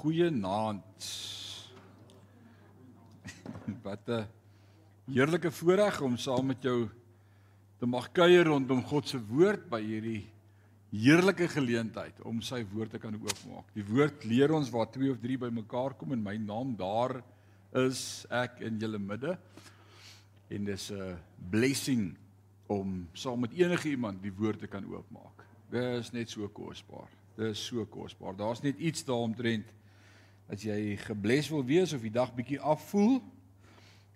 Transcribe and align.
Goeie 0.00 0.30
naand. 0.32 1.06
Wat 3.84 4.06
'n 4.08 4.24
heerlike 5.12 5.50
voorreg 5.52 6.00
om 6.00 6.16
saam 6.16 6.46
met 6.46 6.62
jou 6.62 6.88
te 7.78 7.86
mag 7.86 8.08
kuier 8.12 8.46
rondom 8.48 8.80
God 8.82 9.08
se 9.08 9.18
woord 9.20 9.66
by 9.68 9.80
hierdie 9.84 10.22
heerlike 10.90 11.48
geleentheid 11.52 12.16
om 12.24 12.40
sy 12.40 12.62
woord 12.72 12.94
te 12.96 13.00
kan 13.02 13.12
oopmaak. 13.12 13.68
Die 13.76 13.84
woord 13.84 14.24
leer 14.24 14.54
ons 14.56 14.70
waar 14.72 14.88
twee 14.88 15.10
of 15.12 15.20
drie 15.20 15.36
bymekaar 15.36 15.92
kom 16.00 16.14
in 16.16 16.24
my 16.24 16.36
naam 16.40 16.72
daar 16.80 17.18
is 17.76 18.24
ek 18.30 18.62
in 18.64 18.78
julle 18.80 18.98
midde. 18.98 19.36
En 20.48 20.64
dis 20.64 20.90
'n 20.90 21.18
blessing 21.50 22.16
om 22.68 23.04
saam 23.12 23.40
met 23.40 23.52
enige 23.52 23.90
iemand 23.90 24.22
die 24.22 24.32
woord 24.32 24.60
te 24.60 24.66
kan 24.66 24.84
oopmaak. 24.84 25.44
Dit 25.68 26.00
is 26.00 26.10
net 26.12 26.30
so 26.30 26.48
kosbaar. 26.48 27.10
Dit 27.36 27.52
is 27.52 27.66
so 27.66 27.84
kosbaar. 27.84 28.36
Daar's 28.36 28.62
net 28.62 28.78
iets 28.78 29.04
daaromtrent 29.04 29.68
as 30.50 30.62
jy 30.66 30.96
gebless 31.06 31.50
wil 31.52 31.62
wees 31.64 31.94
of 31.94 32.02
die 32.02 32.12
dag 32.12 32.32
bietjie 32.34 32.60
afvoel. 32.60 33.20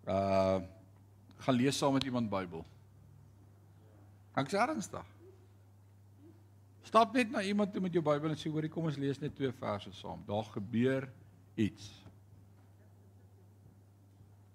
Uh 0.06 0.62
gaan 1.44 1.58
lees 1.60 1.76
saam 1.76 1.92
met 1.92 2.04
iemand 2.08 2.30
Bybel. 2.32 2.62
Ek 4.32 4.48
sê 4.48 4.56
ernstig. 4.56 5.10
Stap 6.88 7.12
net 7.12 7.34
na 7.34 7.42
iemand 7.44 7.74
toe 7.74 7.82
met 7.84 7.92
jou 7.92 8.00
Bybel 8.06 8.32
en 8.32 8.38
sê 8.40 8.48
hoorie 8.48 8.70
kom 8.72 8.88
ons 8.88 8.96
lees 8.96 9.20
net 9.20 9.34
twee 9.36 9.52
verse 9.58 9.92
saam. 9.98 10.22
Daar 10.24 10.46
gebeur 10.54 11.04
iets. 11.60 11.90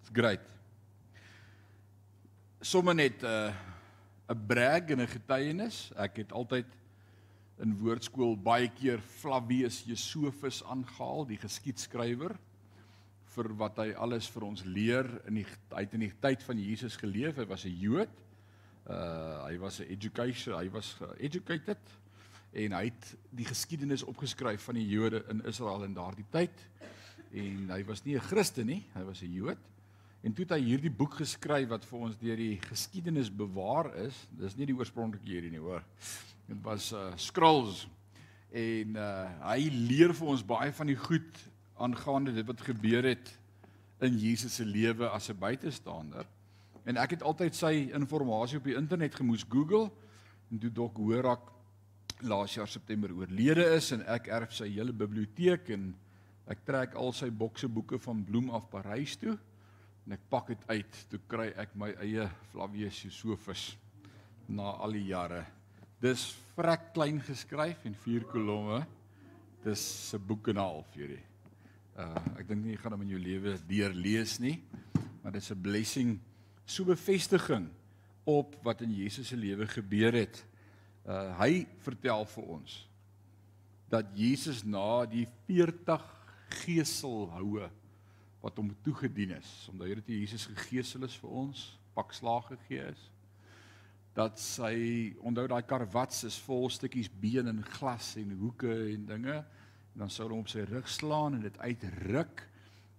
It's 0.02 0.10
great. 0.14 0.42
Sommige 2.62 2.96
net 2.96 3.22
'n 3.22 3.26
uh, 3.26 4.34
'n 4.34 4.46
brag 4.48 4.90
en 4.90 5.02
'n 5.02 5.14
getuienis. 5.14 5.92
Ek 5.96 6.24
het 6.24 6.32
altyd 6.32 6.79
in 7.64 7.76
woordskool 7.80 8.38
baie 8.40 8.70
keer 8.72 9.02
Flavius 9.20 9.82
Josephus 9.88 10.62
aangehaal, 10.64 11.26
die 11.28 11.40
geskiedskrywer 11.40 12.38
vir 13.30 13.52
wat 13.60 13.78
hy 13.84 13.92
alles 13.94 14.28
vir 14.32 14.46
ons 14.48 14.64
leer 14.66 15.08
in 15.30 15.42
die 15.42 15.46
hy 15.46 15.84
het 15.86 15.96
in 15.96 16.06
die 16.08 16.14
tyd 16.22 16.44
van 16.48 16.60
Jesus 16.60 16.98
geleef. 17.00 17.38
Hy 17.38 17.46
was 17.50 17.66
'n 17.66 17.76
Jood. 17.76 18.14
Uh 18.90 19.46
hy 19.48 19.58
was 19.58 19.80
'n 19.80 19.90
education, 19.90 20.56
hy 20.58 20.70
was 20.70 20.98
educated 21.20 21.80
en 22.54 22.72
hy 22.74 22.86
het 22.86 23.18
die 23.32 23.46
geskiedenis 23.46 24.04
opgeskryf 24.04 24.64
van 24.64 24.76
die 24.76 24.88
Jode 24.88 25.23
in 25.30 25.44
Israel 25.45 25.83
in 25.83 25.94
daardie 25.94 26.26
tyd. 26.32 26.56
En 27.32 27.70
hy 27.70 27.83
was 27.86 28.04
nie 28.06 28.16
'n 28.16 28.22
Christen 28.22 28.66
nie, 28.66 28.86
hy 28.94 29.04
was 29.04 29.22
'n 29.22 29.33
Jood. 29.33 29.60
En 30.22 30.33
toe 30.33 30.44
het 30.44 30.58
hy 30.58 30.64
hierdie 30.64 30.92
boek 30.92 31.14
geskryf 31.14 31.70
wat 31.70 31.86
vir 31.86 32.00
ons 32.00 32.17
deur 32.17 32.36
die 32.36 32.60
geskiedenis 32.60 33.30
bewaar 33.32 33.95
is. 33.95 34.28
Dis 34.32 34.58
nie 34.58 34.66
die 34.66 34.76
oorspronklike 34.76 35.26
hierdie 35.26 35.52
nie, 35.52 35.60
hoor. 35.64 35.83
Dit 36.49 36.61
was 36.65 36.92
uh 36.98 37.11
scrolls 37.15 37.83
en 38.49 38.95
uh 38.98 39.26
hy 39.52 39.70
leer 39.70 40.15
vir 40.17 40.32
ons 40.33 40.42
baie 40.42 40.71
van 40.73 40.89
die 40.89 40.98
goed 40.98 41.43
aangaande 41.77 42.33
dit 42.33 42.48
wat 42.48 42.64
gebeur 42.65 43.05
het 43.05 43.30
in 44.02 44.17
Jesus 44.17 44.55
se 44.58 44.65
lewe 44.65 45.09
as 45.09 45.30
'n 45.30 45.38
buitestander. 45.38 46.26
En 46.86 46.98
ek 46.98 47.11
het 47.11 47.23
altyd 47.23 47.55
sy 47.55 47.92
inligting 47.93 48.58
op 48.58 48.64
die 48.64 48.76
internet 48.76 49.15
gemoes 49.15 49.45
Google 49.49 49.92
en 50.52 50.59
toe 50.59 50.71
dok 50.71 50.98
Horak 50.98 51.52
laas 52.21 52.55
jaar 52.55 52.67
September 52.67 53.11
oorlede 53.14 53.65
is 53.76 53.92
en 53.92 54.02
ek 54.08 54.27
erf 54.27 54.54
sy 54.54 54.67
hele 54.73 54.93
biblioteek 54.93 55.70
en 55.70 55.93
ek 56.48 56.65
trek 56.65 56.95
al 56.95 57.14
sy 57.14 57.30
bokse 57.30 57.67
boeke 57.67 57.99
van 57.99 58.26
Bloem 58.26 58.49
af 58.49 58.70
Parys 58.70 59.17
toe 59.17 59.38
en 60.08 60.17
ek 60.17 60.26
pak 60.30 60.48
dit 60.48 60.65
uit 60.67 61.05
toe 61.09 61.20
kry 61.27 61.54
ek 61.55 61.76
my 61.76 61.93
eie 62.02 62.30
Flavius 62.52 63.04
Josephus 63.04 63.77
na 64.48 64.73
al 64.82 64.98
die 64.98 65.05
jare 65.05 65.45
Dis 65.99 66.30
vrek 66.55 66.93
klein 66.95 67.17
geskryf 67.20 67.82
en 67.83 67.95
vier 68.05 68.23
kolomme. 68.32 68.86
Dis 69.65 70.14
'n 70.15 70.23
boek 70.27 70.48
en 70.48 70.55
'n 70.55 70.64
half 70.64 70.93
hierdie. 70.95 71.26
Uh 71.98 72.39
ek 72.39 72.48
dink 72.48 72.64
nie 72.64 72.71
jy 72.71 72.80
gaan 72.80 72.93
hom 72.93 73.02
in 73.02 73.10
jou 73.10 73.20
lewe 73.20 73.58
deur 73.67 73.93
lees 73.93 74.39
nie, 74.39 74.64
maar 75.21 75.33
dit 75.33 75.42
is 75.42 75.52
'n 75.52 75.61
blessing, 75.61 76.20
so 76.65 76.86
bevestiging 76.86 77.67
op 78.23 78.55
wat 78.64 78.82
in 78.82 78.95
Jesus 78.95 79.27
se 79.27 79.36
lewe 79.36 79.67
gebeur 79.67 80.14
het. 80.14 80.45
Uh 81.05 81.38
hy 81.38 81.67
vertel 81.80 82.26
vir 82.26 82.43
ons 82.43 82.88
dat 83.89 84.05
Jesus 84.15 84.64
na 84.64 85.05
die 85.05 85.27
40 85.48 86.02
geselhoue 86.64 87.70
wat 88.42 88.55
hom 88.55 88.73
toegedien 88.83 89.32
is, 89.32 89.67
omdat 89.70 89.88
hy 89.88 89.95
dit 89.95 90.08
Jesus 90.08 90.45
gegeesel 90.45 91.04
is 91.04 91.17
vir 91.17 91.30
ons, 91.30 91.77
pak 91.93 92.14
slaag 92.14 92.48
gegee 92.48 92.88
is 92.88 93.09
dat 94.17 94.39
sy 94.42 95.15
onthou 95.25 95.47
daai 95.47 95.64
karwats 95.67 96.23
is 96.27 96.37
vol 96.45 96.70
stukkies 96.73 97.11
been 97.21 97.47
en 97.52 97.64
glas 97.77 98.15
en 98.20 98.33
hoeke 98.39 98.71
en 98.93 99.05
dinge 99.09 99.37
en 99.39 100.05
dan 100.05 100.14
sou 100.14 100.30
hom 100.30 100.43
op 100.45 100.52
sy 100.52 100.65
rug 100.70 100.89
slaan 100.89 101.37
en 101.37 101.45
dit 101.45 101.59
uitruk 101.59 102.45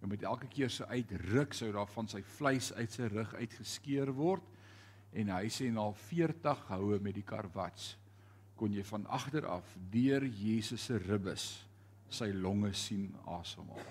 en 0.00 0.08
met 0.08 0.22
elke 0.24 0.48
keer 0.52 0.72
so 0.72 0.86
uitruk 0.88 1.54
sou 1.56 1.70
daar 1.74 1.90
van 1.92 2.08
sy 2.08 2.22
vleis 2.36 2.70
uit 2.78 2.94
sy 2.94 3.10
rug 3.12 3.34
uitgeskeur 3.34 4.12
word 4.16 4.46
en 5.12 5.32
hy 5.34 5.48
sê 5.52 5.68
na 5.74 5.88
40 6.06 6.68
houe 6.70 7.00
met 7.02 7.18
die 7.18 7.26
karwats 7.26 7.94
kon 8.60 8.72
jy 8.76 8.84
van 8.86 9.06
agter 9.08 9.48
af 9.48 9.74
deur 9.92 10.24
Jesus 10.24 10.86
se 10.90 10.98
ribbes 11.00 11.50
sy 12.10 12.32
longe 12.34 12.72
sien 12.74 13.14
asemhaal. 13.38 13.86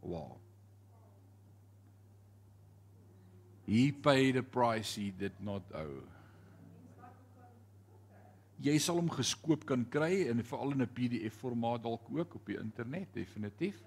Wow. 0.00 0.45
He 3.66 3.90
paid 3.90 4.36
a 4.36 4.42
price 4.42 4.94
he 4.94 5.10
did 5.10 5.34
not 5.40 5.62
owe. 5.74 6.04
Jy 8.62 8.78
sal 8.80 9.00
hom 9.00 9.10
geskoop 9.12 9.66
kan 9.68 9.82
kry 9.92 10.22
en 10.30 10.40
veral 10.46 10.72
in 10.72 10.82
'n 10.82 10.94
PDF 10.94 11.42
formaat 11.42 11.82
dalk 11.82 12.06
ook 12.08 12.34
op 12.34 12.46
die 12.46 12.56
internet 12.56 13.12
definitief. 13.12 13.82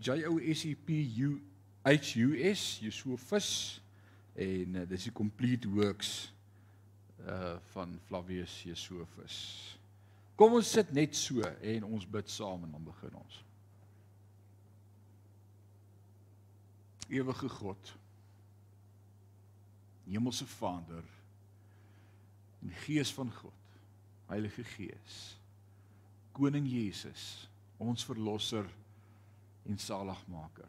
J 0.00 0.24
O 0.24 0.38
S 0.38 0.64
E 0.64 0.74
P 0.74 1.04
U 1.18 1.40
H 1.84 2.16
U 2.16 2.54
S 2.54 2.78
Josephus 2.80 3.82
en 4.34 4.74
uh, 4.74 4.88
dis 4.88 5.04
die 5.04 5.12
complete 5.12 5.68
works 5.68 6.32
uh 7.26 7.58
van 7.74 7.98
Flavius 8.06 8.62
Josephus. 8.62 9.36
Kom 10.36 10.54
ons 10.56 10.70
sit 10.72 10.92
net 10.92 11.16
so 11.16 11.44
en 11.44 11.84
ons 11.84 12.06
bid 12.08 12.30
saam 12.30 12.64
en 12.64 12.70
dan 12.70 12.84
begin 12.84 13.14
ons. 13.14 13.44
Ewige 17.10 17.48
God. 17.48 17.98
Hemelse 20.04 20.46
Vader. 20.46 21.02
Die 22.58 22.70
Gees 22.70 23.12
van 23.12 23.32
God. 23.32 23.52
Heilige 24.26 24.64
Gees. 24.64 25.38
Koning 26.32 26.66
Jesus, 26.66 27.48
ons 27.76 28.04
verlosser 28.04 28.66
en 29.66 29.78
saligmaker. 29.78 30.68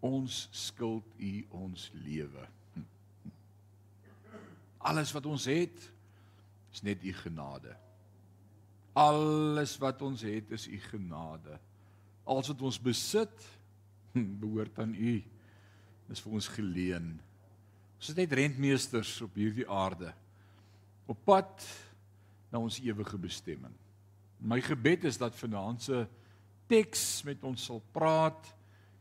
Ons 0.00 0.46
skuld 0.54 1.06
U 1.18 1.32
ons 1.50 1.90
lewe. 1.92 2.46
Alles 4.78 5.12
wat 5.12 5.26
ons 5.26 5.44
het 5.50 5.90
is 6.72 6.82
net 6.86 7.02
U 7.04 7.12
genade. 7.12 7.74
Alles 8.96 9.74
wat 9.82 10.02
ons 10.02 10.22
het 10.24 10.54
is 10.54 10.68
U 10.70 10.78
genade. 10.86 11.58
Alles 12.24 12.48
wat 12.54 12.62
ons 12.62 12.78
besit 12.80 13.34
Hm, 13.34 13.59
behoort 14.42 14.78
aan 14.82 14.94
U. 14.94 15.16
Dis 16.10 16.22
vir 16.24 16.38
ons 16.38 16.48
geleen. 16.56 17.12
Ons 18.00 18.10
is 18.12 18.16
net 18.18 18.32
rentmeesters 18.32 19.12
op 19.26 19.36
hierdie 19.38 19.68
aarde. 19.68 20.12
Op 21.10 21.18
pad 21.26 21.66
na 22.50 22.62
ons 22.62 22.80
ewige 22.82 23.18
bestemming. 23.20 23.74
My 24.40 24.60
gebed 24.64 25.04
is 25.10 25.18
dat 25.20 25.36
vanaand 25.36 25.84
se 25.84 26.06
teks 26.70 27.22
met 27.28 27.44
ons 27.44 27.66
sal 27.68 27.82
praat. 27.92 28.48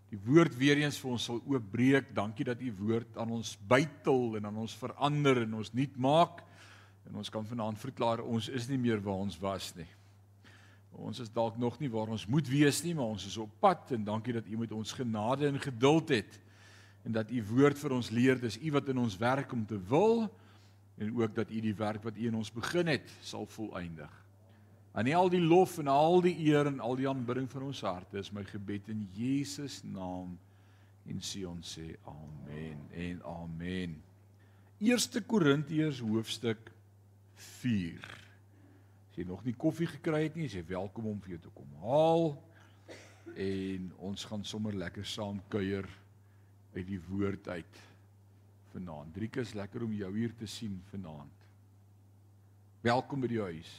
Die 0.09 0.19
woord 0.25 0.55
weer 0.57 0.81
eens 0.81 0.97
vir 0.99 1.13
ons 1.13 1.27
sal 1.29 1.39
oopbreek. 1.45 2.11
Dankie 2.17 2.47
dat 2.49 2.61
U 2.61 2.73
woord 2.81 3.17
aan 3.21 3.37
ons 3.37 3.53
bytel 3.69 4.39
en 4.39 4.49
aan 4.49 4.59
ons 4.65 4.75
verander 4.81 5.45
en 5.45 5.59
ons 5.61 5.73
nuut 5.77 6.01
maak. 6.01 6.43
En 7.09 7.21
ons 7.21 7.31
kan 7.33 7.45
vanaand 7.45 7.79
verklaar 7.79 8.25
ons 8.25 8.49
is 8.51 8.67
nie 8.69 8.81
meer 8.81 9.01
waar 9.05 9.21
ons 9.23 9.37
was 9.41 9.71
nie. 9.77 9.87
Ons 10.97 11.19
is 11.19 11.31
dalk 11.31 11.57
nog 11.57 11.79
nie 11.79 11.89
waar 11.91 12.09
ons 12.11 12.25
moet 12.27 12.47
wees 12.49 12.81
nie, 12.83 12.95
maar 12.97 13.13
ons 13.13 13.25
is 13.25 13.37
op 13.37 13.51
pad 13.61 13.91
en 13.95 14.03
dankie 14.07 14.33
dat 14.33 14.47
U 14.49 14.57
met 14.57 14.71
ons 14.75 14.93
genade 14.97 15.47
en 15.47 15.59
geduld 15.61 16.09
het 16.09 16.39
en 17.05 17.15
dat 17.15 17.31
U 17.31 17.43
woord 17.53 17.77
vir 17.79 17.95
ons 17.95 18.09
leer 18.11 18.39
dis 18.41 18.57
U 18.59 18.71
wat 18.75 18.89
in 18.91 18.97
ons 18.97 19.17
werk 19.17 19.53
om 19.55 19.65
te 19.65 19.79
wil 19.89 20.27
en 20.99 21.13
ook 21.15 21.35
dat 21.35 21.51
U 21.51 21.61
die 21.61 21.75
werk 21.75 22.03
wat 22.03 22.17
U 22.17 22.27
in 22.27 22.35
ons 22.35 22.51
begin 22.51 22.91
het 22.91 23.13
sal 23.21 23.47
volëindig. 23.47 24.11
Aan 24.91 25.07
U 25.07 25.13
al 25.15 25.31
die 25.31 25.41
lof 25.41 25.77
en 25.79 25.87
al 25.87 26.21
die 26.25 26.35
eer 26.49 26.67
en 26.67 26.81
al 26.83 26.97
die 26.99 27.09
aanbidding 27.09 27.47
van 27.51 27.69
ons 27.69 27.81
harte 27.85 28.19
is 28.19 28.33
my 28.35 28.43
gebed 28.43 28.89
in 28.89 29.05
Jesus 29.15 29.81
naam 29.85 30.35
en 31.09 31.21
Sion 31.21 31.61
sê 31.65 31.93
amen 32.09 32.81
en 32.93 33.21
amen. 33.25 33.99
1 34.79 35.25
Korintiërs 35.27 36.01
hoofstuk 36.03 36.71
4 37.61 38.28
jy 39.19 39.25
nog 39.27 39.41
nie 39.43 39.55
koffie 39.59 39.87
gekry 39.89 40.23
het 40.27 40.37
nie, 40.39 40.47
is 40.47 40.55
jy 40.55 40.63
welkom 40.69 41.09
om 41.11 41.17
vir 41.23 41.35
jou 41.35 41.41
te 41.43 41.51
kom 41.51 41.71
haal. 41.83 42.29
En 43.35 43.89
ons 44.09 44.25
gaan 44.31 44.45
sommer 44.47 44.77
lekker 44.79 45.07
saam 45.07 45.41
kuier 45.51 45.87
uit 46.75 46.85
die 46.87 47.01
woord 47.09 47.49
uit 47.51 47.81
vanaand. 48.71 49.11
Drieke 49.15 49.43
is 49.43 49.55
lekker 49.57 49.83
om 49.83 49.95
jou 49.97 50.11
hier 50.15 50.31
te 50.39 50.47
sien 50.47 50.77
vanaand. 50.93 51.35
Welkom 52.85 53.25
by 53.25 53.31
die 53.31 53.41
huis. 53.43 53.73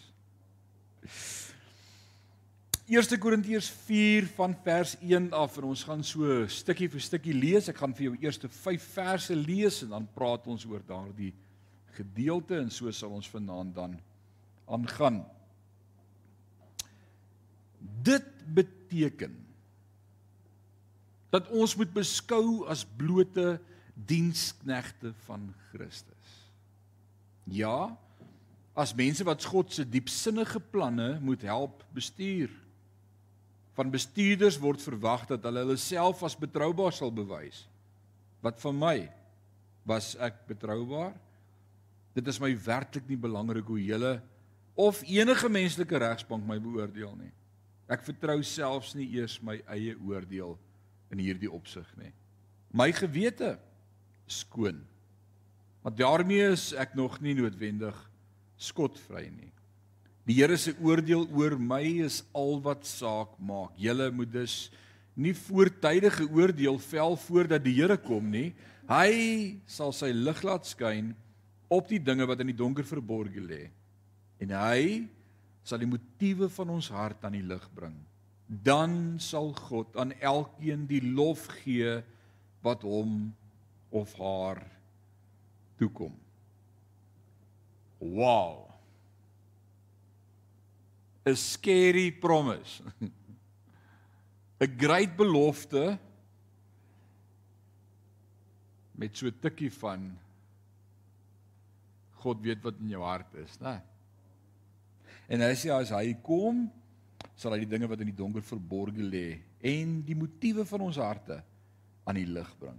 1 2.90 3.20
Korintiërs 3.22 3.70
4 3.86 4.28
van 4.36 4.52
vers 4.66 4.96
1 5.00 5.30
af 5.38 5.56
en 5.56 5.70
ons 5.70 5.86
gaan 5.88 6.02
so 6.04 6.42
stukkie 6.52 6.90
vir 6.90 7.06
stukkie 7.06 7.36
lees. 7.36 7.70
Ek 7.72 7.80
gaan 7.80 7.94
vir 7.96 8.10
jou 8.10 8.16
eerste 8.26 8.50
5 8.50 8.90
verse 8.92 9.36
lees 9.38 9.80
en 9.86 9.94
dan 9.94 10.10
praat 10.12 10.50
ons 10.52 10.68
oor 10.68 10.84
daardie 10.84 11.32
gedeelte 11.96 12.58
en 12.60 12.68
so 12.74 12.92
sal 12.92 13.14
ons 13.16 13.30
vanaand 13.30 13.72
dan 13.78 13.96
aangaan. 14.70 15.22
Dit 18.02 18.26
beteken 18.54 19.34
dat 21.30 21.50
ons 21.54 21.76
moet 21.78 21.90
beskou 21.94 22.66
as 22.70 22.82
blote 22.98 23.58
diensknegte 23.94 25.12
van 25.26 25.50
Christus. 25.70 26.30
Ja, 27.50 27.92
as 28.74 28.94
mense 28.96 29.24
wat 29.26 29.44
God 29.44 29.72
se 29.74 29.84
diepsinnige 29.86 30.60
planne 30.72 31.18
moet 31.22 31.42
help 31.46 31.84
bestuur. 31.94 32.50
Van 33.78 33.90
bestuurders 33.92 34.58
word 34.60 34.82
verwag 34.82 35.26
dat 35.30 35.44
hulle 35.46 35.64
hulle 35.64 35.78
self 35.80 36.22
as 36.26 36.38
betroubaar 36.38 36.94
sal 36.94 37.12
bewys. 37.14 37.64
Wat 38.42 38.58
van 38.62 38.78
my? 38.78 38.96
Was 39.86 40.14
ek 40.20 40.42
betroubaar? 40.48 41.14
Dit 42.16 42.26
is 42.30 42.40
my 42.42 42.50
werklik 42.64 43.06
nie 43.08 43.18
belangrik 43.20 43.68
hoe 43.70 43.80
julle 43.82 44.16
of 44.74 45.02
enige 45.06 45.48
menslike 45.48 45.98
regsbank 45.98 46.46
my 46.46 46.58
beoordeel 46.62 47.14
nie. 47.18 47.32
Ek 47.90 48.04
vertrou 48.06 48.38
selfs 48.46 48.94
nie 48.94 49.08
eers 49.18 49.40
my 49.42 49.58
eie 49.66 49.96
oordeel 49.98 50.54
in 51.10 51.22
hierdie 51.22 51.50
opsig 51.50 51.86
nie. 51.98 52.12
My 52.70 52.90
gewete 52.94 53.56
skoon. 54.30 54.78
Maar 55.82 55.96
daarmee 55.96 56.52
is 56.52 56.70
ek 56.78 56.94
nog 56.94 57.18
nie 57.24 57.34
noodwendig 57.34 57.96
skotvry 58.60 59.26
nie. 59.32 59.50
Die 60.28 60.36
Here 60.38 60.54
se 60.60 60.76
oordeel 60.78 61.24
oor 61.34 61.56
my 61.58 61.82
is 62.04 62.20
al 62.36 62.60
wat 62.62 62.86
saak 62.86 63.32
maak. 63.42 63.72
Julle 63.80 64.10
moet 64.14 64.30
dus 64.30 64.68
nie 65.18 65.34
voortydige 65.34 66.28
oordeel 66.28 66.78
vel 66.78 67.16
voordat 67.24 67.64
die 67.64 67.74
Here 67.80 67.96
kom 67.98 68.28
nie. 68.30 68.52
Hy 68.90 69.58
sal 69.66 69.94
sy 69.96 70.12
lig 70.14 70.44
laat 70.46 70.68
skyn 70.68 71.14
op 71.70 71.88
die 71.90 72.02
dinge 72.02 72.26
wat 72.28 72.42
in 72.42 72.52
die 72.52 72.58
donker 72.58 72.86
verborge 72.86 73.42
lê. 73.42 73.62
En 74.40 74.54
hy 74.56 75.08
sal 75.66 75.82
die 75.82 75.90
motiewe 75.90 76.48
van 76.52 76.72
ons 76.72 76.88
hart 76.94 77.24
aan 77.26 77.36
die 77.36 77.44
lig 77.46 77.66
bring. 77.76 77.94
Dan 78.48 79.20
sal 79.22 79.52
God 79.54 79.94
aan 80.00 80.14
elkeen 80.18 80.86
die 80.90 81.02
lof 81.04 81.46
gee 81.60 82.00
wat 82.64 82.82
hom 82.82 83.30
of 83.94 84.14
haar 84.18 84.64
toekom. 85.78 86.14
Wow. 88.00 88.66
'n 91.26 91.36
Scary 91.36 92.10
promise. 92.12 92.82
'n 94.60 94.76
Great 94.80 95.16
belofte 95.16 95.98
met 98.92 99.16
so 99.16 99.26
'n 99.26 99.38
tikkie 99.40 99.72
van 99.72 100.18
God 102.20 102.40
weet 102.40 102.60
wat 102.62 102.76
in 102.80 102.88
jou 102.88 103.02
hart 103.02 103.34
is, 103.34 103.56
né? 103.60 103.80
En 105.30 105.44
hy 105.46 105.54
sê 105.54 105.70
as 105.70 105.92
hy 105.94 106.16
kom, 106.26 106.64
sal 107.38 107.54
hy 107.54 107.62
die 107.62 107.70
dinge 107.70 107.88
wat 107.88 108.00
in 108.02 108.10
die 108.10 108.18
donker 108.18 108.42
verborge 108.44 109.04
lê 109.04 109.40
en 109.62 110.00
die 110.04 110.16
motiewe 110.18 110.64
van 110.66 110.82
ons 110.88 110.98
harte 111.00 111.38
aan 112.08 112.18
die 112.18 112.26
lig 112.26 112.48
bring. 112.58 112.78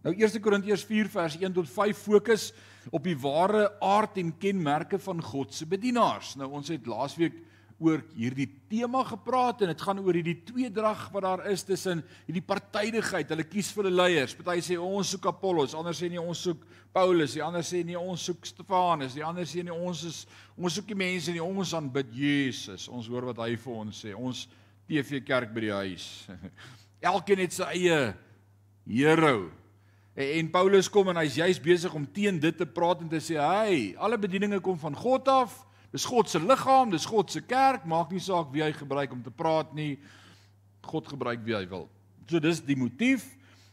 Nou 0.00 0.14
1 0.16 0.40
Korintiërs 0.40 0.86
4 0.88 1.10
vers 1.12 1.36
1 1.36 1.52
tot 1.58 1.68
5 1.68 1.98
fokus 2.08 2.46
op 2.88 3.04
die 3.04 3.16
ware 3.20 3.66
aard 3.84 4.16
en 4.22 4.32
kenmerke 4.40 4.98
van 5.02 5.20
God 5.20 5.52
se 5.52 5.68
bedienaars. 5.68 6.38
Nou 6.40 6.48
ons 6.56 6.72
het 6.72 6.88
laasweek 6.88 7.36
oor 7.80 8.02
hierdie 8.12 8.46
tema 8.68 9.00
gepraat 9.08 9.62
en 9.64 9.70
dit 9.72 9.82
gaan 9.82 10.00
oor 10.04 10.16
hierdie 10.18 10.36
tweedrag 10.44 11.06
wat 11.14 11.24
daar 11.24 11.42
is 11.48 11.62
tussen 11.64 12.02
hierdie 12.26 12.44
partydigheid. 12.44 13.30
Hulle 13.32 13.46
kies 13.48 13.70
vir 13.72 13.86
hulle 13.86 14.02
leiers. 14.02 14.34
Party 14.36 14.60
sê 14.66 14.76
ons 14.76 15.14
soek 15.14 15.30
Apollos, 15.30 15.72
ander 15.74 15.96
sê 15.96 16.10
nee 16.12 16.20
ons 16.20 16.42
soek 16.44 16.66
Paulus, 16.92 17.38
die 17.38 17.44
ander 17.44 17.64
sê 17.64 17.80
nee 17.86 17.96
ons 17.96 18.26
soek 18.28 18.44
Stefanus, 18.50 19.14
die 19.16 19.24
ander 19.24 19.48
sê 19.48 19.64
nee 19.64 19.72
ons 19.72 20.02
is 20.10 20.18
ons 20.60 20.76
soek 20.76 20.90
die 20.90 20.98
mense 20.98 21.32
nie 21.32 21.40
ons 21.40 21.72
aanbid 21.78 22.10
Jesus. 22.12 22.84
Ons 22.92 23.08
hoor 23.08 23.30
wat 23.30 23.40
hy 23.46 23.54
vir 23.56 23.78
ons 23.86 24.02
sê. 24.04 24.12
Ons 24.12 24.44
TV 24.90 25.22
kerk 25.24 25.54
by 25.56 25.64
die 25.64 25.72
huis. 25.72 26.10
Elkeen 27.12 27.46
het 27.46 27.56
sy 27.56 27.70
eie 27.78 28.00
hero. 28.84 29.48
En 30.20 30.52
Paulus 30.52 30.90
kom 30.92 31.08
en 31.08 31.22
hy's 31.22 31.38
juis 31.40 31.62
besig 31.64 31.96
om 31.96 32.04
teen 32.04 32.36
dit 32.42 32.56
te 32.56 32.68
praat 32.68 33.00
en 33.00 33.08
te 33.08 33.22
sê, 33.24 33.40
"Hey, 33.40 33.94
alle 33.96 34.18
bedieninge 34.20 34.60
kom 34.60 34.76
van 34.76 34.92
God 34.92 35.28
af." 35.28 35.69
Dis 35.90 36.06
God 36.06 36.30
se 36.30 36.38
liggaam, 36.38 36.92
dis 36.92 37.06
God 37.06 37.32
se 37.32 37.42
kerk, 37.42 37.86
maak 37.88 38.12
nie 38.14 38.22
saak 38.22 38.52
wie 38.54 38.62
hy 38.62 38.70
gebruik 38.76 39.10
om 39.14 39.22
te 39.24 39.32
praat 39.34 39.72
nie. 39.74 39.96
God 40.86 41.08
gebruik 41.10 41.42
wie 41.46 41.56
hy 41.56 41.64
wil. 41.70 41.88
So 42.30 42.38
dis 42.42 42.62
die 42.62 42.78
motief 42.78 43.26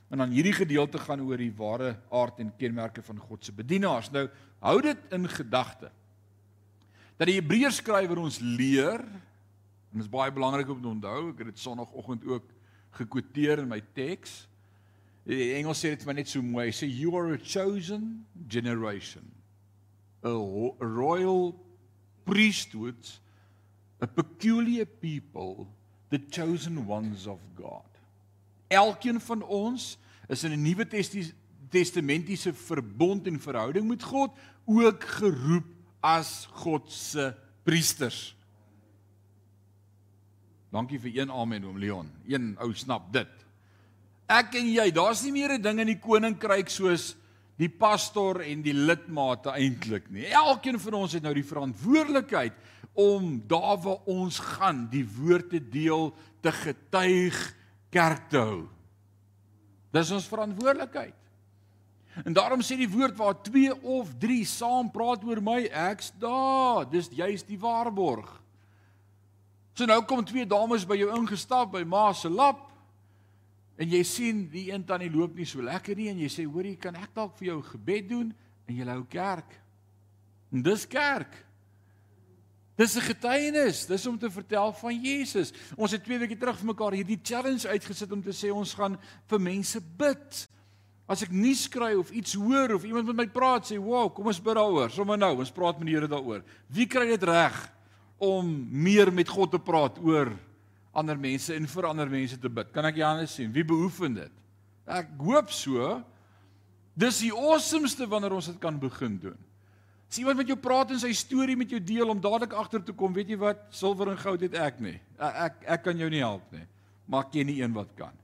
en 0.10 0.24
dan 0.24 0.34
hierdie 0.34 0.56
gedeelte 0.56 1.00
gaan 1.04 1.22
oor 1.22 1.38
die 1.38 1.54
ware 1.54 1.94
aard 2.16 2.40
en 2.42 2.50
kenmerke 2.58 3.04
van 3.06 3.20
God 3.22 3.46
se 3.46 3.54
bedienaars. 3.54 4.10
Nou 4.16 4.26
hou 4.64 4.78
dit 4.82 5.14
in 5.14 5.30
gedagte. 5.30 5.92
Dat 7.18 7.30
die 7.30 7.38
Hebreërs 7.38 7.82
skrywer 7.84 8.22
ons 8.22 8.40
leer 8.42 9.02
en 9.02 10.02
dit 10.02 10.06
is 10.06 10.12
baie 10.12 10.34
belangrik 10.34 10.70
om 10.70 10.82
te 10.82 10.90
onthou, 10.90 11.32
ek 11.32 11.42
het 11.42 11.52
dit 11.54 11.62
sonoggend 11.62 12.26
ook 12.28 12.50
gekwoteer 12.98 13.62
in 13.64 13.70
my 13.70 13.80
teks. 13.98 14.46
Die 15.28 15.54
Engels 15.58 15.82
sê 15.84 15.94
dit 15.94 16.04
vir 16.04 16.12
my 16.12 16.18
net 16.22 16.30
so 16.32 16.42
mooi. 16.42 16.70
Sê 16.74 16.88
you 16.90 17.14
are 17.20 17.36
a 17.36 17.42
chosen 17.42 18.26
generation. 18.50 19.26
A 20.26 20.34
royal 20.82 21.54
priesthood, 22.28 23.00
a 24.02 24.08
peculiar 24.08 24.86
people, 24.86 25.68
the 26.12 26.20
chosen 26.30 26.86
ones 26.86 27.26
of 27.28 27.40
God. 27.56 27.88
Elkeen 28.68 29.22
van 29.24 29.42
ons 29.44 29.96
is 30.28 30.44
in 30.44 30.52
'n 30.52 30.62
Nuwe 30.62 30.88
Testamentiese 31.70 32.54
verbond 32.54 33.28
en 33.28 33.40
verhouding 33.40 33.88
met 33.88 34.04
God 34.04 34.32
ook 34.66 35.04
geroep 35.04 35.66
as 36.00 36.48
God 36.52 36.92
se 36.92 37.34
priesters. 37.64 38.36
Dankie 40.72 41.00
vir 41.00 41.22
een 41.22 41.32
amen 41.32 41.64
oom 41.64 41.80
Leon. 41.80 42.12
Een 42.28 42.56
ou 42.60 42.74
snap 42.76 43.14
dit. 43.14 43.32
Ek 44.28 44.58
en 44.60 44.68
jy, 44.68 44.92
daar's 44.92 45.24
nie 45.24 45.32
meer 45.32 45.56
'n 45.56 45.62
ding 45.62 45.80
in 45.80 45.88
die 45.88 46.00
koninkryk 46.00 46.70
soos 46.70 47.16
die 47.58 47.70
pastor 47.74 48.44
en 48.46 48.62
die 48.66 48.76
lidmate 48.76 49.54
eintlik 49.58 50.10
nie. 50.14 50.28
Elkeen 50.30 50.78
van 50.82 51.00
ons 51.00 51.16
het 51.18 51.26
nou 51.26 51.34
die 51.34 51.46
verantwoordelikheid 51.46 52.58
om 52.98 53.38
daar 53.50 53.78
waar 53.82 54.10
ons 54.10 54.40
gaan, 54.56 54.86
die 54.92 55.06
woord 55.06 55.52
te 55.54 55.62
deel, 55.62 56.12
te 56.42 56.54
getuig, 56.54 57.38
kerk 57.94 58.28
te 58.30 58.42
hou. 58.42 58.60
Dis 59.94 60.12
ons 60.14 60.30
verantwoordelikheid. 60.30 61.16
En 62.26 62.34
daarom 62.34 62.64
sê 62.66 62.78
die 62.80 62.90
woord 62.90 63.18
waar 63.18 63.38
2 63.46 63.74
of 63.86 64.14
3 64.22 64.40
saam 64.50 64.90
praat 64.94 65.26
oor 65.26 65.42
my, 65.42 65.60
ek's 65.70 66.10
daar. 66.18 66.88
Dis 66.90 67.12
juist 67.14 67.50
die 67.50 67.60
waarborg. 67.62 68.30
So 69.78 69.86
nou 69.86 70.00
kom 70.10 70.24
twee 70.26 70.46
dames 70.50 70.88
by 70.90 70.98
jou 70.98 71.12
ingestap 71.14 71.76
by 71.76 71.84
ma 71.86 72.10
se 72.18 72.30
lap 72.34 72.64
En 73.78 73.90
jy 73.90 74.02
sien 74.04 74.48
die 74.50 74.72
een 74.72 74.86
tannie 74.90 75.12
loop 75.14 75.36
nie 75.38 75.46
so 75.46 75.62
lekker 75.62 75.98
nie 75.98 76.10
en 76.10 76.22
jy 76.24 76.30
sê 76.34 76.46
hoorie 76.50 76.78
kan 76.82 76.96
ek 76.98 77.14
dalk 77.14 77.36
vir 77.38 77.52
jou 77.52 77.60
gebed 77.62 78.10
doen 78.10 78.32
en 78.68 78.76
jy 78.76 78.88
hou 78.90 79.04
kerk. 79.10 79.54
En 80.52 80.64
dis 80.66 80.86
kerk. 80.90 81.44
Dis 82.78 82.96
'n 82.96 83.02
getuienis, 83.02 83.86
dis 83.86 84.06
om 84.08 84.18
te 84.18 84.30
vertel 84.30 84.74
van 84.74 85.02
Jesus. 85.02 85.52
Ons 85.76 85.92
het 85.92 86.04
twee 86.04 86.20
weke 86.20 86.38
terug 86.38 86.58
vir 86.58 86.66
mekaar 86.66 86.94
hierdie 86.94 87.20
challenge 87.24 87.68
uitgesit 87.68 88.12
om 88.12 88.22
te 88.22 88.34
sê 88.34 88.54
ons 88.54 88.74
gaan 88.74 88.98
vir 89.28 89.40
mense 89.40 89.82
bid. 89.98 90.48
As 91.08 91.24
ek 91.24 91.32
nuus 91.32 91.68
kry 91.68 91.96
of 91.96 92.12
iets 92.12 92.34
hoor 92.34 92.76
of 92.76 92.84
iemand 92.84 93.06
met 93.08 93.16
my 93.16 93.28
praat 93.28 93.72
sê, 93.72 93.78
"Wow, 93.80 94.14
kom 94.14 94.28
ons 94.28 94.42
bid 94.42 94.56
daaroor." 94.56 94.92
Sommige 94.92 95.18
nou, 95.18 95.38
ons 95.40 95.52
praat 95.52 95.80
met 95.80 95.88
die 95.88 95.96
Here 95.96 96.08
daaroor. 96.08 96.44
Wie 96.68 96.86
kry 96.86 97.08
dit 97.08 97.24
reg 97.24 97.74
om 98.18 98.68
meer 98.72 99.14
met 99.14 99.30
God 99.30 99.52
te 99.52 99.60
praat 99.60 99.98
oor 100.00 100.38
ander 100.98 101.18
mense 101.20 101.54
en 101.56 101.68
vir 101.70 101.88
ander 101.90 102.10
mense 102.10 102.38
te 102.42 102.50
bid. 102.50 102.70
Kan 102.76 102.88
ek 102.90 103.00
Johannes 103.00 103.36
sien? 103.38 103.52
Wie 103.54 103.66
beoefen 103.68 104.18
dit? 104.18 104.38
Ek 104.88 105.12
hoop 105.22 105.52
so. 105.54 105.98
Dis 106.98 107.22
die 107.22 107.34
awesomeste 107.36 108.08
wanneer 108.10 108.34
ons 108.38 108.50
dit 108.50 108.58
kan 108.62 108.78
begin 108.82 109.20
doen. 109.22 109.38
As 110.08 110.18
iemand 110.22 110.40
met 110.40 110.50
jou 110.50 110.58
praat 110.58 110.94
en 110.96 111.02
sy 111.02 111.12
storie 111.18 111.58
met 111.60 111.70
jou 111.70 111.82
deel 111.84 112.10
om 112.10 112.20
dadelik 112.24 112.56
agter 112.58 112.82
te 112.88 112.96
kom, 112.96 113.12
weet 113.14 113.34
jy 113.34 113.38
wat? 113.42 113.60
Silwer 113.76 114.14
en 114.14 114.22
goud 114.22 114.46
het 114.46 114.56
ek 114.56 114.80
nie. 114.82 114.96
Ek 115.20 115.42
ek, 115.48 115.60
ek 115.76 115.84
kan 115.90 116.00
jou 116.00 116.08
nie 116.10 116.24
help 116.24 116.48
nie. 116.56 116.64
Maar 117.12 117.28
ken 117.32 117.50
nie 117.52 117.60
een 117.60 117.76
wat 117.76 117.92
kan. 118.00 118.16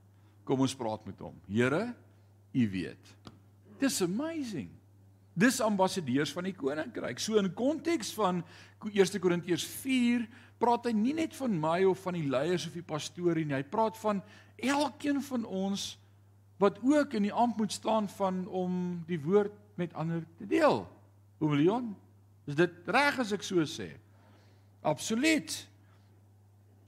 Kom 0.48 0.64
ons 0.64 0.74
praat 0.76 1.04
met 1.08 1.20
hom. 1.24 1.36
Here, 1.48 1.92
U 2.54 2.64
weet. 2.70 3.12
Dis 3.80 4.00
amazing. 4.04 4.68
Dis 5.34 5.58
ambassadeurs 5.64 6.30
van 6.32 6.46
die 6.46 6.54
koninkryk. 6.54 7.18
So 7.18 7.40
in 7.40 7.50
konteks 7.58 8.12
van 8.14 8.44
1 8.86 9.18
Korintiërs 9.20 9.64
4 9.82 10.26
praat 10.62 10.88
hy 10.88 10.94
nie 10.96 11.14
net 11.16 11.34
van 11.36 11.54
my 11.60 11.82
of 11.88 12.02
van 12.06 12.16
die 12.16 12.28
leiers 12.30 12.66
of 12.68 12.76
die 12.76 12.86
pastorie 12.86 13.44
nie. 13.44 13.56
Hy 13.56 13.66
praat 13.68 13.98
van 14.00 14.22
elkeen 14.62 15.20
van 15.22 15.44
ons 15.44 15.94
wat 16.62 16.78
ook 16.84 17.16
in 17.18 17.26
die 17.26 17.34
amp 17.34 17.58
moet 17.58 17.74
staan 17.74 18.08
van 18.16 18.44
om 18.46 19.02
die 19.08 19.20
woord 19.20 19.52
met 19.80 19.94
ander 19.98 20.22
te 20.38 20.46
deel. 20.46 20.84
Oom 21.42 21.54
Leon, 21.58 21.92
is 22.46 22.56
dit 22.56 22.74
reg 22.86 23.18
as 23.20 23.32
ek 23.34 23.42
so 23.44 23.64
sê? 23.68 23.90
Absoluut. 24.84 25.50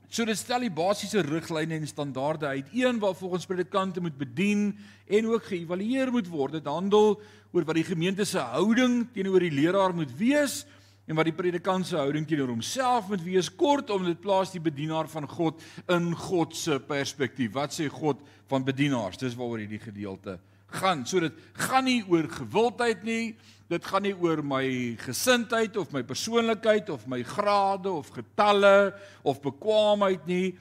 So 0.07 0.25
dit 0.25 0.39
stel 0.39 0.69
die 0.69 0.73
basiese 0.73 1.25
riglyne 1.27 1.75
en 1.81 1.89
standaarde 1.89 2.47
uit, 2.47 2.69
een 2.73 3.01
waar 3.03 3.17
volgens 3.19 3.49
predikante 3.49 4.01
moet 4.01 4.17
bedien 4.17 4.69
en 5.11 5.27
ook 5.33 5.51
geëvalueer 5.51 6.13
moet 6.15 6.29
word. 6.31 6.61
Dit 6.61 6.71
handel 6.71 7.17
oor 7.51 7.67
wat 7.67 7.79
die 7.81 7.89
gemeente 7.89 8.25
se 8.25 8.39
houding 8.39 9.09
teenoor 9.13 9.43
die 9.43 9.55
leraar 9.55 9.95
moet 9.97 10.13
wees 10.17 10.63
en 11.07 11.15
wat 11.15 11.29
die 11.29 11.37
predikant 11.37 11.87
se 11.87 11.99
houding 11.99 12.27
teenoor 12.27 12.51
homself 12.51 13.11
moet 13.13 13.23
wees. 13.23 13.49
Kortom, 13.55 14.05
dit 14.09 14.21
plaas 14.21 14.51
die 14.55 14.63
bedienaar 14.63 15.07
van 15.11 15.29
God 15.31 15.63
in 15.95 16.11
God 16.19 16.57
se 16.59 16.81
perspektief. 16.83 17.55
Wat 17.55 17.75
sê 17.75 17.87
God 17.93 18.23
van 18.51 18.67
bedienaars? 18.67 19.21
Dis 19.23 19.37
waaroor 19.39 19.63
hierdie 19.63 19.83
gedeelte 19.83 20.39
gaan. 20.75 21.05
So 21.07 21.23
dit 21.23 21.37
gaan 21.69 21.87
nie 21.87 22.01
oor 22.11 22.27
gewildheid 22.31 23.07
nie. 23.07 23.37
Dit 23.71 23.87
gaan 23.87 24.07
nie 24.07 24.15
oor 24.15 24.43
my 24.47 24.67
gesindheid 25.03 25.79
of 25.79 25.95
my 25.95 26.03
persoonlikheid 26.07 26.91
of 26.95 27.07
my 27.11 27.23
grade 27.27 27.91
of 27.91 28.11
getalle 28.15 28.93
of 29.27 29.43
bekwaamheid 29.43 30.27
nie. 30.27 30.57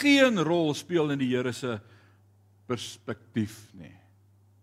Geen 0.00 0.40
rol 0.44 0.74
speel 0.76 1.12
in 1.12 1.20
die 1.20 1.30
Here 1.34 1.52
se 1.56 1.78
perspektief 2.68 3.66
nie. 3.76 3.94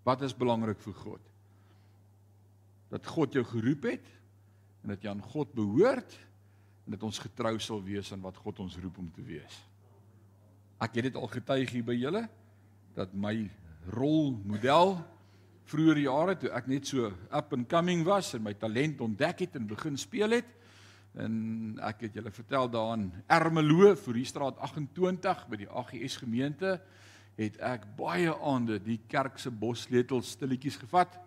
Wat 0.05 0.21
is 0.25 0.33
belangrik 0.33 0.79
vir 0.81 0.97
God? 0.97 1.23
Dat 2.93 3.05
God 3.05 3.33
jou 3.35 3.43
geroep 3.45 3.89
het 3.91 4.13
en 4.87 4.93
dat 4.95 5.03
jy 5.03 5.11
aan 5.11 5.23
God 5.33 5.49
behoort 5.51 6.13
en 6.87 6.93
dat 6.95 7.01
ons 7.03 7.17
getrou 7.19 7.57
sal 7.59 7.81
wees 7.83 8.13
aan 8.15 8.23
wat 8.23 8.37
God 8.39 8.61
ons 8.63 8.77
roep 8.79 9.01
om 9.01 9.09
te 9.11 9.23
wees. 9.27 9.57
Ek 10.79 10.95
het 10.95 11.09
dit 11.09 11.17
al 11.19 11.27
getuig 11.27 11.73
hier 11.75 11.83
by 11.83 11.97
julle 11.97 12.21
dat 12.95 13.11
my 13.11 13.49
rolmodel 13.91 14.95
vroeër 15.67 15.99
jare 16.05 16.37
toe 16.39 16.53
ek 16.55 16.71
net 16.71 16.87
so 16.87 17.11
up 17.11 17.51
and 17.51 17.67
coming 17.67 18.05
was 18.07 18.31
en 18.37 18.45
my 18.47 18.55
talent 18.55 19.03
ontdek 19.03 19.43
het 19.43 19.59
en 19.59 19.67
begin 19.67 19.99
speel 19.99 20.37
het. 20.37 20.55
En 21.19 21.35
ek 21.83 22.07
het 22.07 22.15
julle 22.21 22.31
vertel 22.31 22.71
daarin 22.71 23.09
Ermelo 23.27 23.91
vir 24.05 24.21
die 24.21 24.27
straat 24.29 24.55
28 24.71 25.47
by 25.51 25.63
die 25.65 25.67
AGS 25.67 26.21
gemeente 26.23 26.77
het 27.35 27.59
ek 27.59 27.91
baie 27.99 28.31
aande 28.31 28.79
die 28.79 29.01
kerk 29.11 29.35
se 29.35 29.51
bossleutels 29.51 30.37
stilletjies 30.37 30.79
gevat 30.79 31.19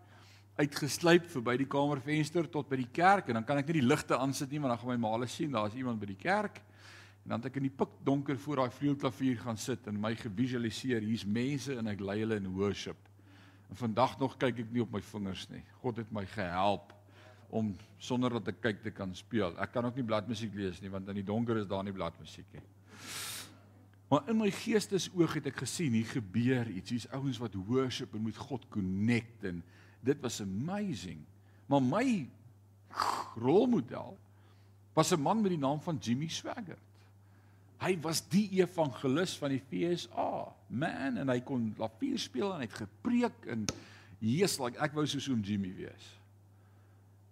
uitgeslyp 0.58 1.28
verby 1.30 1.56
die 1.60 1.68
kamervenster 1.70 2.48
tot 2.50 2.68
by 2.68 2.80
die 2.80 2.90
kerk 2.92 3.28
en 3.28 3.40
dan 3.40 3.46
kan 3.46 3.60
ek 3.60 3.70
net 3.70 3.78
die 3.78 3.86
ligte 3.86 4.18
aansit 4.18 4.50
nie 4.50 4.60
want 4.60 4.74
dan 4.74 4.82
gaan 4.82 4.92
my 4.94 4.98
maale 5.08 5.28
sien 5.30 5.52
daar's 5.52 5.76
iemand 5.78 6.00
by 6.00 6.10
die 6.10 6.18
kerk 6.20 6.58
en 7.24 7.34
dan 7.34 7.42
het 7.42 7.50
ek 7.52 7.60
in 7.60 7.68
die 7.68 7.76
pikdonker 7.76 8.38
voor 8.40 8.64
daai 8.64 8.74
vleuelklavier 8.78 9.38
gaan 9.44 9.60
sit 9.60 9.86
en 9.86 10.00
my 10.00 10.14
gevisualiseer 10.18 11.04
hier's 11.06 11.24
mense 11.24 11.76
en 11.76 11.92
ek 11.92 12.02
lei 12.04 12.20
hulle 12.24 12.40
in 12.40 12.50
worship 12.56 13.10
En 13.70 13.76
vandag 13.78 14.18
nog 14.18 14.34
kyk 14.36 14.64
ek 14.64 14.72
nie 14.74 14.82
op 14.82 14.90
my 14.90 15.00
vingers 15.12 15.46
nie. 15.50 15.62
God 15.82 16.00
het 16.02 16.10
my 16.12 16.24
gehelp 16.26 16.90
om 17.54 17.70
sonder 18.02 18.34
dat 18.38 18.50
ek 18.52 18.60
kyk 18.64 18.80
te 18.82 18.92
kan 18.94 19.12
speel. 19.14 19.54
Ek 19.62 19.72
kan 19.74 19.86
ook 19.86 19.98
nie 19.98 20.06
bladmusiek 20.06 20.54
lees 20.58 20.80
nie 20.82 20.90
want 20.90 21.08
in 21.10 21.20
die 21.20 21.26
donker 21.26 21.62
is 21.62 21.68
daar 21.70 21.86
nie 21.86 21.94
bladmusiek 21.94 22.50
nie. 22.56 22.64
Maar 24.10 24.26
in 24.32 24.40
my 24.40 24.48
geestesoog 24.50 25.36
het 25.38 25.52
ek 25.52 25.62
gesien 25.62 25.94
hier 25.94 26.08
gebeur 26.10 26.66
iets. 26.66 26.90
Hier's 26.90 27.10
ouens 27.14 27.38
wat 27.38 27.54
worship 27.54 28.16
en 28.18 28.24
met 28.26 28.38
God 28.42 28.66
connect 28.74 29.46
en 29.46 29.62
dit 30.00 30.20
was 30.20 30.40
amazing. 30.40 31.24
Maar 31.66 31.82
my 31.82 32.28
rolmodel 33.38 34.18
was 34.92 35.12
'n 35.12 35.20
man 35.20 35.40
met 35.40 35.50
die 35.50 35.58
naam 35.58 35.80
van 35.80 35.98
Jimmy 36.00 36.28
Swaggart. 36.28 36.88
Hy 37.78 38.00
was 38.00 38.28
die 38.28 38.48
evangelis 38.60 39.38
van 39.38 39.48
die 39.48 39.62
FSA, 39.70 40.52
man, 40.66 41.16
en 41.16 41.28
hy 41.28 41.40
kon 41.40 41.70
klavier 41.74 42.18
speel 42.18 42.52
en 42.52 42.60
hy 42.60 42.68
het 42.68 42.82
gepreek 42.82 43.46
en 43.46 43.64
Jesus, 44.18 44.58
like 44.60 44.78
ek 44.78 44.92
wou 44.92 45.06
soos 45.06 45.28
oom 45.28 45.40
Jimmy 45.40 45.72
wees. 45.74 46.08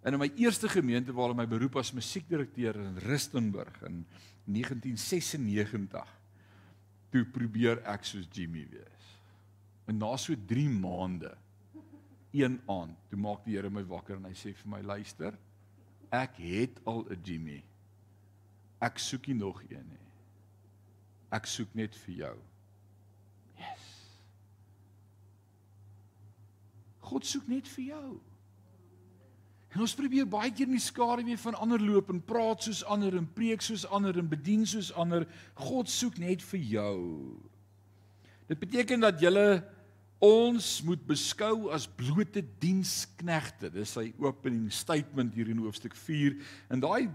En 0.01 0.15
in 0.15 0.19
my 0.19 0.31
eerste 0.35 0.69
gemeente 0.69 1.13
waar 1.13 1.35
my 1.35 1.45
beroep 1.47 1.75
as 1.75 1.91
musiekdirekteur 1.93 2.75
in 2.75 2.97
Rustenburg 2.97 3.81
in 3.85 4.05
1996 4.45 6.15
toe 7.11 7.25
probeer 7.25 7.83
ek 7.89 8.07
soos 8.07 8.25
Jimmy 8.33 8.65
wees. 8.71 9.11
En 9.85 9.97
na 9.97 10.15
so 10.17 10.33
3 10.47 10.69
maande 10.69 11.35
een 12.31 12.59
aand, 12.69 12.97
toe 13.09 13.19
maak 13.19 13.45
die 13.45 13.55
Here 13.55 13.69
my 13.69 13.83
wakker 13.89 14.19
en 14.19 14.27
hy 14.29 14.35
sê 14.37 14.53
vir 14.53 14.69
my 14.69 14.81
luister, 14.85 15.37
ek 16.13 16.37
het 16.41 16.79
al 16.85 17.05
'n 17.09 17.21
Jimmy. 17.23 17.63
Ek 18.81 18.97
soek 18.97 19.27
nie 19.27 19.35
nog 19.35 19.61
een 19.69 19.87
nie. 19.89 20.05
Ek 21.31 21.45
soek 21.45 21.73
net 21.75 21.95
vir 21.95 22.15
jou. 22.15 22.37
Yes. 23.57 23.85
God 26.99 27.25
soek 27.25 27.47
net 27.47 27.67
vir 27.67 27.85
jou. 27.85 28.19
En 29.69 29.83
ons 29.85 29.95
probeer 29.95 30.25
baie 30.25 30.49
keer 30.51 30.65
in 30.65 30.79
die 30.79 30.81
skare 30.81 31.23
weer 31.23 31.37
van 31.37 31.57
ander 31.61 31.81
loop 31.81 32.09
en 32.09 32.21
praat 32.25 32.65
soos 32.65 32.81
ander 32.89 33.13
en 33.19 33.27
preek 33.33 33.61
soos 33.61 33.85
ander 33.85 34.17
en 34.17 34.29
bedien 34.29 34.65
soos 34.65 34.89
ander. 34.97 35.27
God 35.53 35.89
soek 35.89 36.17
net 36.17 36.41
vir 36.41 36.59
jou. 36.59 36.97
Dit 38.49 38.59
beteken 38.59 39.05
dat 39.05 39.21
jy 39.21 39.29
ons 40.19 40.67
moet 40.83 41.01
beskou 41.07 41.69
as 41.71 41.87
blote 41.87 42.43
diensknegte. 42.59 43.71
Dis 43.71 43.95
sy 43.95 44.09
opening 44.19 44.67
statement 44.71 45.33
hier 45.33 45.49
in 45.51 45.61
hoofstuk 45.63 45.95
4. 45.95 46.35
En 46.69 46.83
daai 46.83 47.07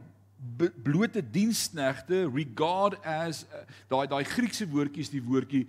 blote 0.85 1.23
diensknegte 1.33 2.25
regard 2.29 2.99
as 3.07 3.45
uh, 3.49 3.65
daai 3.93 4.07
daai 4.11 4.25
Griekse 4.29 4.67
woordjie 4.69 5.05
is 5.05 5.13
die 5.13 5.23
woordjie 5.25 5.65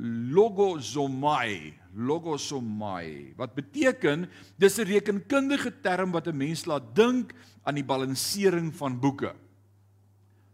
logosomai 0.00 1.74
logosomai 1.94 3.34
wat 3.36 3.56
beteken 3.56 4.28
dis 4.56 4.78
'n 4.78 4.86
rekenkundige 4.86 5.72
term 5.82 6.12
wat 6.12 6.28
'n 6.28 6.36
mens 6.36 6.64
laat 6.64 6.94
dink 6.94 7.34
aan 7.64 7.74
die 7.74 7.84
balansering 7.84 8.72
van 8.74 9.00
boeke. 9.00 9.34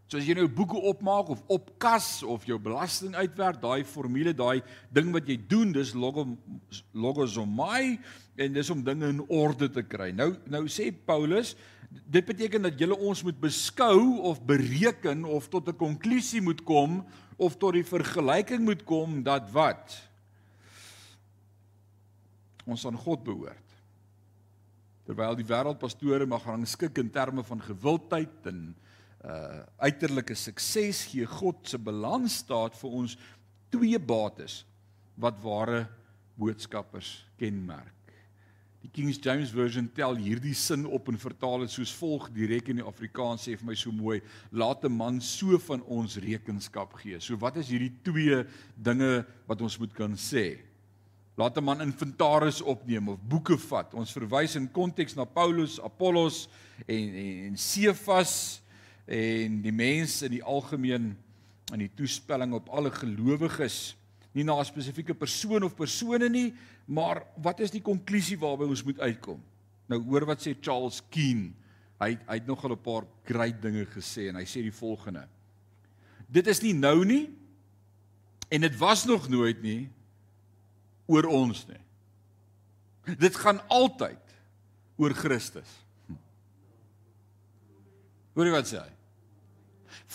So 0.07 0.17
as 0.17 0.27
jy 0.27 0.37
nou 0.37 0.47
boeke 0.47 0.79
opmaak 0.87 1.29
of 1.29 1.41
opkas 1.51 2.23
of 2.23 2.45
jou 2.47 2.55
belasting 2.59 3.15
uitwerk, 3.15 3.59
daai 3.59 3.83
formule, 3.83 4.31
daai 4.31 4.63
ding 4.95 5.11
wat 5.11 5.27
jy 5.27 5.35
doen, 5.51 5.73
dis 5.75 5.91
logo 5.93 6.29
logosomai 6.95 7.97
en 8.39 8.53
dis 8.55 8.69
om 8.71 8.83
dinge 8.83 9.09
in 9.11 9.19
orde 9.27 9.67
te 9.67 9.83
kry. 9.83 10.13
Nou 10.15 10.31
nou 10.47 10.63
sê 10.71 10.91
Paulus, 10.91 11.55
Dit 11.87 12.25
beteken 12.27 12.67
dat 12.67 12.79
julle 12.79 12.97
ons 12.99 13.21
moet 13.23 13.37
beskou 13.39 14.19
of 14.27 14.41
bereken 14.43 15.23
of 15.23 15.47
tot 15.47 15.69
'n 15.69 15.75
konklusie 15.75 16.41
moet 16.41 16.63
kom 16.63 17.05
of 17.37 17.55
tot 17.57 17.73
die 17.73 17.85
vergelyking 17.85 18.63
moet 18.63 18.83
kom 18.83 19.23
dat 19.23 19.51
wat 19.51 19.95
ons 22.65 22.85
aan 22.85 22.97
God 22.97 23.23
behoort. 23.23 23.67
Terwyl 25.05 25.35
die 25.35 25.47
wêreldpastore 25.47 26.25
mag 26.25 26.43
rangskik 26.43 26.97
in 26.97 27.09
terme 27.09 27.43
van 27.43 27.61
gewildheid 27.61 28.45
en 28.45 28.75
uh 29.27 29.63
uiterlike 29.83 30.35
sukses 30.35 31.03
gee 31.11 31.27
God 31.27 31.67
se 31.67 31.77
balans 31.77 32.39
staat 32.43 32.75
vir 32.79 32.93
ons 33.01 33.17
twee 33.73 33.99
bates 33.99 34.61
wat 35.19 35.39
ware 35.43 35.85
boodskappers 36.37 37.25
kenmerk. 37.39 37.93
Die 38.85 38.91
King 38.93 39.09
James 39.11 39.49
version 39.51 39.89
tel 39.91 40.15
hierdie 40.21 40.53
sin 40.55 40.85
op 40.85 41.09
en 41.11 41.17
vertaal 41.19 41.65
dit 41.65 41.73
soos 41.73 41.91
volg 41.97 42.29
direk 42.31 42.69
in 42.71 42.79
die 42.79 42.85
Afrikaans 42.87 43.47
sê 43.47 43.57
vir 43.57 43.67
my 43.67 43.75
so 43.75 43.91
mooi: 43.91 44.21
Laat 44.51 44.85
'n 44.85 44.93
man 44.95 45.19
so 45.19 45.57
van 45.57 45.81
ons 45.83 46.15
rekenskap 46.17 46.93
gee. 47.01 47.19
So 47.19 47.35
wat 47.35 47.57
is 47.57 47.67
hierdie 47.67 47.91
twee 48.03 48.45
dinge 48.75 49.25
wat 49.47 49.61
ons 49.61 49.77
moet 49.79 49.93
kan 49.93 50.13
sê? 50.15 50.59
Laat 51.35 51.57
'n 51.57 51.63
man 51.63 51.81
inventaris 51.81 52.61
opneem 52.61 53.09
of 53.09 53.19
boeke 53.19 53.57
vat. 53.57 53.93
Ons 53.93 54.13
verwys 54.13 54.55
in 54.55 54.71
konteks 54.71 55.15
na 55.15 55.25
Paulus, 55.25 55.81
Apollos 55.81 56.47
en 56.87 56.95
en, 56.95 57.45
en 57.47 57.57
Sefas 57.57 58.61
en 59.07 59.61
die 59.63 59.71
mense 59.71 60.27
in 60.27 60.35
die 60.35 60.43
algemeen 60.43 61.15
in 61.73 61.83
die 61.83 61.91
toespelling 61.95 62.53
op 62.55 62.69
alle 62.75 62.91
gelowiges 62.91 63.95
nie 64.35 64.43
na 64.43 64.59
'n 64.59 64.65
spesifieke 64.65 65.15
persoon 65.15 65.63
of 65.63 65.75
persone 65.75 66.29
nie, 66.29 66.53
maar 66.85 67.25
wat 67.41 67.59
is 67.59 67.71
die 67.71 67.81
konklusie 67.81 68.37
waarby 68.37 68.63
ons 68.63 68.83
moet 68.83 68.99
uitkom? 68.99 69.41
Nou 69.87 70.01
hoor 70.03 70.25
wat 70.25 70.41
sê 70.41 70.55
Charles 70.61 71.01
Keen. 71.09 71.55
Hy 71.99 72.17
hy 72.27 72.33
het 72.33 72.45
nogal 72.45 72.71
'n 72.71 72.81
paar 72.81 73.07
great 73.23 73.61
dinge 73.61 73.85
gesê 73.85 74.29
en 74.29 74.35
hy 74.35 74.45
sê 74.45 74.61
die 74.61 74.71
volgende. 74.71 75.27
Dit 76.29 76.47
is 76.47 76.61
nie 76.61 76.73
nou 76.73 77.05
nie 77.05 77.29
en 78.49 78.61
dit 78.61 78.77
was 78.77 79.05
nog 79.05 79.29
nooit 79.29 79.61
nie 79.61 79.89
oor 81.07 81.25
ons 81.25 81.65
nie. 81.67 81.81
Dit 83.17 83.35
gaan 83.35 83.59
altyd 83.67 84.19
oor 84.97 85.13
Christus. 85.13 85.69
Hm. 86.07 86.13
Hoor 88.33 88.45
jy 88.45 88.51
wat 88.51 88.67
sê 88.67 88.77
hy? 88.77 88.96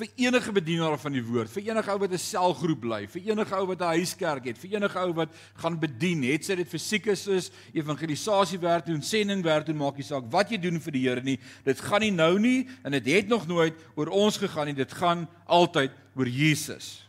Vir 0.02 0.26
enige 0.26 0.52
bedienaar 0.54 0.96
van 0.98 1.14
die 1.14 1.22
woord, 1.22 1.50
vir 1.52 1.68
enige 1.68 1.92
ou 1.92 1.98
wat 2.02 2.12
'n 2.12 2.18
selgroep 2.18 2.80
bly, 2.80 3.06
vir 3.06 3.22
enige 3.30 3.54
ou 3.54 3.66
wat 3.66 3.80
'n 3.80 3.94
huiskerk 3.98 4.44
het, 4.44 4.58
vir 4.58 4.74
enige 4.74 4.98
ou 4.98 5.12
wat 5.14 5.30
gaan 5.54 5.78
bedien, 5.78 6.22
het 6.22 6.44
sy 6.44 6.56
dit 6.56 6.68
fisikus 6.68 7.26
is, 7.28 7.50
evangelisasiewerk 7.72 8.86
doen, 8.86 9.02
sendingwerk 9.02 9.66
doen, 9.66 9.76
maak 9.76 9.96
nie 9.96 10.04
saak 10.04 10.24
wat 10.30 10.50
jy 10.50 10.58
doen 10.58 10.80
vir 10.80 10.92
die 10.92 11.08
Here 11.08 11.22
nie. 11.22 11.38
Dit 11.64 11.80
gaan 11.80 12.00
nie 12.00 12.10
nou 12.10 12.38
nie 12.38 12.68
en 12.84 12.92
dit 12.92 13.06
het 13.06 13.28
nog 13.28 13.46
nooit 13.46 13.74
oor 13.94 14.08
ons 14.08 14.36
gegaan 14.36 14.66
nie. 14.66 14.74
Dit 14.74 14.92
gaan 14.92 15.28
altyd 15.46 15.90
oor 16.16 16.26
Jesus. 16.26 17.08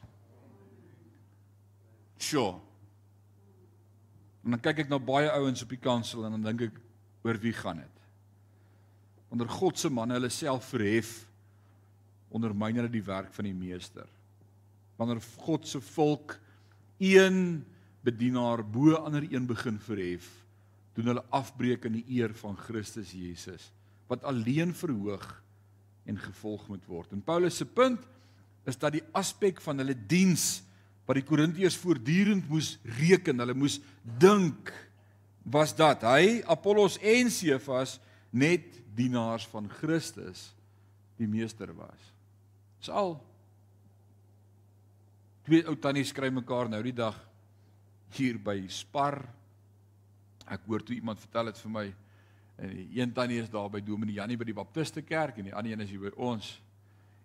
Sjoe. 2.17 2.59
En 4.45 4.51
dan 4.51 4.59
kyk 4.59 4.79
ek 4.79 4.89
na 4.89 4.99
baie 4.99 5.31
ouens 5.31 5.63
op 5.63 5.69
die 5.69 5.77
kansel 5.77 6.25
en 6.25 6.31
dan 6.31 6.43
dink 6.43 6.61
ek 6.61 6.81
oor 7.23 7.37
wie 7.37 7.53
gaan 7.53 7.77
dit? 7.77 8.01
Onder 9.31 9.47
God 9.47 9.79
se 9.79 9.89
manne 9.89 10.13
hulle 10.13 10.29
self 10.29 10.65
verhef 10.65 11.32
ondermyn 12.33 12.81
hulle 12.81 12.91
die 12.91 13.05
werk 13.05 13.33
van 13.35 13.47
die 13.47 13.55
meester. 13.55 14.07
Wanneer 14.97 15.21
God 15.45 15.67
se 15.69 15.81
volk 15.93 16.37
een 17.01 17.63
bedienaar 18.03 18.63
bo 18.65 18.97
ander 18.99 19.25
een 19.29 19.45
begin 19.47 19.77
verhef, 19.79 20.25
doen 20.93 21.09
hulle 21.13 21.25
afbreek 21.33 21.87
in 21.89 21.97
die 21.99 22.19
eer 22.19 22.33
van 22.37 22.57
Christus 22.57 23.13
Jesus 23.15 23.71
wat 24.11 24.25
alleen 24.29 24.73
verhoog 24.75 25.23
en 26.05 26.19
gevolg 26.19 26.67
moet 26.67 26.83
word. 26.85 27.13
En 27.15 27.23
Paulus 27.23 27.55
se 27.57 27.65
punt 27.65 28.03
is 28.67 28.77
dat 28.77 28.93
die 28.93 29.03
aspek 29.15 29.61
van 29.63 29.79
hulle 29.81 29.95
diens 29.95 30.61
wat 31.07 31.17
die 31.17 31.25
Korintiërs 31.25 31.79
voortdurend 31.81 32.45
moes 32.51 32.75
reken, 32.99 33.41
hulle 33.41 33.55
moes 33.57 33.79
dink 34.03 34.69
was 35.43 35.73
dat 35.75 36.05
hy 36.07 36.43
Apollos 36.47 36.99
en 37.01 37.31
Cephas 37.31 37.97
net 38.31 38.79
dienaars 38.95 39.47
van 39.51 39.67
Christus 39.81 40.51
die 41.19 41.27
meester 41.27 41.73
was. 41.75 42.12
Dis 42.83 42.91
al 42.91 43.13
twee 45.47 45.63
ou 45.71 45.75
tannies 45.79 46.09
kry 46.11 46.27
mekaar 46.35 46.67
nou 46.67 46.81
die 46.83 46.91
dag 46.91 47.15
hier 48.17 48.35
by 48.43 48.57
Spar. 48.67 49.21
Ek 50.51 50.65
hoor 50.67 50.83
toe 50.83 50.97
iemand 50.97 51.21
vertel 51.23 51.47
dit 51.47 51.61
vir 51.63 51.71
my 51.71 51.85
en 52.59 52.73
die 52.75 52.99
een 52.99 53.15
tannie 53.15 53.39
is 53.39 53.47
daar 53.53 53.71
by 53.71 53.79
Dominee 53.79 54.17
Jannie 54.19 54.35
by 54.35 54.49
die 54.49 54.57
Baptiste 54.57 55.05
kerk 55.07 55.39
en 55.39 55.47
die 55.47 55.55
ander 55.55 55.71
een 55.71 55.85
is 55.85 55.95
hier 55.95 56.03
by 56.09 56.11
ons. 56.27 56.51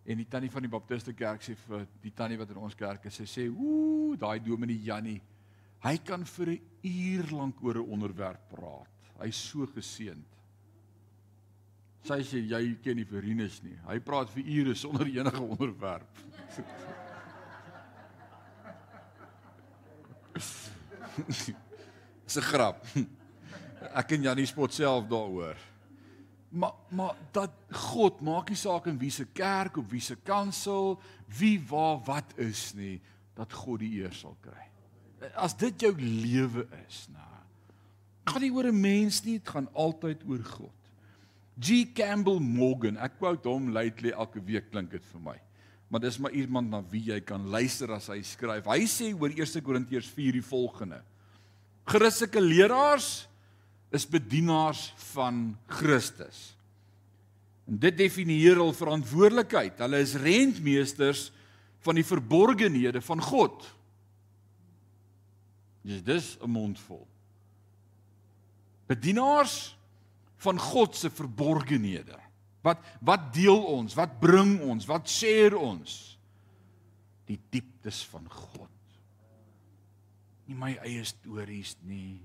En 0.06 0.22
die 0.22 0.28
tannie 0.30 0.52
van 0.54 0.62
die 0.62 0.70
Baptiste 0.70 1.16
kerk 1.18 1.42
sê 1.42 1.58
vir 1.66 1.84
die 2.06 2.14
tannie 2.14 2.38
wat 2.38 2.54
in 2.54 2.62
ons 2.62 2.78
kerk 2.78 3.10
is, 3.10 3.18
sy 3.18 3.26
sê, 3.26 3.50
"Ooh, 3.50 4.14
daai 4.16 4.38
Dominee 4.38 4.78
Jannie, 4.78 5.20
hy 5.82 5.96
kan 5.98 6.24
vir 6.24 6.54
'n 6.54 6.60
uur 6.84 7.32
lank 7.34 7.64
oor 7.64 7.82
'n 7.82 7.90
onderwerp 7.90 8.48
praat. 8.48 9.10
Hy's 9.18 9.36
so 9.36 9.66
geseënd." 9.66 10.37
Sy 12.06 12.22
sê 12.24 12.38
jy 12.46 12.76
ken 12.82 12.96
nie 12.96 13.04
Verinus 13.08 13.62
nie. 13.62 13.76
Hy 13.86 13.98
praat 14.04 14.30
vir 14.30 14.44
ure 14.44 14.74
sonder 14.78 15.06
enige 15.06 15.42
onderwerp. 15.42 16.08
Dis 22.24 22.36
'n 22.36 22.46
grap. 22.50 22.84
Ek 23.94 24.12
en 24.12 24.22
Janie 24.22 24.46
spot 24.46 24.72
self 24.72 25.06
daaroor. 25.08 25.56
Maar 26.50 26.72
maar 26.88 27.16
dat 27.32 27.52
God 27.70 28.20
maak 28.20 28.48
nie 28.48 28.56
saak 28.56 28.86
in 28.86 28.98
wie 28.98 29.10
se 29.10 29.24
kerk 29.24 29.76
of 29.76 29.90
wie 29.90 30.00
se 30.00 30.16
kansel, 30.16 31.00
wie 31.38 31.60
waar 31.68 32.00
wat 32.04 32.32
is 32.36 32.72
nie, 32.74 33.00
dat 33.34 33.52
God 33.52 33.80
die 33.80 34.00
eer 34.00 34.12
sal 34.12 34.36
kry. 34.40 34.64
As 35.34 35.56
dit 35.56 35.80
jou 35.80 35.92
lewe 35.98 36.66
is, 36.86 37.08
nou. 37.12 37.24
Gaan 38.24 38.42
nie 38.42 38.52
oor 38.52 38.68
'n 38.68 38.80
mens 38.80 39.24
nie, 39.24 39.38
dit 39.38 39.48
gaan 39.48 39.68
altyd 39.74 40.24
oor 40.24 40.44
God. 40.44 40.77
G 41.58 41.82
Campbell 41.94 42.38
Morgan, 42.40 42.98
ek 43.02 43.18
quote 43.18 43.48
hom 43.50 43.72
lately 43.74 44.12
elke 44.14 44.40
week 44.46 44.70
klink 44.70 44.92
dit 44.94 45.04
vir 45.12 45.22
my. 45.24 45.36
Maar 45.88 46.04
dis 46.04 46.18
maar 46.20 46.34
iemand 46.36 46.70
na 46.70 46.82
wie 46.90 47.02
jy 47.08 47.18
kan 47.24 47.48
luister 47.50 47.90
as 47.96 48.10
hy 48.12 48.20
skryf. 48.22 48.68
Hy 48.68 48.84
sê 48.90 49.08
oor 49.16 49.32
1 49.32 49.64
Korintiërs 49.64 50.10
4 50.12 50.36
die 50.38 50.44
volgende: 50.44 51.00
Christelike 51.88 52.42
leraars 52.44 53.26
is 53.90 54.04
bedienaars 54.06 54.90
van 55.14 55.56
Christus. 55.66 56.52
En 57.68 57.80
dit 57.80 57.96
definieer 57.96 58.60
hul 58.60 58.72
verantwoordelikheid. 58.76 59.80
Hulle 59.80 60.00
is 60.04 60.16
rentmeesters 60.20 61.28
van 61.84 61.98
die 61.98 62.06
verborgenhede 62.06 63.00
van 63.04 63.20
God. 63.24 63.64
Dis 65.88 66.04
dis 66.04 66.36
'n 66.40 66.50
mondvol. 66.50 67.06
Bedienaars 68.88 69.77
van 70.44 70.58
God 70.58 70.96
se 70.96 71.10
verborgenhede. 71.10 72.16
Wat 72.64 72.82
wat 73.04 73.30
deel 73.34 73.60
ons? 73.70 73.94
Wat 73.98 74.18
bring 74.20 74.58
ons? 74.66 74.86
Wat 74.88 75.08
share 75.10 75.58
ons? 75.58 76.18
Die 77.28 77.38
dieptes 77.52 78.02
van 78.12 78.26
God. 78.30 78.74
Nie 80.48 80.56
my 80.56 80.72
eie 80.86 81.04
stories 81.06 81.76
nie. 81.86 82.18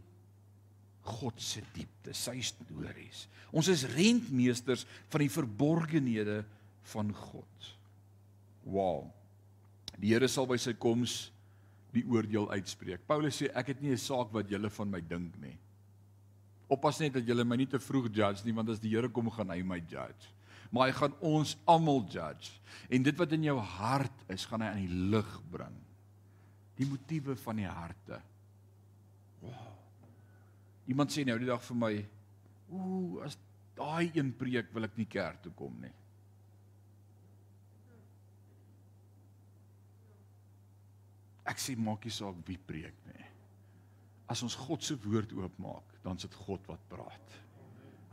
God 1.04 1.41
se 1.43 1.60
diepte, 1.76 2.13
sy 2.15 2.38
stories. 2.45 3.26
Ons 3.52 3.67
is 3.73 3.84
rentmeesters 3.91 4.86
van 5.12 5.26
die 5.26 5.32
verborgenhede 5.32 6.39
van 6.93 7.12
God. 7.12 7.71
Wow. 8.63 9.10
Die 9.99 10.13
Here 10.13 10.30
sal 10.32 10.47
by 10.47 10.56
sy 10.62 10.71
koms 10.80 11.34
die 11.93 12.06
oordeel 12.10 12.47
uitspreek. 12.56 13.04
Paulus 13.06 13.41
sê 13.41 13.52
ek 13.54 13.73
het 13.73 13.84
nie 13.84 13.91
'n 13.91 13.99
saak 13.99 14.32
wat 14.34 14.49
julle 14.49 14.69
van 14.69 14.89
my 14.89 15.02
dink 15.02 15.36
nie. 15.41 15.58
Oppas 16.74 17.00
net 17.02 17.14
dat 17.18 17.28
julle 17.28 17.46
my 17.46 17.58
nie 17.60 17.70
te 17.70 17.82
vroeg 17.82 18.10
judge 18.10 18.46
nie 18.46 18.56
want 18.56 18.72
as 18.74 18.82
die 18.82 18.94
Here 18.94 19.12
kom 19.14 19.30
gaan 19.34 19.54
hy 19.54 19.62
my 19.68 19.80
judge. 19.82 20.32
Maar 20.74 20.90
hy 20.90 20.98
gaan 20.98 21.16
ons 21.22 21.54
almal 21.70 22.02
judge. 22.10 22.56
En 22.90 23.04
dit 23.06 23.18
wat 23.20 23.36
in 23.36 23.46
jou 23.46 23.58
hart 23.78 24.24
is, 24.34 24.46
gaan 24.50 24.64
hy 24.66 24.72
aan 24.74 24.82
die 24.82 25.02
lig 25.14 25.34
bring. 25.54 25.76
Die 26.80 26.88
motiewe 26.90 27.36
van 27.38 27.62
die 27.62 27.70
harte. 27.70 28.18
Wow. 29.44 29.70
Iemand 30.90 31.14
sê 31.14 31.24
nou 31.28 31.36
die 31.40 31.48
dag 31.48 31.62
vir 31.64 31.78
my, 31.80 31.92
ooh, 32.74 33.22
as 33.24 33.38
daai 33.78 34.10
een 34.16 34.34
preek 34.38 34.74
wil 34.74 34.88
ek 34.90 34.98
nie 34.98 35.10
kerk 35.10 35.44
toe 35.46 35.54
kom 35.58 35.78
nie. 35.82 35.94
Ek 41.54 41.60
sê 41.60 41.76
maak 41.76 42.06
nie 42.08 42.16
saak 42.16 42.40
wie 42.48 42.58
preek 42.58 42.98
nie. 43.12 43.30
As 44.32 44.44
ons 44.46 44.56
God 44.56 44.84
se 44.84 44.96
woord 45.04 45.34
oopmaak, 45.36 45.98
dan 46.04 46.20
is 46.20 46.28
dit 46.28 46.38
God 46.46 46.64
wat 46.72 46.82
praat. 46.92 47.38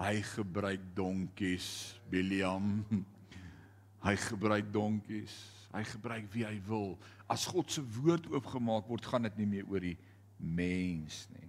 Hy 0.01 0.17
gebruik 0.25 0.83
donkies, 0.97 1.69
Biliam. 2.11 2.81
Hy 4.07 4.15
gebruik 4.17 4.71
donkies. 4.73 5.35
Hy 5.71 5.85
gebruik 5.87 6.31
wie 6.33 6.43
hy 6.47 6.57
wil. 6.67 6.95
As 7.31 7.45
God 7.47 7.71
se 7.71 7.83
woord 8.01 8.27
oopgemaak 8.33 8.89
word, 8.91 9.05
gaan 9.07 9.29
dit 9.29 9.37
nie 9.43 9.49
meer 9.59 9.69
oor 9.71 9.85
die 9.85 9.97
mens 10.41 11.27
nie. 11.37 11.47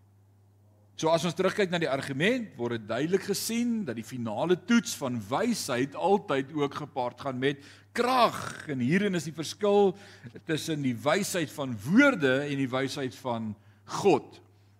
So 0.99 1.09
as 1.09 1.23
ons 1.25 1.33
terugkyk 1.33 1.71
na 1.71 1.79
die 1.81 1.89
argument, 1.89 2.51
word 2.59 2.75
dit 2.75 2.89
duidelik 2.91 3.23
gesien 3.25 3.79
dat 3.87 3.97
die 3.97 4.05
finale 4.05 4.59
toets 4.69 4.93
van 4.99 5.15
wysheid 5.31 5.95
altyd 5.97 6.51
ook 6.53 6.75
gepaard 6.83 7.23
gaan 7.25 7.39
met 7.41 7.63
krag. 7.97 8.37
En 8.69 8.83
hierin 8.83 9.17
is 9.17 9.25
die 9.25 9.33
verskil 9.33 9.95
tussen 10.45 10.83
die 10.85 10.93
wysheid 10.93 11.49
van 11.55 11.73
woorde 11.87 12.35
en 12.43 12.61
die 12.61 12.69
wysheid 12.69 13.17
van 13.23 13.55
God. 14.03 14.37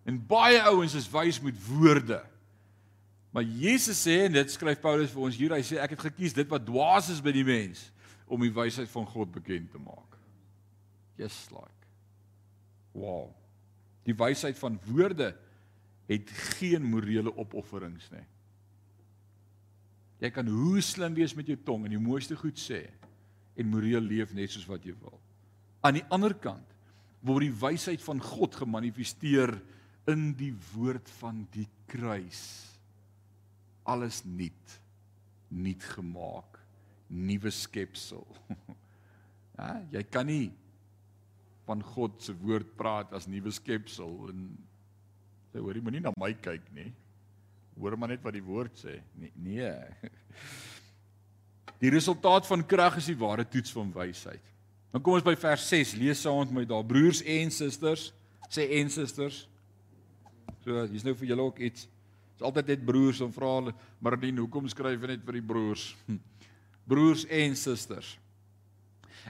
En 0.07 0.17
baie 0.27 0.61
ouens 0.71 0.95
is 0.97 1.09
wys 1.11 1.39
met 1.43 1.57
woorde. 1.67 2.21
Maar 3.31 3.43
Jesus 3.43 4.01
sê 4.03 4.25
en 4.25 4.33
dit 4.35 4.51
skryf 4.51 4.81
Paulus 4.83 5.11
vir 5.13 5.27
ons 5.27 5.37
hier, 5.37 5.53
hy 5.55 5.63
sê 5.63 5.77
ek 5.79 5.95
het 5.95 6.07
gekies 6.09 6.35
dit 6.35 6.49
wat 6.51 6.65
dwaas 6.67 7.11
is 7.13 7.21
by 7.23 7.31
die 7.35 7.45
mens 7.47 7.87
om 8.31 8.41
die 8.43 8.53
wysheid 8.53 8.89
van 8.91 9.07
God 9.07 9.31
bekend 9.35 9.71
te 9.71 9.79
maak. 9.79 10.17
Just 11.19 11.51
like. 11.53 11.87
Wow. 12.95 13.29
Die 14.07 14.15
wysheid 14.17 14.57
van 14.59 14.79
woorde 14.87 15.31
het 16.11 16.31
geen 16.57 16.83
morele 16.83 17.31
opofferings 17.39 18.09
nie. 18.11 18.25
Jy 20.21 20.29
kan 20.33 20.49
hoe 20.51 20.81
slim 20.85 21.15
wees 21.17 21.33
met 21.37 21.47
jou 21.49 21.57
tong 21.65 21.87
en 21.87 21.95
die 21.95 22.01
mooiste 22.01 22.35
goed 22.37 22.59
sê 22.59 22.83
en 23.57 23.69
moreel 23.71 24.03
leef 24.05 24.35
net 24.37 24.51
soos 24.53 24.67
wat 24.69 24.83
jy 24.85 24.93
wil. 25.01 25.15
Aan 25.81 25.97
die 25.97 26.07
ander 26.13 26.35
kant 26.37 26.67
word 27.25 27.47
die 27.47 27.59
wysheid 27.61 28.01
van 28.03 28.21
God 28.21 28.57
gemanifesteer 28.59 29.55
in 30.09 30.31
die 30.37 30.53
woord 30.71 31.09
van 31.19 31.43
die 31.53 31.67
kruis. 31.91 32.41
Alles 33.83 34.21
nuut, 34.25 34.79
nuut 35.49 35.85
gemaak, 35.95 36.59
nuwe 37.07 37.53
skepsel. 37.53 38.25
Ja, 39.61 39.75
jy 39.93 40.01
kan 40.09 40.25
nie 40.25 40.47
van 41.67 41.83
God 41.85 42.15
se 42.23 42.33
woord 42.33 42.71
praat 42.79 43.11
as 43.13 43.27
nuwe 43.29 43.51
skepsel 43.53 44.31
en 44.31 44.39
Sê 45.51 45.59
hoor 45.59 45.75
jy 45.75 45.83
moenie 45.83 46.01
na 46.03 46.13
my 46.19 46.31
kyk 46.39 46.63
nie. 46.75 46.89
Hoor 47.75 47.97
maar 47.99 48.13
net 48.13 48.23
wat 48.23 48.35
die 48.35 48.45
woord 48.45 48.77
sê. 48.79 48.99
Nee. 49.19 49.33
nee. 49.35 49.75
Die 51.81 51.89
resultaat 51.89 52.45
van 52.45 52.61
krag 52.61 52.99
is 52.99 53.07
die 53.09 53.17
ware 53.17 53.41
toets 53.49 53.71
van 53.73 53.87
wysheid. 53.89 54.43
Dan 54.93 55.01
kom 55.01 55.15
ons 55.17 55.25
by 55.25 55.33
vers 55.39 55.63
6. 55.65 55.95
Lees 55.97 56.19
saam 56.21 56.43
met 56.43 56.51
my 56.53 56.63
daar. 56.69 56.83
Broers 56.85 57.23
en 57.25 57.49
susters, 57.49 58.11
sê 58.53 58.67
en 58.77 58.91
susters. 58.93 59.47
So, 60.61 60.83
hier's 60.91 61.05
nou 61.05 61.15
vir 61.17 61.31
julle 61.31 61.45
ook 61.49 61.61
iets. 61.65 61.87
Dit's 62.35 62.45
altyd 62.45 62.73
net 62.73 62.83
broers 62.85 63.21
en 63.25 63.31
vra 63.33 63.53
hulle, 63.57 63.73
Marlene, 64.01 64.43
hoekom 64.43 64.67
skryf 64.69 65.01
jy 65.01 65.15
net 65.15 65.23
vir 65.25 65.39
die 65.39 65.45
broers? 65.45 65.91
Broers 66.89 67.23
en 67.29 67.55
susters. 67.57 68.15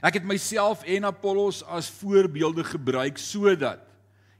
Ek 0.00 0.16
het 0.16 0.26
myself 0.26 0.84
en 0.88 1.08
Apollos 1.08 1.60
as 1.68 1.90
voorbeelde 2.00 2.64
gebruik 2.64 3.20
sodat 3.20 3.84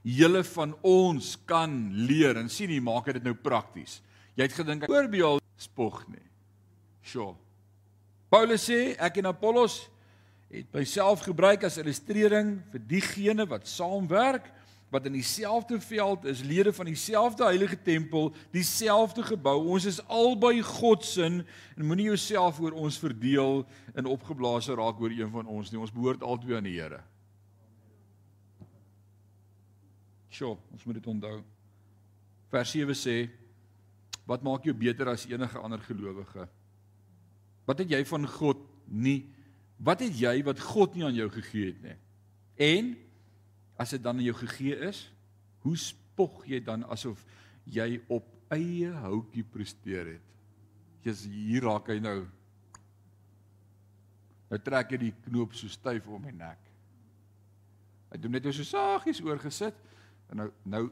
julle 0.03 0.41
van 0.49 0.73
ons 0.81 1.35
kan 1.47 1.71
leer 2.09 2.39
en 2.41 2.49
sien 2.51 2.73
maak 2.83 3.11
dit 3.13 3.23
nou 3.23 3.35
prakties. 3.37 4.01
Jy 4.33 4.47
het 4.49 4.57
gedink 4.57 4.87
voorbeeld 4.89 5.45
spog 5.61 6.01
nie. 6.09 6.25
Sjoe. 7.05 7.33
Paulus 8.33 8.65
sê 8.65 8.95
ek 8.97 9.21
en 9.21 9.29
Apollos 9.29 9.83
het 10.53 10.67
myself 10.73 11.23
gebruik 11.25 11.63
as 11.65 11.77
illustreering 11.81 12.57
vir 12.73 12.85
diegene 12.89 13.45
wat 13.49 13.69
saamwerk 13.69 14.49
wat 14.93 15.07
in 15.09 15.15
dieselfde 15.17 15.79
veld 15.81 16.25
is, 16.29 16.43
lede 16.45 16.73
van 16.73 16.85
dieselfde 16.85 17.43
heilige 17.43 17.79
tempel, 17.81 18.29
dieselfde 18.53 19.23
gebou. 19.25 19.55
Ons 19.73 19.87
is 19.89 19.97
albei 20.05 20.61
God 20.61 21.05
se 21.05 21.23
en 21.25 21.39
moenie 21.81 22.11
jouself 22.11 22.59
oor 22.61 22.75
ons 22.77 22.99
verdeel 23.01 23.63
en 23.97 24.09
opgeblaas 24.11 24.69
raak 24.69 25.01
oor 25.01 25.15
een 25.15 25.31
van 25.33 25.49
ons 25.49 25.71
nie. 25.71 25.81
Ons 25.81 25.93
behoort 25.95 26.21
albei 26.21 26.59
aan 26.59 26.67
die 26.69 26.75
Here. 26.77 27.01
Sjoe, 30.33 30.57
ons 30.73 30.85
moet 30.85 30.99
dit 30.99 31.09
onthou. 31.09 31.39
Vers 32.53 32.73
7 32.77 32.97
sê: 32.97 33.17
Wat 34.29 34.45
maak 34.45 34.65
jou 34.65 34.75
beter 34.77 35.09
as 35.09 35.25
enige 35.29 35.57
ander 35.57 35.81
gelowige? 35.81 36.45
Wat 37.65 37.81
het 37.81 37.89
jy 37.89 38.03
van 38.05 38.27
God 38.29 38.61
nie? 38.85 39.23
Wat 39.81 40.05
het 40.05 40.13
jy 40.19 40.35
wat 40.45 40.61
God 40.61 40.93
nie 40.93 41.05
aan 41.07 41.17
jou 41.17 41.31
gegee 41.33 41.71
het 41.71 41.81
nie? 41.81 41.97
En 42.61 42.93
as 43.79 43.95
dit 43.95 44.03
dan 44.03 44.19
aan 44.19 44.27
jou 44.27 44.35
gegee 44.37 44.77
is, 44.89 45.05
hoe 45.63 45.75
spog 45.79 46.43
jy 46.49 46.59
dan 46.63 46.85
asof 46.93 47.21
jy 47.65 47.97
op 48.11 48.27
eie 48.53 48.91
houtjie 49.03 49.45
presteer 49.47 50.15
het? 50.15 50.29
Jy's 51.03 51.25
hier 51.27 51.65
raak 51.67 51.89
hy 51.91 51.97
nou. 52.03 52.19
Nou 54.51 54.59
trek 54.63 54.93
jy 54.93 54.99
die 55.07 55.15
knoop 55.25 55.55
so 55.57 55.71
styf 55.71 56.07
om 56.07 56.21
my 56.23 56.31
nek. 56.35 56.59
Hy 58.13 58.21
doen 58.21 58.35
net 58.37 58.47
so 58.53 58.65
saggies 58.67 59.23
oorgesit 59.25 59.77
en 60.29 60.43
nou 60.43 60.49
nou 60.69 60.85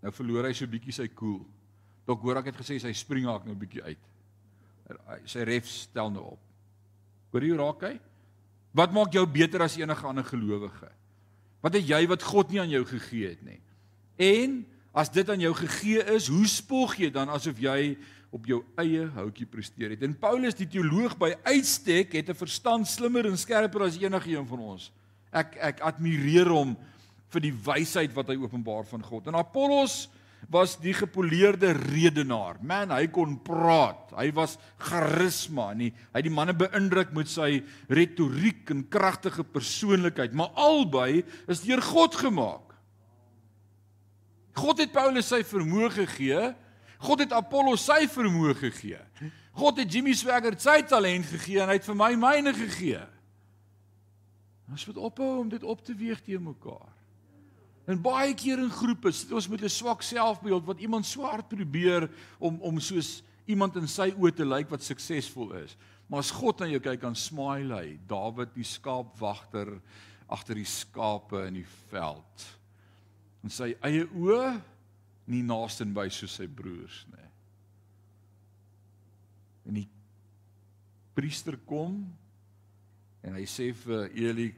nou 0.00 0.12
verloor 0.16 0.48
hy 0.48 0.54
so 0.56 0.70
bietjie 0.70 0.94
sy 0.96 1.10
koel. 1.12 1.42
Cool. 1.42 1.48
Dok 2.08 2.22
hoor 2.24 2.40
ek 2.40 2.50
het 2.50 2.60
gesê 2.62 2.78
sy 2.82 2.90
spring 2.96 3.28
haak 3.28 3.44
nou 3.46 3.54
bietjie 3.58 3.84
uit. 3.84 4.06
Sy 5.28 5.44
ref 5.46 5.68
stel 5.70 6.08
nou 6.10 6.32
op. 6.32 6.46
Hoor 7.30 7.44
jy 7.44 7.52
hoe 7.52 7.60
raak 7.60 7.84
hy? 7.86 7.92
Wat 8.74 8.94
maak 8.94 9.14
jou 9.14 9.22
beter 9.30 9.62
as 9.62 9.76
enige 9.78 10.06
ander 10.06 10.26
gelowige? 10.26 10.88
Wat 11.60 11.76
het 11.76 11.86
jy 11.88 12.04
wat 12.08 12.24
God 12.24 12.52
nie 12.52 12.60
aan 12.62 12.72
jou 12.72 12.84
gegee 12.88 13.34
het 13.34 13.42
nie? 13.44 13.60
En 14.20 14.62
as 14.96 15.10
dit 15.12 15.28
aan 15.30 15.40
jou 15.40 15.52
gegee 15.54 16.04
is, 16.16 16.28
hoe 16.32 16.46
spog 16.48 16.96
jy 17.00 17.10
dan 17.14 17.30
asof 17.32 17.60
jy 17.62 17.96
op 18.34 18.46
jou 18.46 18.60
eie 18.80 19.06
houtjie 19.16 19.46
presteer 19.46 19.94
het? 19.94 20.02
En 20.06 20.16
Paulus 20.18 20.56
die 20.58 20.68
teoloog 20.70 21.16
by 21.20 21.34
uitstek 21.44 22.12
het 22.16 22.30
'n 22.30 22.38
verstand 22.38 22.88
slimmer 22.88 23.26
en 23.26 23.36
skerper 23.36 23.82
as 23.82 23.98
enige 23.98 24.36
een 24.36 24.46
van 24.46 24.58
ons. 24.58 24.92
Ek 25.32 25.56
ek 25.56 25.80
admireer 25.80 26.48
hom 26.48 26.76
vir 27.30 27.40
die 27.40 27.54
wysheid 27.54 28.12
wat 28.14 28.28
hy 28.28 28.36
openbaar 28.36 28.86
van 28.86 29.02
God. 29.02 29.26
En 29.26 29.34
Apollos 29.34 30.08
was 30.48 30.76
die 30.80 30.94
gepoleerde 30.96 31.72
redenaar. 31.76 32.56
Man, 32.62 32.94
hy 32.94 33.06
kon 33.12 33.36
praat. 33.44 34.14
Hy 34.16 34.30
was 34.36 34.56
charisma, 34.80 35.70
nie. 35.76 35.90
Hy 36.10 36.22
het 36.22 36.26
die 36.26 36.34
manne 36.34 36.54
beïndruk 36.56 37.12
met 37.16 37.30
sy 37.30 37.60
retoriek 37.92 38.72
en 38.74 38.86
kragtige 38.90 39.44
persoonlikheid, 39.44 40.34
maar 40.36 40.54
albei 40.58 41.22
is 41.50 41.62
deur 41.66 41.82
God 41.84 42.16
gemaak. 42.22 42.66
God 44.60 44.82
het 44.82 44.92
Paulus 44.92 45.30
sy 45.30 45.42
vermoë 45.46 45.92
gegee. 46.00 46.50
God 47.00 47.22
het 47.24 47.32
Apollos 47.32 47.86
sy 47.86 48.04
vermoë 48.10 48.56
gegee. 48.60 49.00
God 49.56 49.80
het 49.80 49.92
Jimmy 49.92 50.12
Swaggart 50.16 50.62
sy 50.62 50.80
talent 50.88 51.28
gegee 51.30 51.62
en 51.62 51.70
hy 51.70 51.78
het 51.78 51.88
vir 51.88 51.98
my 51.98 52.12
myne 52.18 52.52
gegee. 52.56 53.00
Ons 54.70 54.86
moet 54.86 55.00
ophou 55.08 55.30
om 55.40 55.48
dit 55.50 55.64
op 55.66 55.82
te 55.84 55.94
weeg 55.96 56.20
teen 56.26 56.42
mekaar. 56.44 56.89
En 57.90 57.98
baie 57.98 58.34
keer 58.38 58.60
in 58.62 58.70
groepe 58.70 59.10
sit 59.10 59.32
ons 59.34 59.48
met 59.50 59.62
'n 59.64 59.68
swak 59.68 60.02
selfbeeld 60.02 60.64
wat 60.64 60.78
iemand 60.78 61.06
swaar 61.06 61.42
probeer 61.42 62.10
om 62.38 62.60
om 62.60 62.78
soos 62.80 63.22
iemand 63.46 63.76
in 63.76 63.88
sy 63.88 64.12
oë 64.14 64.34
te 64.34 64.44
lyk 64.44 64.70
wat 64.70 64.82
suksesvol 64.82 65.52
is. 65.64 65.76
Maar 66.06 66.18
as 66.18 66.30
God 66.30 66.60
na 66.60 66.66
jou 66.66 66.80
kyk, 66.80 67.00
dan 67.00 67.14
smile 67.14 67.74
hy. 67.74 67.98
Dawid 68.06 68.54
die 68.54 68.64
skaapwagter 68.64 69.80
agter 70.28 70.54
die 70.54 70.68
skape 70.68 71.46
in 71.46 71.54
die 71.54 71.66
veld. 71.90 72.46
En 73.42 73.50
sy 73.50 73.74
eie 73.82 74.06
oë 74.06 74.60
nie 75.26 75.42
naaste 75.42 75.84
by 75.84 76.08
soos 76.08 76.34
sy 76.38 76.46
broers 76.46 77.04
nie. 77.10 77.28
En 79.66 79.74
die 79.74 79.88
priester 81.14 81.56
kom 81.66 82.02
en 83.22 83.34
hy 83.34 83.44
sê 83.46 83.74
vir 83.74 84.10
Eli: 84.14 84.54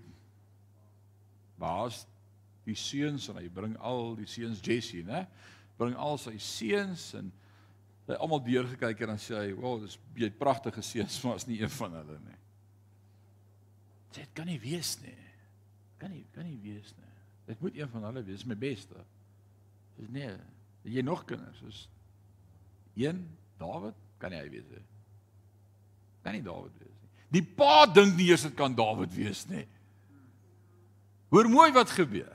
"Waar's 1.59 2.07
die 2.67 2.77
seuns 2.79 3.29
en 3.31 3.39
hy 3.41 3.49
bring 3.53 3.75
al 3.79 4.15
die 4.19 4.29
seuns 4.31 4.63
Jesse, 4.65 5.03
né? 5.07 5.25
Bring 5.79 5.97
al 5.99 6.19
sy 6.21 6.37
seuns 6.43 7.09
en 7.19 7.33
hy 8.09 8.19
almal 8.19 8.43
deurgekyk 8.45 9.03
en 9.05 9.15
dan 9.15 9.21
sê 9.23 9.39
hy, 9.39 9.53
"Wow, 9.55 9.81
dis 9.81 9.99
jy 10.15 10.25
het 10.25 10.39
pragtige 10.39 10.83
seuns, 10.83 11.23
maar 11.25 11.37
is 11.37 11.47
nie 11.47 11.61
een 11.61 11.71
van 11.71 11.93
hulle 11.93 12.19
nie." 12.19 12.39
Dit 14.13 14.29
kan 14.35 14.47
nie 14.47 14.61
wees 14.61 15.01
nie. 15.01 15.17
Kan 15.99 16.11
nie 16.11 16.27
kan 16.35 16.45
nie 16.45 16.59
wees 16.59 16.95
nie. 16.99 17.13
Dit 17.47 17.61
moet 17.61 17.77
een 17.77 17.89
van 17.89 18.05
hulle 18.05 18.23
wees, 18.23 18.45
my 18.45 18.57
beste. 18.57 19.05
Dis 19.97 20.09
nee, 20.09 20.37
jy 20.83 21.03
nog 21.03 21.25
kinders, 21.25 21.63
is 21.69 21.89
een 22.95 23.29
Dawid 23.59 23.95
kan 24.19 24.31
nie 24.31 24.41
hy 24.41 24.49
wees 24.51 24.69
nie. 24.71 24.85
Kan 26.23 26.37
nie 26.37 26.43
Dawid 26.43 26.75
wees 26.79 26.99
nie. 27.03 27.11
Die 27.39 27.43
pa 27.43 27.87
dink 27.87 28.17
nie 28.17 28.29
eers 28.31 28.43
dit 28.43 28.55
kan 28.59 28.75
Dawid 28.75 29.15
wees 29.15 29.47
nie. 29.49 29.65
Hoor 31.33 31.49
mooi 31.49 31.71
wat 31.73 31.91
gebeur. 31.91 32.35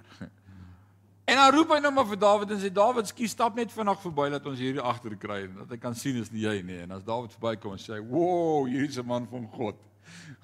En 1.37 1.43
dan 1.43 1.53
roep 1.53 1.69
hy 1.69 1.77
nou 1.83 1.91
maar 1.93 2.07
vir 2.09 2.17
Dawid 2.17 2.49
en 2.49 2.57
sê 2.57 2.69
Dawid, 2.73 3.11
skie 3.11 3.27
stap 3.29 3.57
net 3.59 3.69
vinnig 3.69 3.99
verby 4.01 4.23
dat 4.33 4.45
ons 4.49 4.57
hierdie 4.57 4.81
agter 4.81 5.13
kry 5.21 5.43
en 5.45 5.59
dat 5.59 5.75
hy 5.75 5.77
kan 5.83 5.93
sien 5.93 6.15
is 6.17 6.31
nie 6.33 6.47
jy 6.47 6.55
nie. 6.65 6.79
En 6.81 6.95
as 6.95 7.03
Dawid 7.05 7.35
verbykom 7.35 7.75
en 7.75 7.81
sê, 7.83 7.99
"Woah, 8.01 8.65
hierdie 8.65 8.89
is 8.89 8.97
'n 8.97 9.05
man 9.05 9.27
van 9.29 9.45
God. 9.53 9.75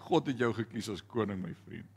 God 0.05 0.27
het 0.27 0.37
jou 0.37 0.53
gekies 0.53 0.89
as 0.89 1.01
koning, 1.01 1.41
my 1.41 1.55
vriend." 1.65 1.89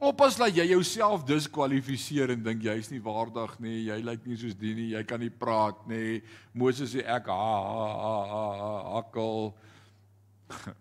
Oppas 0.00 0.36
dat 0.36 0.54
jy 0.54 0.64
jouself 0.64 1.24
diskwalifiseer 1.24 2.30
en 2.30 2.42
dink 2.42 2.62
jy's 2.62 2.90
nie 2.90 3.00
waardig 3.00 3.60
nie, 3.60 3.84
jy 3.84 4.00
lyk 4.02 4.26
nie 4.26 4.36
soos 4.36 4.54
die 4.54 4.74
nie, 4.74 4.88
jy 4.96 5.04
kan 5.04 5.20
nie 5.20 5.30
praat 5.30 5.86
nie. 5.86 6.22
Moses 6.54 6.94
sê 6.94 7.04
ek 7.04 7.26
ha 7.26 7.34
ha 7.34 8.24
ha 8.32 8.94
hakkel. 8.94 9.54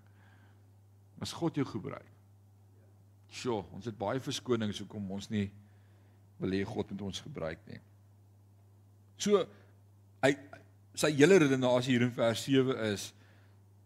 As 1.22 1.34
God 1.34 1.56
jou 1.56 1.66
gebruik 1.66 2.13
Sjoe, 3.34 3.64
ons 3.74 3.88
het 3.90 3.98
baie 3.98 4.22
verskonings 4.22 4.84
hoekom 4.84 5.12
ons 5.16 5.30
nie 5.34 5.48
wil 6.42 6.54
hê 6.54 6.64
God 6.68 6.92
moet 6.92 7.06
ons 7.10 7.24
gebruik 7.24 7.62
nie. 7.70 7.80
So 9.18 9.42
hy 10.24 10.34
sy 10.98 11.10
hele 11.18 11.40
redenasie 11.42 11.96
hier 11.96 12.06
in 12.06 12.14
vers 12.14 12.44
7 12.46 12.76
is 12.92 13.08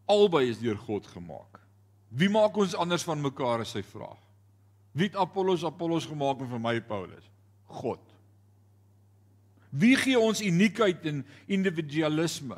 albei 0.10 0.48
is 0.52 0.60
deur 0.60 0.80
God 0.88 1.08
gemaak. 1.14 1.62
Wie 2.12 2.30
maak 2.32 2.56
ons 2.60 2.76
anders 2.80 3.06
van 3.08 3.24
mekaar 3.24 3.64
as 3.64 3.76
hy 3.76 3.84
vra? 3.88 4.10
Wie 4.98 5.10
het 5.10 5.18
Apollos 5.20 5.66
Apollos 5.68 6.08
gemaak 6.10 6.42
en 6.44 6.52
vir 6.52 6.64
my 6.64 6.76
Paulus? 6.84 7.28
God. 7.80 8.04
Wie 9.70 9.96
gee 10.00 10.20
ons 10.20 10.42
uniekheid 10.42 11.04
en 11.12 11.22
individualisme? 11.52 12.58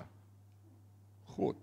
God. 1.35 1.57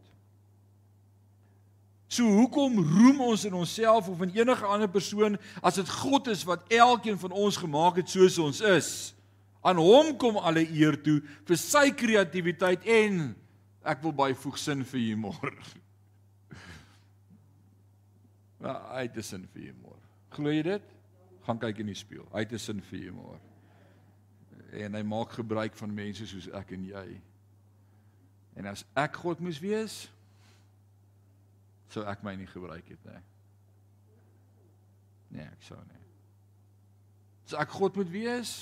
So 2.07 2.23
hoekom 2.23 2.79
roem 2.79 3.21
ons 3.21 3.45
in 3.45 3.55
onsself 3.59 4.09
of 4.09 4.21
in 4.23 4.35
enige 4.37 4.67
ander 4.67 4.89
persoon 4.89 5.39
as 5.63 5.75
dit 5.81 5.89
God 5.91 6.29
is 6.31 6.45
wat 6.47 6.63
elkeen 6.71 7.19
van 7.19 7.35
ons 7.35 7.59
gemaak 7.59 7.99
het 7.99 8.11
soos 8.11 8.39
ons 8.39 8.61
is? 8.61 8.91
Aan 9.67 9.81
hom 9.83 10.13
kom 10.19 10.39
alle 10.39 10.63
eer 10.71 10.95
toe 11.03 11.19
vir 11.49 11.59
sy 11.59 11.89
kreatiwiteit 11.91 12.87
en 12.87 13.35
ek 13.87 14.05
wil 14.05 14.15
byvoeg 14.15 14.59
sin 14.59 14.87
vir 14.87 15.03
humor. 15.09 15.51
Ja, 18.57 18.73
hy 18.97 19.03
het 19.05 19.17
'n 19.17 19.23
sin 19.23 19.43
vir 19.53 19.63
humor. 19.69 19.99
Glo 20.33 20.51
jy 20.51 20.63
dit? 20.63 20.83
Gaan 21.45 21.59
kyk 21.59 21.79
in 21.79 21.87
die 21.87 21.95
spieël. 21.95 22.27
Hy 22.33 22.41
het 22.41 22.53
'n 22.53 22.59
sin 22.59 22.81
vir 22.81 22.99
humor. 22.99 23.39
En 24.73 24.95
hy 24.95 25.03
maak 25.03 25.31
gebruik 25.31 25.77
van 25.77 25.95
mense 25.95 26.27
soos 26.27 26.49
ek 26.49 26.73
en 26.73 26.85
jy. 26.85 27.21
En 28.57 28.67
as 28.67 28.85
ek 28.97 29.17
God 29.17 29.41
moes 29.41 29.61
wees, 29.61 30.11
sou 31.93 32.05
ek 32.09 32.25
my 32.27 32.35
nie 32.39 32.49
gebruik 32.51 32.89
het 32.91 33.05
nie. 33.07 33.23
Nee, 35.37 35.47
ek 35.47 35.63
sou 35.67 35.79
nie. 35.85 36.03
As 37.47 37.55
ek 37.63 37.75
God 37.77 37.99
moet 37.99 38.11
wees, 38.11 38.53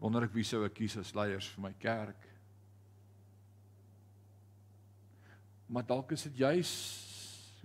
wonder 0.00 0.26
ek 0.26 0.34
wie 0.36 0.44
sou 0.44 0.62
ek 0.66 0.76
kies 0.76 0.98
as 1.00 1.14
leiers 1.16 1.48
vir 1.54 1.64
my 1.68 1.72
kerk. 1.80 2.26
Maar 5.72 5.86
dalk 5.88 6.12
is 6.14 6.26
dit 6.28 6.42
juis 6.44 6.72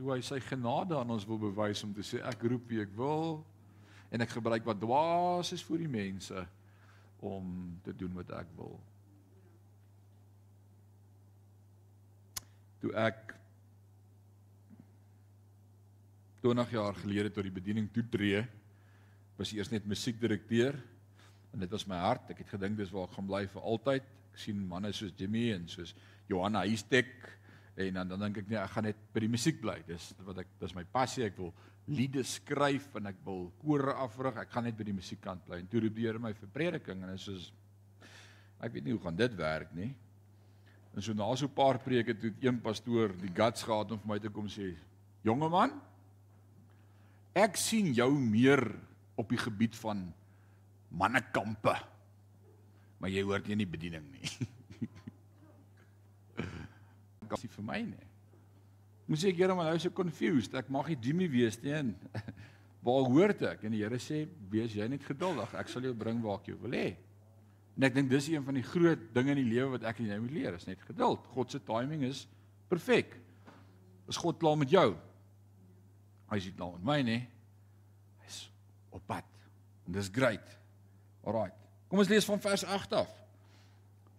hoe 0.02 0.16
hy 0.16 0.22
sy 0.26 0.40
genade 0.42 0.96
aan 0.98 1.12
ons 1.14 1.28
wil 1.30 1.38
bewys 1.42 1.84
om 1.86 1.92
te 1.94 2.06
sê 2.06 2.22
ek 2.26 2.48
roep 2.50 2.72
wie 2.72 2.82
ek 2.82 2.94
wil 2.98 3.44
en 4.12 4.24
ek 4.24 4.34
gebruik 4.34 4.66
wat 4.66 4.80
dwaas 4.82 5.52
is 5.54 5.64
vir 5.68 5.84
die 5.84 5.92
mense 5.92 6.46
om 7.22 7.76
te 7.86 7.94
doen 7.94 8.16
wat 8.18 8.32
ek 8.40 8.50
wil. 8.58 8.80
Toe 12.82 12.96
ek 12.98 13.36
20 16.42 16.72
jaar 16.74 16.96
gelede 16.98 17.30
tot 17.30 17.46
die 17.46 17.54
bediening 17.54 17.90
toe 17.94 18.04
tree, 18.10 18.42
was 19.38 19.52
eers 19.54 19.70
net 19.72 19.86
musiekdirekteur 19.90 20.78
en 21.54 21.62
dit 21.64 21.74
was 21.74 21.86
my 21.90 22.00
hart. 22.02 22.32
Ek 22.34 22.42
het 22.44 22.56
gedink 22.56 22.80
dis 22.80 22.92
waar 22.94 23.10
ek 23.10 23.18
gaan 23.18 23.28
bly 23.30 23.44
vir 23.52 23.68
altyd. 23.74 24.08
Ek 24.32 24.42
sien 24.42 24.60
manne 24.68 24.94
soos 24.96 25.14
Jimmy 25.20 25.52
en 25.54 25.68
soos 25.70 25.94
Johanna 26.30 26.64
Huistek 26.66 27.12
en 27.82 28.00
dan 28.00 28.10
dan 28.12 28.26
dink 28.26 28.42
ek 28.42 28.50
nee, 28.52 28.60
ek 28.60 28.74
gaan 28.76 28.88
net 28.90 29.02
by 29.14 29.24
die 29.24 29.32
musiek 29.32 29.62
bly. 29.62 29.78
Dis 29.88 30.12
wat 30.26 30.44
ek 30.44 30.54
dis 30.62 30.76
my 30.78 30.86
passie. 30.94 31.26
Ek 31.28 31.38
wil 31.40 31.54
liede 31.92 32.24
skryf 32.28 32.90
en 33.00 33.12
ek 33.12 33.20
wil 33.26 33.50
kore 33.62 33.96
afrig. 34.04 34.40
Ek 34.42 34.54
gaan 34.54 34.68
net 34.70 34.78
by 34.80 34.88
die 34.88 34.98
musiekkant 34.98 35.46
bly. 35.48 35.62
En 35.62 35.70
toe 35.72 35.84
roep 35.86 35.98
die 35.98 36.08
Here 36.08 36.22
my 36.22 36.34
vir 36.38 36.54
prediking 36.54 37.04
en 37.04 37.14
dit 37.14 37.22
is 37.22 37.28
soos 37.30 37.52
ek 38.62 38.76
weet 38.76 38.86
nie 38.86 38.94
hoe 38.94 39.04
gaan 39.04 39.18
dit 39.18 39.38
werk 39.38 39.72
nie. 39.78 39.92
En 40.92 41.02
so 41.02 41.14
na 41.14 41.30
so 41.36 41.46
'n 41.46 41.56
paar 41.56 41.80
preke 41.80 42.14
toe 42.14 42.34
een 42.42 42.62
pastoor 42.62 43.14
die 43.18 43.32
guts 43.34 43.64
gehad 43.64 43.92
om 43.92 44.00
vir 44.00 44.08
my 44.08 44.20
te 44.20 44.30
kom 44.30 44.48
sê: 44.48 44.76
"Jonge 45.24 45.50
man, 45.50 45.72
ek 47.38 47.58
sien 47.60 47.94
jou 47.96 48.12
meer 48.20 48.64
op 49.20 49.30
die 49.32 49.40
gebied 49.40 49.76
van 49.80 50.14
mannekampe. 50.92 51.76
Maar 53.02 53.10
jy 53.10 53.24
hoort 53.26 53.48
nie 53.48 53.58
in 53.58 53.64
die 53.64 53.74
bediening 53.78 54.08
nie." 54.12 54.32
Dit 57.32 57.38
is 57.38 57.56
vir 57.56 57.66
my 57.66 57.80
nie. 57.86 58.08
Moes 59.08 59.24
ek 59.28 59.40
Here 59.40 59.56
maar 59.56 59.72
nou 59.72 59.80
so 59.80 59.92
confused. 59.96 60.54
Ek 60.56 60.70
mag 60.72 60.88
nie 60.92 61.00
Jimmy 61.02 61.28
wees 61.32 61.58
nie. 61.64 61.74
En 61.76 61.96
waar 62.86 63.08
hoort 63.08 63.42
ek? 63.48 63.64
En 63.68 63.74
die 63.76 63.84
Here 63.84 64.00
sê, 64.00 64.28
"Wees 64.50 64.76
jy 64.76 64.88
net 64.88 65.04
geduldig. 65.08 65.56
Ek 65.60 65.72
sal 65.72 65.84
jou 65.88 65.94
bring 65.96 66.22
waar 66.24 66.40
ek 66.40 66.52
jou 66.52 66.60
wil 66.64 66.76
hê." 66.78 66.96
En 67.78 67.88
ek 67.88 67.96
dink 67.96 68.12
dis 68.12 68.28
een 68.30 68.44
van 68.44 68.58
die 68.60 68.66
groot 68.68 69.04
dinge 69.16 69.32
in 69.34 69.40
die 69.42 69.52
lewe 69.54 69.78
wat 69.78 69.86
ek 69.88 70.02
en 70.04 70.10
jy 70.12 70.18
moet 70.20 70.34
leer, 70.36 70.58
is 70.58 70.68
net 70.68 70.82
geduld. 70.86 71.24
God 71.34 71.54
se 71.54 71.62
timing 71.64 72.04
is 72.04 72.26
perfek. 72.72 73.16
Is 74.12 74.20
God 74.20 74.40
klaar 74.42 74.58
met 74.60 74.72
jou? 74.74 74.92
Hy 76.32 76.40
is 76.40 76.48
nie 76.48 76.56
klaar 76.56 76.78
met 76.78 76.86
my 76.88 77.00
nie. 77.04 77.22
Hy's 78.24 78.44
op 78.96 79.04
pad. 79.08 79.28
En 79.88 79.98
dis 79.98 80.10
great. 80.14 80.54
Alraight. 81.28 81.58
Kom 81.92 82.00
ons 82.00 82.12
lees 82.12 82.26
van 82.26 82.40
vers 82.40 82.64
8 82.64 82.94
af. 83.02 83.10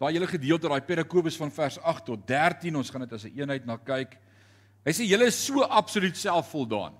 Waar 0.03 0.13
julle 0.13 0.29
gedeelte 0.29 0.69
daai 0.69 0.83
Perakobus 0.85 1.39
van 1.41 1.53
vers 1.55 1.79
8 1.79 2.05
tot 2.11 2.27
13, 2.29 2.77
ons 2.77 2.91
gaan 2.91 3.07
dit 3.07 3.13
as 3.17 3.25
'n 3.25 3.39
eenheid 3.39 3.65
na 3.65 3.79
kyk. 3.79 4.19
Hy 4.85 4.93
sê 4.93 5.07
julle 5.07 5.27
is 5.31 5.39
so 5.47 5.63
absoluut 5.63 6.17
selfvoldaan. 6.17 6.93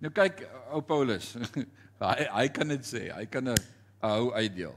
Nou 0.00 0.10
kyk 0.10 0.48
ou 0.72 0.80
Paulus. 0.80 1.34
hy 2.00 2.26
hy 2.30 2.48
kan 2.48 2.68
dit 2.68 2.84
sê. 2.86 3.10
Hy 3.12 3.26
kan 3.26 3.48
'n 3.48 3.58
hou 4.00 4.32
uitdeel. 4.32 4.74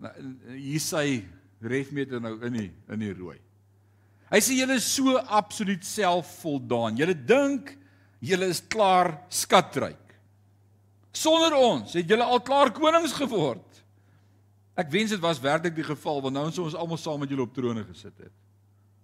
Nou, 0.00 0.12
hier 0.54 0.80
sy 0.80 1.24
refmeter 1.60 2.20
nou 2.20 2.38
in 2.46 2.52
die 2.52 2.70
in 2.88 2.98
die 3.00 3.12
rooi. 3.12 3.38
Hy 4.30 4.38
sê 4.38 4.54
julle 4.54 4.76
is 4.78 4.86
so 4.94 5.16
absoluut 5.18 5.84
selfvoldaan. 5.84 6.96
Julle 6.96 7.16
dink 7.16 7.79
julle 8.20 8.50
is 8.52 8.60
klaar 8.68 9.14
skatryk. 9.32 9.98
Sonder 11.12 11.56
ons 11.56 11.96
het 11.96 12.08
julle 12.08 12.24
al 12.24 12.42
klaar 12.46 12.70
konings 12.74 13.14
geword. 13.16 13.66
Ek 14.78 14.90
wens 14.92 15.12
dit 15.12 15.22
was 15.22 15.40
werklik 15.42 15.74
die 15.76 15.86
geval 15.86 16.22
want 16.24 16.36
nou 16.36 16.46
ons 16.48 16.60
ons 16.62 16.76
almal 16.78 17.00
saam 17.00 17.20
met 17.20 17.32
julle 17.32 17.48
op 17.48 17.54
trone 17.56 17.82
gesit 17.88 18.14
het. 18.22 18.32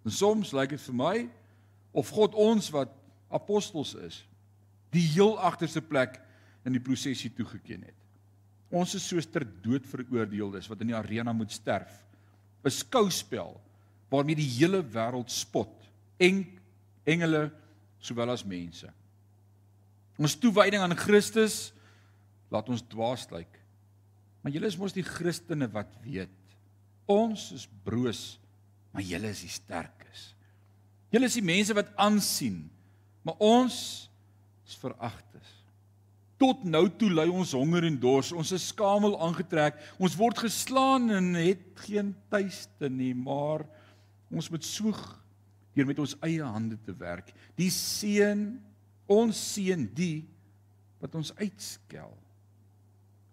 En 0.07 0.15
soms 0.15 0.53
lyk 0.55 0.77
dit 0.77 0.85
vir 0.87 0.97
my 0.97 1.17
of 1.97 2.13
God 2.15 2.37
ons 2.39 2.71
wat 2.75 2.93
apostels 3.35 3.97
is, 3.99 4.21
die 4.95 5.05
heel 5.17 5.35
agterste 5.43 5.83
plek 5.83 6.21
in 6.67 6.77
die 6.77 6.83
prosesie 6.83 7.33
toegeken 7.35 7.89
het. 7.89 7.97
Ons 8.71 8.95
is 8.99 9.07
soos 9.07 9.27
ter 9.27 9.45
dood 9.65 9.87
veroordeeldes 9.87 10.69
wat 10.71 10.83
in 10.83 10.93
die 10.93 10.99
arena 10.99 11.33
moet 11.35 11.53
sterf. 11.55 11.91
'n 12.65 12.71
Skouspel 12.71 13.55
waarmee 14.11 14.39
die 14.39 14.53
hele 14.59 14.83
wêreld 14.83 15.31
spot, 15.31 15.73
en 16.19 16.45
engele 17.05 17.51
sowel 17.99 18.31
as 18.31 18.45
mense. 18.45 18.89
Ons 20.17 20.37
toewyding 20.41 20.83
aan 20.83 20.97
Christus 20.97 21.73
laat 22.53 22.69
ons 22.73 22.85
dwaas 22.89 23.27
lyk. 23.33 23.53
Maar 24.43 24.55
julle 24.55 24.71
is 24.71 24.79
mos 24.79 24.95
die 24.95 25.05
Christene 25.07 25.69
wat 25.73 25.91
weet. 26.05 26.33
Ons 27.11 27.51
is 27.55 27.67
broos, 27.87 28.39
maar 28.95 29.05
julle 29.05 29.31
is 29.35 29.43
die 29.45 29.53
sterkes. 29.53 30.31
Julle 31.15 31.29
is 31.29 31.37
die 31.39 31.45
mense 31.47 31.75
wat 31.77 31.93
aansien, 32.03 32.65
maar 33.27 33.39
ons 33.43 33.77
is 34.67 34.79
veragtes. 34.79 35.53
Tot 36.37 36.67
nou 36.69 36.85
toe 37.01 37.09
ly 37.09 37.25
ons 37.33 37.55
honger 37.57 37.87
en 37.89 37.97
dors. 38.01 38.33
Ons 38.37 38.53
is 38.53 38.67
skamel 38.73 39.15
aangetrek. 39.25 39.79
Ons 39.97 40.19
word 40.19 40.43
geslaan 40.45 41.09
en 41.17 41.31
het 41.39 41.63
geen 41.87 42.13
tuiste 42.33 42.91
nie, 42.93 43.15
maar 43.17 43.65
ons 44.29 44.51
moet 44.53 44.67
soeg 44.67 45.01
deur 45.77 45.89
met 45.89 46.01
ons 46.01 46.17
eie 46.25 46.45
hande 46.45 46.77
te 46.85 46.93
werk. 46.97 47.33
Die 47.57 47.71
seën, 47.73 48.45
ons 49.07 49.43
seën 49.55 49.87
die 49.95 50.25
wat 51.03 51.15
ons 51.19 51.33
uitskel. 51.39 52.13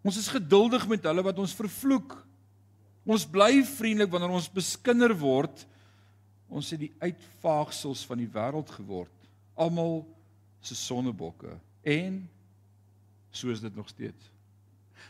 Ons 0.03 0.19
is 0.19 0.27
geduldig 0.31 0.85
met 0.91 1.05
hulle 1.07 1.23
wat 1.25 1.39
ons 1.39 1.55
vervloek. 1.55 2.17
Ons 3.07 3.25
bly 3.27 3.63
vriendelik 3.67 4.11
wanneer 4.11 4.35
ons 4.35 4.51
beskinder 4.51 5.15
word. 5.17 5.65
Ons 6.51 6.69
het 6.75 6.83
die 6.83 6.93
uitvaagsels 7.01 8.03
van 8.07 8.19
die 8.21 8.29
wêreld 8.29 8.69
geword. 8.75 9.15
Almal 9.55 10.01
se 10.63 10.75
sonnebokke 10.77 11.57
en 11.83 12.21
So 13.33 13.49
is 13.49 13.59
dit 13.59 13.75
nog 13.75 13.87
steeds. 13.89 14.31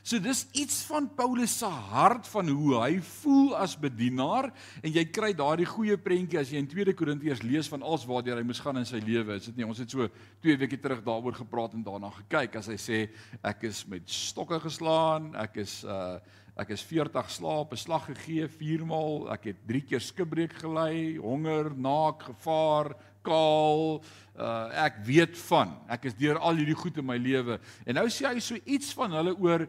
So 0.02 0.20
dis 0.20 0.42
iets 0.58 0.82
van 0.90 1.06
Paulus 1.16 1.54
se 1.62 1.70
hart 1.70 2.28
van 2.32 2.50
hoe 2.50 2.74
hy 2.82 2.98
voel 3.22 3.54
as 3.60 3.76
bedienaar 3.80 4.50
en 4.82 4.92
jy 4.92 5.04
kry 5.14 5.32
daardie 5.38 5.68
goeie 5.70 5.98
prentjie 6.02 6.42
as 6.42 6.52
jy 6.52 6.60
in 6.64 6.70
2 6.72 6.96
Korintiërs 6.98 7.44
lees 7.46 7.70
van 7.72 7.86
alles 7.86 8.08
waartoe 8.10 8.36
hy 8.40 8.46
moes 8.48 8.62
gaan 8.64 8.82
in 8.82 8.88
sy 8.90 9.00
lewe. 9.04 9.38
Is 9.38 9.48
dit 9.52 9.62
nie? 9.62 9.68
Ons 9.68 9.80
het 9.84 9.94
so 9.94 10.10
2 10.44 10.58
weke 10.66 10.80
terug 10.82 11.04
daaroor 11.06 11.38
gepraat 11.38 11.78
en 11.78 11.86
daarna 11.86 12.12
gekyk 12.18 12.60
as 12.60 12.72
hy 12.74 12.80
sê 12.82 13.04
ek 13.46 13.68
is 13.70 13.84
met 13.88 14.10
stokke 14.10 14.60
geslaan, 14.64 15.34
ek 15.40 15.62
is 15.64 15.82
uh 15.88 16.18
ek 16.54 16.70
is 16.76 16.84
40 16.86 17.32
slaap 17.34 17.72
beslag 17.74 18.04
gegee 18.12 18.46
4 18.46 18.84
maal, 18.86 19.24
ek 19.34 19.48
het 19.50 19.62
3 19.66 19.80
keer 19.90 20.04
skibreek 20.06 20.52
gelei, 20.62 21.16
honger, 21.18 21.72
naak, 21.74 22.28
gevaar, 22.28 22.92
kaal. 23.26 24.02
Uh 24.34 24.84
ek 24.86 25.02
weet 25.06 25.38
van. 25.48 25.76
Ek 25.92 26.10
is 26.10 26.18
deur 26.18 26.40
al 26.42 26.60
hierdie 26.60 26.78
goed 26.78 26.98
in 26.98 27.06
my 27.08 27.18
lewe. 27.22 27.60
En 27.86 28.00
nou 28.00 28.08
sê 28.10 28.28
hy 28.30 28.44
so 28.44 28.58
iets 28.66 28.94
van 28.98 29.14
hulle 29.20 29.36
oor 29.38 29.68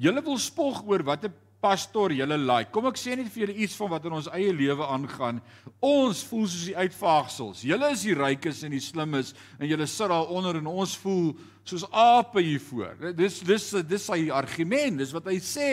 julle 0.00 0.22
wil 0.24 0.38
spog 0.40 0.82
oor 0.88 1.04
wat 1.06 1.24
'n 1.28 1.34
pastor 1.62 2.10
julle 2.10 2.36
like. 2.38 2.72
Kom 2.74 2.88
ek 2.90 2.98
sê 2.98 3.14
net 3.16 3.30
vir 3.30 3.46
julle 3.46 3.54
iets 3.62 3.76
van 3.78 3.92
wat 3.92 4.06
in 4.08 4.16
ons 4.16 4.28
eie 4.34 4.52
lewe 4.52 4.86
aangaan. 4.86 5.38
Ons 5.78 6.24
voel 6.26 6.48
soos 6.50 6.64
die 6.66 6.76
uitvaagsels. 6.76 7.62
Julle 7.62 7.92
is 7.94 8.02
die 8.02 8.16
rykes 8.18 8.64
en 8.66 8.74
die 8.74 8.82
slimmes 8.82 9.30
en 9.60 9.68
julle 9.70 9.86
sit 9.86 10.10
daaronder 10.10 10.58
en 10.58 10.66
ons 10.66 10.96
voel 11.04 11.36
soos 11.64 11.86
ape 11.92 12.42
hiervoor. 12.42 13.12
Dis 13.14 13.40
dis 13.46 13.68
dis 13.86 14.08
sy 14.10 14.26
argument, 14.34 14.98
dis 14.98 15.14
wat 15.14 15.30
hy 15.30 15.38
sê. 15.38 15.72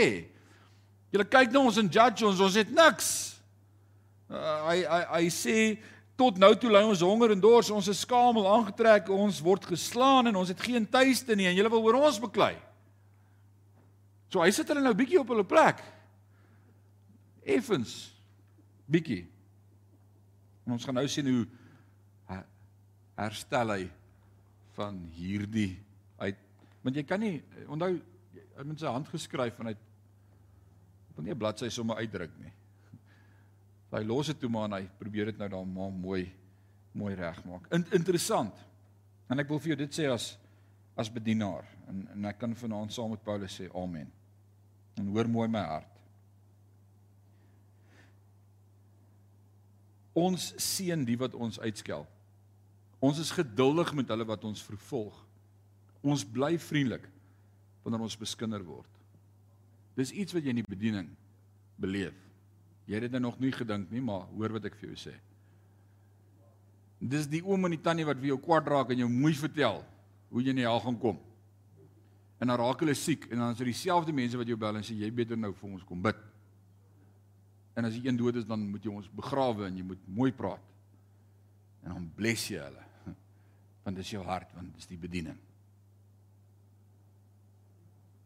Julle 1.10 1.26
kyk 1.26 1.56
na 1.56 1.66
ons 1.66 1.82
en 1.82 1.90
judge 1.90 2.28
ons, 2.28 2.46
ons 2.46 2.60
het 2.62 2.70
niks. 2.70 3.10
Uh, 4.30 4.58
hy 4.68 4.78
hy 4.86 5.02
hy 5.16 5.24
sê 5.34 5.56
tot 6.20 6.40
nou 6.42 6.52
toe 6.60 6.72
ly 6.72 6.82
ons 6.84 7.04
honger 7.06 7.32
en 7.32 7.44
dors, 7.44 7.72
ons 7.72 7.88
is 7.88 8.02
skamel 8.04 8.48
aangetrek, 8.52 9.08
ons 9.10 9.40
word 9.44 9.68
geslaan 9.70 10.28
en 10.28 10.42
ons 10.42 10.52
het 10.52 10.60
geen 10.62 10.88
tuiste 10.88 11.36
nie 11.36 11.48
en 11.48 11.56
julle 11.56 11.72
wil 11.72 11.88
oor 11.88 12.02
ons 12.02 12.20
beklei. 12.20 12.54
So 14.30 14.44
hy 14.44 14.52
sit 14.54 14.68
hulle 14.70 14.84
nou 14.84 14.94
bietjie 14.98 15.22
op 15.22 15.32
hulle 15.32 15.48
plek. 15.48 15.80
Effens 17.48 18.12
bietjie. 18.90 19.24
En 20.68 20.76
ons 20.76 20.86
gaan 20.86 21.00
nou 21.00 21.08
sien 21.10 21.32
hoe 21.32 21.48
herstel 23.20 23.74
hy 23.74 23.84
van 24.78 25.00
hierdie 25.18 25.74
uit 26.24 26.38
want 26.86 26.96
jy 26.96 27.04
kan 27.04 27.20
nie 27.20 27.42
onthou 27.68 27.92
hy 27.98 28.62
het 28.62 28.68
met 28.68 28.80
sy 28.80 28.92
hand 28.92 29.10
geskryf 29.12 29.60
en 29.60 29.72
hy 29.72 29.76
wil 31.16 31.26
nie 31.26 31.34
'n 31.34 31.40
bladsy 31.40 31.70
sommer 31.70 32.00
uitdruk 32.00 32.32
nie. 32.40 32.54
Hy 33.90 34.04
los 34.06 34.30
dit 34.30 34.38
toe 34.40 34.50
maar 34.54 34.68
en 34.70 34.78
hy 34.78 34.84
probeer 35.00 35.32
dit 35.32 35.40
nou 35.42 35.50
dan 35.50 35.74
maar 35.74 35.94
mooi 35.94 36.28
mooi 37.00 37.14
regmaak. 37.16 37.68
In, 37.74 37.86
interessant. 37.96 38.56
En 39.30 39.40
ek 39.40 39.50
wil 39.50 39.62
vir 39.62 39.74
jou 39.74 39.80
dit 39.84 40.00
sê 40.00 40.08
as 40.10 40.34
as 41.00 41.12
bedienaar 41.14 41.64
en 41.88 42.02
en 42.16 42.28
ek 42.28 42.42
kan 42.42 42.56
vanaand 42.58 42.92
saam 42.92 43.14
met 43.14 43.24
Paulus 43.24 43.56
sê 43.56 43.70
amen. 43.78 44.10
En 45.00 45.08
hoor 45.14 45.30
mooi 45.32 45.48
my 45.48 45.64
hart. 45.64 45.96
Ons 50.18 50.50
seën 50.60 51.06
die 51.06 51.18
wat 51.18 51.38
ons 51.38 51.60
uitskel. 51.62 52.04
Ons 53.00 53.22
is 53.24 53.32
geduldig 53.32 53.94
met 53.96 54.10
hulle 54.12 54.28
wat 54.28 54.44
ons 54.44 54.64
vervolg. 54.66 55.16
Ons 56.04 56.26
bly 56.28 56.58
vriendelik 56.60 57.06
wanneer 57.84 58.04
ons 58.04 58.18
beskinder 58.20 58.64
word. 58.66 58.90
Dis 59.96 60.12
iets 60.12 60.36
wat 60.36 60.44
jy 60.44 60.52
in 60.52 60.62
die 60.62 60.68
bediening 60.68 61.08
beleef. 61.80 62.18
Jy 62.90 62.98
het 62.98 63.06
dit 63.06 63.14
nou 63.14 63.28
nog 63.28 63.38
nie 63.38 63.52
gedink 63.54 63.92
nie, 63.94 64.02
maar 64.02 64.26
hoor 64.34 64.56
wat 64.58 64.66
ek 64.66 64.78
vir 64.80 64.90
jou 64.90 64.98
sê. 64.98 65.14
Dis 67.00 67.28
die 67.30 67.44
oom 67.46 67.68
en 67.68 67.76
die 67.76 67.84
tannie 67.86 68.08
wat 68.08 68.18
vir 68.18 68.34
jou 68.34 68.40
kwaad 68.42 68.68
raak 68.74 68.90
en 68.92 69.04
jou 69.06 69.10
mooi 69.12 69.36
vertel 69.38 69.84
hoe 70.34 70.42
jy 70.42 70.56
in 70.56 70.64
die 70.64 70.66
hel 70.66 70.82
gaan 70.82 70.98
kom. 71.00 71.20
En 72.42 72.50
dan 72.50 72.58
raak 72.60 72.82
hulle 72.82 72.96
siek 72.98 73.28
en 73.30 73.44
dan 73.44 73.54
is 73.54 73.62
dit 73.62 73.70
dieselfde 73.70 74.16
mense 74.16 74.40
wat 74.40 74.50
jou 74.50 74.58
bel 74.60 74.80
en 74.80 74.86
sê 74.86 74.98
jy 74.98 75.12
beter 75.14 75.38
nou 75.38 75.54
vir 75.54 75.70
ons 75.70 75.86
kom 75.86 76.02
bid. 76.02 76.18
En 77.78 77.88
as 77.88 77.94
die 77.96 78.10
een 78.10 78.18
dood 78.18 78.42
is 78.42 78.48
dan 78.50 78.66
moet 78.72 78.84
jy 78.84 78.92
ons 78.92 79.12
begrawe 79.16 79.70
en 79.70 79.78
jy 79.78 79.86
moet 79.86 80.10
mooi 80.10 80.32
praat. 80.36 80.66
En 81.86 81.94
dan 81.94 82.10
bless 82.18 82.50
jy 82.50 82.60
hulle. 82.64 82.86
Want 83.86 84.02
dis 84.02 84.16
jou 84.18 84.26
hart, 84.26 84.50
want 84.58 84.74
dis 84.76 84.90
die 84.90 84.98
bediening. 85.00 85.38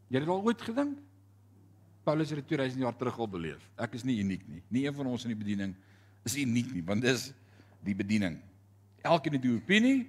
Jy 0.09 0.19
het 0.19 0.29
al 0.29 0.41
ooit 0.45 0.61
gedink? 0.65 0.97
Paulus 2.03 2.29
het 2.29 2.41
dit 2.41 2.47
2000 2.47 2.81
jaar 2.81 2.95
terug 2.95 3.19
al 3.19 3.27
beleef. 3.27 3.69
Ek 3.77 3.93
is 3.93 4.03
nie 4.03 4.19
uniek 4.19 4.43
nie. 4.47 4.61
Nie 4.69 4.87
een 4.87 4.95
van 4.95 5.07
ons 5.07 5.23
in 5.23 5.31
die 5.31 5.39
bediening 5.39 5.75
is 6.23 6.35
uniek 6.35 6.73
nie, 6.73 6.83
want 6.83 7.01
dis 7.01 7.31
die 7.83 7.95
bediening. 7.95 8.39
Elkeen 9.03 9.33
het 9.33 9.45
'n 9.45 9.55
opinie 9.55 10.07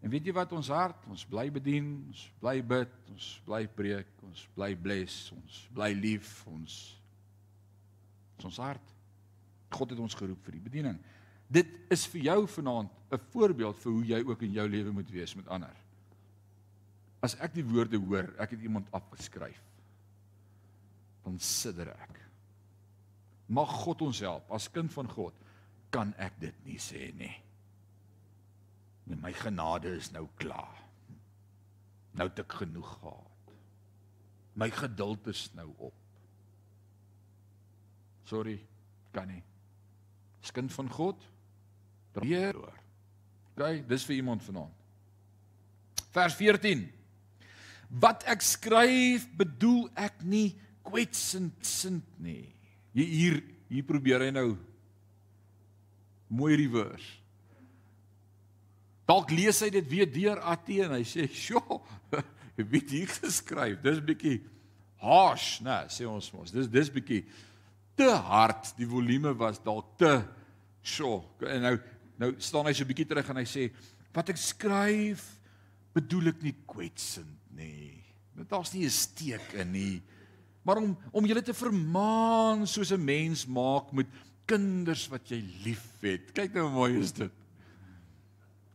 En 0.00 0.08
weet 0.08 0.30
jy 0.30 0.32
wat 0.32 0.52
ons 0.56 0.70
hart, 0.72 1.02
ons 1.12 1.26
bly 1.28 1.46
bedien, 1.52 1.92
ons 2.08 2.22
bly 2.40 2.56
bid, 2.64 2.92
ons 3.12 3.26
bly 3.44 3.66
preek, 3.68 4.08
ons 4.24 4.46
bly 4.56 4.72
bless, 4.72 5.28
ons 5.36 5.58
bly 5.76 5.90
lief, 5.96 6.40
ons 6.48 6.78
ons 8.40 8.60
hart. 8.64 8.94
God 9.76 9.90
het 9.92 9.98
ons 10.00 10.16
geroep 10.16 10.40
vir 10.46 10.54
die 10.56 10.62
bediening. 10.64 10.96
Dit 11.52 11.68
is 11.92 12.06
vir 12.08 12.22
jou 12.30 12.38
vanaand 12.48 12.88
'n 13.12 13.20
voorbeeld 13.34 13.76
vir 13.76 13.92
hoe 13.92 14.04
jy 14.04 14.20
ook 14.24 14.42
in 14.42 14.52
jou 14.52 14.68
lewe 14.68 14.92
moet 14.92 15.10
wees 15.10 15.36
met 15.36 15.48
ander. 15.48 15.76
As 17.20 17.36
ek 17.36 17.52
die 17.52 17.64
woorde 17.64 17.98
hoor, 17.98 18.32
ek 18.38 18.56
het 18.56 18.62
iemand 18.62 18.88
afgeskryf. 18.92 19.60
Dan 21.30 21.38
sidder 21.38 21.92
ek. 21.94 22.16
Mag 23.54 23.70
God 23.84 24.02
ons 24.02 24.18
help 24.26 24.50
as 24.50 24.66
kind 24.74 24.90
van 24.90 25.06
God, 25.10 25.34
kan 25.94 26.10
ek 26.18 26.40
dit 26.42 26.56
nie 26.66 26.78
sê 26.82 27.10
nie. 27.14 27.30
Nee, 29.06 29.18
my 29.22 29.30
genade 29.38 29.92
is 29.94 30.08
nou 30.10 30.24
klaar. 30.42 30.80
Nou 32.18 32.26
het 32.26 32.42
ek 32.42 32.56
genoeg 32.64 32.88
gehad. 32.98 33.52
My 34.58 34.66
geduld 34.74 35.28
is 35.30 35.44
nou 35.54 35.68
op. 35.78 35.94
Sorry, 38.26 38.56
kan 39.14 39.30
nie. 39.30 39.42
Skind 40.46 40.74
van 40.74 40.90
God. 40.90 41.22
Weer 42.18 42.58
oor. 42.58 42.80
OK, 43.54 43.84
dis 43.86 44.06
vir 44.08 44.18
iemand 44.18 44.42
vanaand. 44.42 44.74
Vers 46.10 46.34
14. 46.38 46.82
Wat 48.02 48.26
ek 48.30 48.42
skryf, 48.42 49.28
bedoel 49.38 49.86
ek 49.94 50.26
nie 50.26 50.56
kwetsend 50.86 51.66
sin 51.66 52.02
nie. 52.18 52.48
Hier 52.94 53.06
hier 53.06 53.40
hier 53.70 53.86
probeer 53.86 54.26
hy 54.26 54.30
nou 54.34 54.48
mooi 56.30 56.56
reverse. 56.58 57.18
Dalk 59.10 59.32
lees 59.34 59.58
hy 59.62 59.70
dit 59.74 59.86
weer 59.90 60.10
deur 60.10 60.40
Athene 60.46 60.88
en 60.88 60.96
hy 60.98 61.04
sê, 61.06 61.26
"Sjoe, 61.26 61.80
wie 62.70 62.80
het 62.80 62.90
hier 62.90 63.10
geskryf? 63.10 63.80
Dis 63.82 64.02
bietjie 64.02 64.40
harsh, 65.00 65.60
né, 65.64 65.86
sê 65.88 66.06
ons 66.06 66.32
mos. 66.34 66.52
Dis 66.52 66.68
dis 66.68 66.90
bietjie 66.92 67.24
te 67.96 68.10
hard. 68.10 68.74
Die 68.78 68.86
volume 68.86 69.32
was 69.38 69.58
dalk 69.64 69.96
te 69.98 70.20
sjoe. 70.82 71.24
En 71.48 71.66
nou 71.66 71.76
nou 72.20 72.34
staan 72.36 72.66
hy 72.68 72.74
so 72.76 72.84
bietjie 72.84 73.06
terug 73.08 73.30
en 73.32 73.40
hy 73.40 73.46
sê, 73.48 73.70
"Wat 74.12 74.28
ek 74.28 74.36
skryf, 74.36 75.40
bedoel 75.94 76.28
ek 76.34 76.42
nie 76.42 76.56
kwetsend 76.66 77.38
nie. 77.56 77.96
Dit 78.36 78.48
daar's 78.48 78.74
nie 78.74 78.84
'n 78.84 78.90
steek 78.90 79.54
in 79.54 79.72
nie, 79.72 80.02
maar 80.62 80.76
om 80.76 80.96
om 81.12 81.26
julle 81.26 81.42
te 81.42 81.54
vermaan 81.54 82.66
soos 82.66 82.92
'n 82.92 83.04
mens 83.04 83.46
maak 83.46 83.92
met 83.92 84.06
kinders 84.46 85.08
wat 85.08 85.28
jy 85.28 85.44
liefhet. 85.64 86.32
Kyk 86.32 86.54
nou 86.54 86.64
hoe 86.66 86.72
mooi 86.72 86.98
is 86.98 87.12
dit 87.12 87.30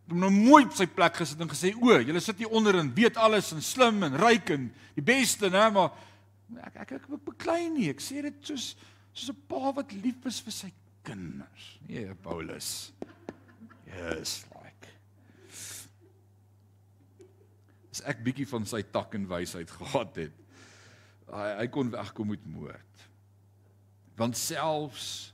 hom 0.10 0.22
nou 0.22 0.32
mooi 0.32 0.64
op 0.68 0.76
sy 0.78 0.88
plek 0.90 1.18
gesit 1.20 1.40
en 1.42 1.50
gesê: 1.50 1.74
"O, 1.76 1.94
julle 1.98 2.22
sit 2.22 2.38
hier 2.38 2.54
onder 2.54 2.78
en 2.80 2.94
weet 2.94 3.18
alles 3.18 3.52
en 3.54 3.62
slim 3.62 4.04
en 4.04 4.18
ryk 4.22 4.50
en 4.50 4.68
die 4.96 5.04
beste, 5.06 5.50
né, 5.50 5.70
maar 5.72 5.92
ek 6.68 6.76
ek 6.76 6.92
ek, 6.92 7.10
ek 7.10 7.26
beklei 7.26 7.70
nie. 7.70 7.90
Ek 7.90 8.02
sê 8.02 8.22
dit 8.22 8.36
soos 8.42 8.76
soos 9.14 9.30
'n 9.30 9.42
pa 9.48 9.72
wat 9.74 9.92
lief 9.94 10.26
is 10.26 10.40
vir 10.40 10.52
sy 10.52 10.72
kinders." 11.04 11.80
Nee, 11.88 12.14
Paulus. 12.14 12.92
Yes, 13.88 14.46
like. 14.54 14.88
As 17.92 18.02
ek 18.06 18.24
bietjie 18.24 18.48
van 18.48 18.66
sy 18.66 18.84
tak 18.84 19.16
en 19.16 19.28
wysheid 19.28 19.72
gehad 19.72 20.16
het, 20.16 20.32
hy 21.36 21.52
hy 21.62 21.68
kon 21.68 21.92
wegkom 21.94 22.34
met 22.34 22.46
moord. 22.48 23.08
Want 24.16 24.38
selfs 24.38 25.34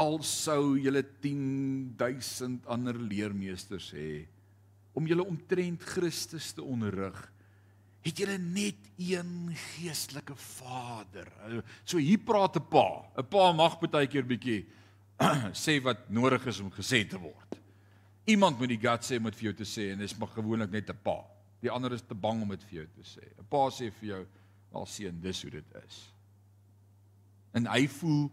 al 0.00 0.18
sou 0.26 0.74
julle 0.80 1.04
10000 1.22 2.66
ander 2.66 2.98
leermeesters 2.98 3.92
hê 3.94 4.26
om 4.94 5.06
julle 5.06 5.26
omtrent 5.26 5.82
Christus 5.82 6.52
te 6.54 6.62
onderrig 6.62 7.18
het 8.04 8.20
julle 8.20 8.36
net 8.38 8.90
een 9.00 9.54
geestelike 9.56 10.36
Vader. 10.36 11.28
So 11.84 11.98
hier 11.98 12.20
praat 12.20 12.56
'n 12.56 12.68
pa. 12.68 13.04
'n 13.16 13.28
Pa 13.28 13.52
mag 13.52 13.80
baie 13.80 14.06
keer 14.06 14.26
bietjie 14.26 14.66
sê 15.64 15.80
wat 15.82 16.10
nodig 16.10 16.46
is 16.46 16.60
om 16.60 16.70
gesê 16.70 17.08
te 17.08 17.18
word. 17.18 17.56
Iemand 18.26 18.58
moet 18.58 18.68
die 18.68 18.80
God 18.80 19.00
sê 19.00 19.16
om 19.16 19.24
dit 19.24 19.36
vir 19.36 19.44
jou 19.44 19.54
te 19.54 19.64
sê 19.64 19.92
en 19.92 19.98
dit 19.98 20.10
is 20.10 20.18
maar 20.18 20.28
gewoonlik 20.28 20.70
net 20.70 20.90
'n 20.90 20.98
pa. 21.02 21.24
Die 21.60 21.70
ander 21.70 21.92
is 21.92 22.02
te 22.02 22.14
bang 22.14 22.42
om 22.42 22.48
dit 22.48 22.62
vir 22.64 22.74
jou 22.74 22.86
te 22.86 23.02
sê. 23.02 23.24
'n 23.38 23.46
Pa 23.48 23.70
sê 23.70 23.90
vir 23.90 24.08
jou, 24.08 24.26
"Al 24.74 24.86
seën, 24.86 25.20
dis 25.20 25.42
hoe 25.42 25.50
dit 25.50 25.78
is." 25.86 26.00
En 27.54 27.66
hy 27.70 27.86
voel 27.88 28.30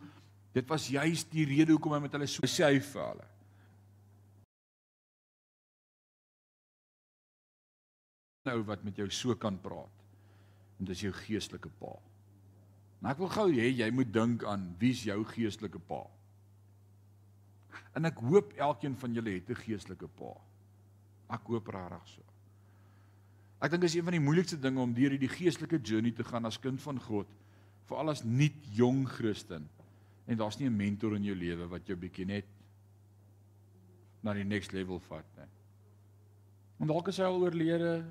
Dit 0.51 0.67
was 0.67 0.87
juis 0.91 1.23
die 1.31 1.45
rede 1.47 1.71
hoekom 1.71 1.95
hy 1.95 2.01
met 2.03 2.15
hulle 2.17 2.27
so 2.27 2.47
sê 2.49 2.67
hy 2.67 2.79
vir 2.83 3.03
hulle. 3.05 3.27
Nou 8.49 8.57
wat 8.67 8.83
met 8.83 8.97
jou 8.99 9.07
so 9.13 9.35
kan 9.39 9.59
praat. 9.63 9.99
En 10.79 10.89
dis 10.89 11.05
jou 11.05 11.11
geestelike 11.15 11.71
pa. 11.79 11.93
Maar 12.99 13.15
ek 13.15 13.21
wil 13.21 13.31
gou 13.33 13.47
hê 13.53 13.69
jy 13.69 13.87
moet 13.95 14.11
dink 14.13 14.43
aan 14.49 14.65
wie's 14.81 15.05
jou 15.07 15.21
geestelike 15.31 15.79
pa. 15.87 16.01
En 17.95 18.07
ek 18.09 18.19
hoop 18.25 18.51
elkeen 18.59 18.97
van 18.99 19.15
julle 19.15 19.37
het 19.37 19.49
'n 19.49 19.63
geestelike 19.63 20.07
pa. 20.19 20.33
Ek 21.31 21.47
hoop 21.47 21.67
regtig 21.67 22.07
so. 22.07 22.30
Ek 23.61 23.69
dink 23.69 23.85
is 23.85 23.95
een 23.95 24.05
van 24.07 24.15
die 24.15 24.23
moeilikste 24.23 24.57
dinge 24.57 24.81
om 24.81 24.93
deur 24.93 25.13
hierdie 25.13 25.29
geestelike 25.29 25.77
journey 25.85 26.11
te 26.17 26.25
gaan 26.25 26.49
as 26.49 26.57
kind 26.59 26.81
van 26.81 26.97
God, 26.99 27.29
veral 27.85 28.09
as 28.09 28.23
nuut 28.25 28.57
jong 28.73 29.03
Christen 29.09 29.67
en 30.25 30.37
daar's 30.37 30.57
nie 30.57 30.69
'n 30.69 30.77
mentor 30.77 31.15
in 31.15 31.23
jou 31.23 31.35
lewe 31.35 31.67
wat 31.67 31.87
jou 31.87 31.97
bietjie 31.97 32.25
net 32.25 32.45
na 34.23 34.33
die 34.33 34.43
next 34.43 34.71
level 34.71 34.99
vat 34.99 35.25
nie. 35.37 35.49
En 36.79 36.87
dalk 36.87 37.07
is 37.07 37.17
hy 37.17 37.23
al 37.23 37.41
oorlede. 37.41 38.05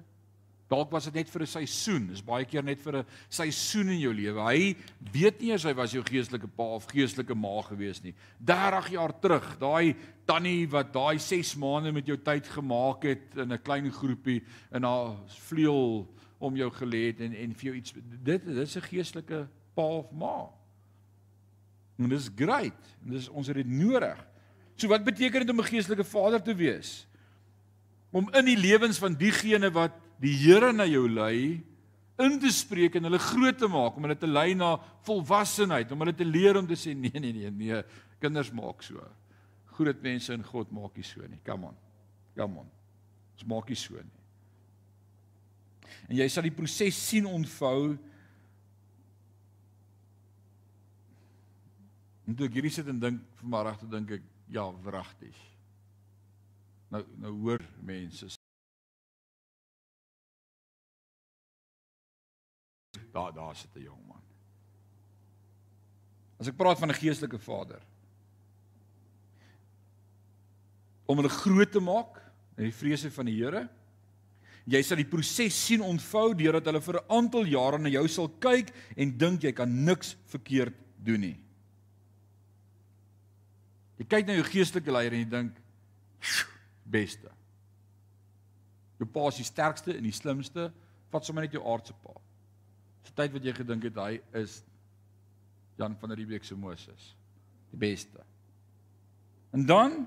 Dalk 0.71 0.93
was 0.95 1.09
dit 1.09 1.15
net 1.19 1.31
vir 1.31 1.43
'n 1.43 1.47
seisoen. 1.47 2.07
Dis 2.07 2.23
baie 2.23 2.45
keer 2.45 2.63
net 2.63 2.81
vir 2.81 2.99
'n 2.99 3.07
seisoen 3.29 3.89
in 3.89 3.99
jou 3.99 4.13
lewe. 4.15 4.41
Hy 4.41 4.77
weet 5.13 5.41
nie 5.41 5.53
as 5.53 5.65
hy 5.65 5.75
was 5.75 5.93
jou 5.93 6.03
geestelike 6.03 6.47
pa 6.47 6.63
of 6.63 6.87
geestelike 6.87 7.35
ma 7.35 7.61
gewees 7.63 8.03
nie. 8.03 8.15
30 8.39 8.91
jaar 8.91 9.13
terug, 9.21 9.59
daai 9.59 9.97
tannie 10.27 10.69
wat 10.69 10.93
daai 10.93 11.19
6 11.19 11.57
maande 11.57 11.93
met 11.93 12.07
jou 12.07 12.17
tyd 12.17 12.47
gemaak 12.47 13.03
het 13.03 13.37
in 13.37 13.53
'n 13.53 13.63
klein 13.63 13.91
groepie 13.91 14.43
in 14.73 14.85
haar 14.85 15.17
vleuel 15.27 16.07
om 16.39 16.57
jou 16.57 16.71
gelê 16.71 17.07
het 17.09 17.21
en 17.21 17.35
en 17.35 17.55
vir 17.55 17.65
jou 17.65 17.77
iets 17.77 17.93
dit 18.23 18.45
dis 18.45 18.77
'n 18.77 18.83
geestelike 18.83 19.49
pa 19.75 19.83
of 19.83 20.13
ma. 20.13 20.51
En 21.99 22.09
dis 22.09 22.31
great. 22.35 22.97
En 23.05 23.11
dis 23.11 23.29
ons 23.29 23.47
het 23.47 23.57
dit 23.57 23.67
nodig. 23.67 24.27
So 24.77 24.89
wat 24.89 25.05
beteken 25.05 25.41
dit 25.41 25.51
om 25.51 25.61
'n 25.61 25.73
geestelike 25.73 26.05
vader 26.05 26.43
te 26.43 26.55
wees? 26.55 27.07
Om 28.11 28.31
in 28.33 28.45
die 28.45 28.57
lewens 28.57 28.99
van 28.99 29.14
diegene 29.14 29.71
wat 29.71 29.93
die 30.21 30.35
Here 30.37 30.73
na 30.73 30.87
jou 30.89 31.07
lei 31.09 31.61
in 32.21 32.37
te 32.41 32.51
spreek 32.53 32.99
en 32.99 33.09
hulle 33.09 33.21
groot 33.23 33.57
te 33.57 33.68
maak, 33.71 33.97
om 33.97 34.05
hulle 34.05 34.18
te 34.18 34.29
lei 34.29 34.53
na 34.59 34.75
volwassenheid, 35.07 35.93
om 35.93 36.05
hulle 36.05 36.16
te 36.16 36.27
leer 36.29 36.59
om 36.61 36.68
te 36.68 36.77
sê 36.77 36.93
nee 36.97 37.23
nee 37.23 37.33
nee 37.33 37.51
nee, 37.51 37.81
kinders 38.21 38.53
maak 38.53 38.85
so. 38.85 39.01
Groot 39.79 40.03
mense 40.05 40.35
in 40.37 40.45
God 40.45 40.73
maak 40.77 40.99
nie 40.99 41.07
so 41.07 41.25
nie. 41.25 41.41
Come 41.47 41.71
on. 41.71 41.79
Come 42.37 42.61
on. 42.61 42.68
Ons 43.39 43.49
maak 43.49 43.73
nie 43.73 43.81
so 43.81 43.97
nie. 43.97 44.18
En 46.11 46.18
jy 46.18 46.29
sal 46.29 46.45
die 46.45 46.55
proses 46.55 46.99
sien 47.09 47.29
ontvou 47.29 47.97
En 52.31 52.37
toe 52.39 52.47
ek 52.47 52.61
hierdie 52.61 52.71
sit 52.71 52.87
en 52.87 53.01
dink 53.03 53.23
vanmiddag 53.41 53.81
te 53.81 53.89
dink 53.91 54.12
ek 54.14 54.27
ja, 54.55 54.68
wragtig. 54.85 55.35
Nou 56.95 57.01
nou 57.25 57.33
hoor 57.43 57.64
mense 57.83 58.29
Daar 63.13 63.33
daar 63.33 63.57
sit 63.57 63.75
'n 63.77 63.83
jong 63.83 64.07
man. 64.07 64.23
As 66.39 66.49
ek 66.49 66.57
praat 66.57 66.79
van 66.79 66.91
'n 66.91 66.95
geestelike 66.95 67.39
vader 67.39 67.83
om 71.11 71.17
hulle 71.17 71.29
groot 71.29 71.73
te 71.73 71.81
maak 71.81 72.21
in 72.57 72.69
die 72.69 72.77
vrese 72.77 73.11
van 73.11 73.27
die 73.27 73.37
Here. 73.41 73.69
Jy 74.71 74.83
sal 74.83 75.01
die 75.01 75.09
proses 75.09 75.57
sien 75.57 75.83
ontvou 75.83 76.35
deurdat 76.37 76.69
hulle 76.69 76.81
vir 76.81 77.01
'n 77.01 77.09
aantal 77.09 77.47
jare 77.47 77.79
na 77.79 77.89
jou 77.89 78.07
sal 78.09 78.29
kyk 78.29 78.71
en 78.97 79.19
dink 79.19 79.43
jy 79.43 79.53
kan 79.53 79.85
niks 79.85 80.17
verkeerd 80.27 80.75
doen 80.99 81.21
nie. 81.21 81.41
Jy 83.99 84.05
kyk 84.05 84.27
na 84.27 84.35
jou 84.35 84.45
geestelike 84.45 84.93
leier 84.93 85.13
en 85.13 85.19
jy 85.19 85.31
dink 85.31 85.57
beste. 86.85 87.31
Jou 88.99 89.07
pa 89.07 89.29
is 89.29 89.37
die 89.37 89.45
sterkste 89.45 89.97
en 89.97 90.03
die 90.03 90.13
slimste, 90.13 90.73
vat 91.11 91.25
sommer 91.25 91.43
net 91.43 91.53
jou 91.53 91.65
aardse 91.65 91.95
pa. 92.05 92.20
Dis 93.11 93.17
tyd 93.19 93.33
wat 93.35 93.43
jy 93.43 93.53
gedink 93.57 93.89
het 93.89 93.97
hy 93.99 94.13
is 94.39 94.61
Jan 95.81 95.97
van 95.99 96.13
Riebeeck 96.15 96.45
se 96.47 96.55
Moses. 96.55 97.09
Die 97.73 97.79
beste. 97.81 98.23
En 99.51 99.65
dan 99.67 100.05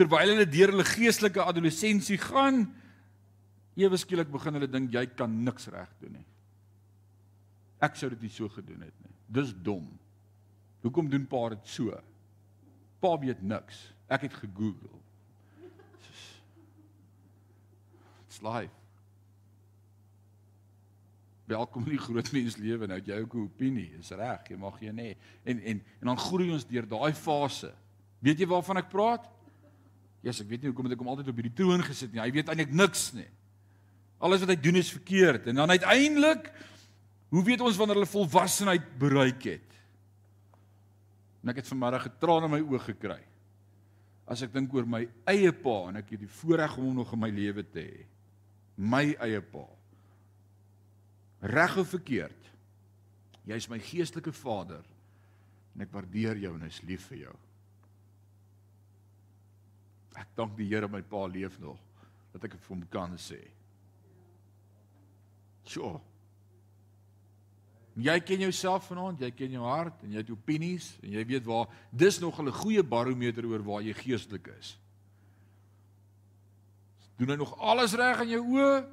terwyl 0.00 0.32
hulle 0.32 0.46
deur 0.48 0.72
hulle 0.72 0.86
geestelike 0.88 1.44
adolessensie 1.44 2.16
gaan, 2.20 2.62
ewe 3.76 4.00
skielik 4.00 4.30
begin 4.32 4.56
hulle 4.56 4.68
dink 4.70 4.94
jy 4.96 5.04
kan 5.12 5.34
niks 5.44 5.68
reg 5.72 5.92
doen 6.00 6.16
nie. 6.16 6.24
Ek 7.84 8.00
sou 8.00 8.08
dit 8.14 8.24
nie 8.24 8.32
so 8.32 8.48
gedoen 8.48 8.86
het 8.86 8.96
nie. 9.04 9.12
Dis 9.36 9.52
dom. 9.52 9.84
Hoekom 10.86 11.12
doen 11.12 11.28
pa 11.28 11.50
dit 11.52 11.68
so? 11.68 12.00
Pa 13.04 13.12
weet 13.20 13.44
niks. 13.44 13.90
Ek 14.08 14.24
het 14.24 14.40
gegoogel. 14.40 15.02
It's 18.24 18.40
life. 18.40 18.85
Welkom 21.46 21.84
in 21.86 21.94
die 21.94 22.02
groot 22.02 22.28
mens 22.34 22.56
lewe. 22.58 22.88
Nou 22.90 22.98
het 22.98 23.06
jy 23.06 23.20
ook 23.22 23.34
'n 23.34 23.46
opinie, 23.46 23.90
is 23.98 24.10
reg, 24.10 24.48
jy 24.50 24.56
mag 24.56 24.80
jy 24.80 24.90
nê. 24.90 25.16
En 25.44 25.60
en 25.60 25.82
en 26.00 26.06
dan 26.06 26.18
groei 26.18 26.50
ons 26.50 26.66
deur 26.66 26.88
daai 26.88 27.12
fase. 27.14 27.72
Weet 28.18 28.38
jy 28.38 28.46
waarvan 28.46 28.76
ek 28.76 28.88
praat? 28.88 29.28
Jesus, 30.22 30.40
ek 30.40 30.48
weet 30.48 30.62
nie 30.62 30.70
hoekom 30.72 30.90
ek 30.90 30.98
hom 30.98 31.08
altyd 31.08 31.28
op 31.28 31.36
hierdie 31.36 31.54
troon 31.54 31.82
gesit 31.82 32.12
nie. 32.12 32.20
Hy 32.20 32.30
weet 32.30 32.48
eintlik 32.48 32.72
niks 32.72 33.12
nie. 33.12 33.28
Alles 34.18 34.40
wat 34.40 34.48
hy 34.48 34.56
doen 34.56 34.76
is 34.76 34.90
verkeerd. 34.90 35.46
En 35.46 35.54
dan 35.54 35.70
uiteindelik 35.70 36.50
hoe 37.28 37.44
weet 37.44 37.60
ons 37.60 37.76
wanneer 37.76 38.00
hulle 38.00 38.10
volwassenheid 38.10 38.98
bereik 38.98 39.42
het? 39.42 39.78
En 41.42 41.52
ek 41.52 41.56
het 41.62 41.68
vanmiddag 41.68 42.08
getraan 42.08 42.48
in 42.48 42.50
my 42.50 42.60
oë 42.64 42.82
gekry. 42.88 43.20
As 44.26 44.42
ek 44.42 44.52
dink 44.52 44.72
oor 44.74 44.86
my 44.86 45.04
eie 45.30 45.52
pa 45.52 45.76
en 45.92 46.00
ek 46.00 46.10
het 46.16 46.24
die 46.24 46.34
voorreg 46.40 46.74
om 46.78 46.88
hom 46.88 46.96
nog 47.04 47.12
in 47.14 47.22
my 47.22 47.30
lewe 47.30 47.62
te 47.62 47.84
hê. 47.84 48.06
My 48.76 49.14
eie 49.22 49.40
pa. 49.40 49.75
Reg 51.40 51.76
of 51.76 51.88
verkeerd. 51.88 52.52
Jy 53.46 53.58
is 53.60 53.68
my 53.70 53.78
geestelike 53.78 54.32
vader 54.34 54.84
en 55.76 55.84
ek 55.84 55.92
waardeer 55.92 56.38
jou 56.40 56.54
en 56.56 56.64
is 56.66 56.80
lief 56.88 57.04
vir 57.10 57.26
jou. 57.26 57.34
Ek 60.16 60.30
dank 60.38 60.56
die 60.56 60.68
Here 60.70 60.88
my 60.88 61.02
pa 61.04 61.26
leef 61.28 61.58
nog 61.60 61.78
dat 62.32 62.48
ek 62.48 62.56
vir 62.56 62.72
hom 62.72 62.84
kan 62.92 63.16
sê. 63.20 63.42
Sjoe. 65.66 65.98
Jy 67.96 68.16
ken 68.28 68.42
jouself 68.44 68.90
vanaand, 68.90 69.22
jy 69.24 69.30
ken 69.32 69.54
jou 69.56 69.64
hart 69.64 70.02
en 70.04 70.12
jy 70.12 70.20
het 70.20 70.32
opinies 70.32 70.90
en 71.00 71.14
jy 71.16 71.22
weet 71.28 71.46
waar 71.48 71.70
dis 71.92 72.18
nog 72.20 72.40
'n 72.40 72.52
goeie 72.52 72.82
barometer 72.82 73.46
oor 73.46 73.62
waar 73.64 73.82
jy 73.82 73.94
geestelik 73.94 74.48
is. 74.58 74.76
Doen 77.16 77.30
hy 77.30 77.36
nog 77.36 77.56
alles 77.58 77.94
reg 77.94 78.20
in 78.20 78.28
jou 78.28 78.42
oë? 78.42 78.84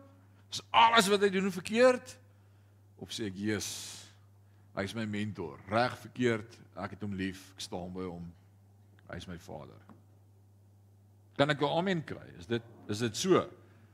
Is 0.51 0.61
alles 0.71 1.07
wat 1.07 1.21
hy 1.21 1.29
doen 1.29 1.51
verkeerd? 1.51 2.17
Of 3.03 3.11
sê 3.11 3.27
ek, 3.27 3.35
"Jesus, 3.35 4.07
hy 4.77 4.83
is 4.87 4.95
my 4.95 5.05
mentor, 5.05 5.59
reg 5.67 5.97
verkeerd, 5.99 6.59
ek 6.77 6.95
het 6.95 7.01
hom 7.01 7.13
lief, 7.13 7.51
ek 7.55 7.61
staan 7.61 7.91
by 7.93 8.07
hom. 8.07 8.31
Hy 9.09 9.17
is 9.17 9.27
my 9.27 9.37
Vader." 9.37 9.81
Kan 11.37 11.49
ek 11.49 11.61
'n 11.61 11.77
amen 11.77 12.03
kry? 12.03 12.27
Is 12.39 12.45
dit 12.45 12.63
is 12.87 12.99
dit 12.99 13.15
so? 13.17 13.37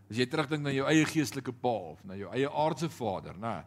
As 0.10 0.18
jy 0.18 0.26
terugdink 0.26 0.64
na 0.64 0.72
jou 0.72 0.86
eie 0.86 1.06
geestelike 1.06 1.54
pa 1.54 1.94
of 1.94 2.04
na 2.04 2.16
jou 2.16 2.30
eie 2.34 2.50
aardse 2.50 2.90
vader, 2.90 3.34
nê? 3.34 3.64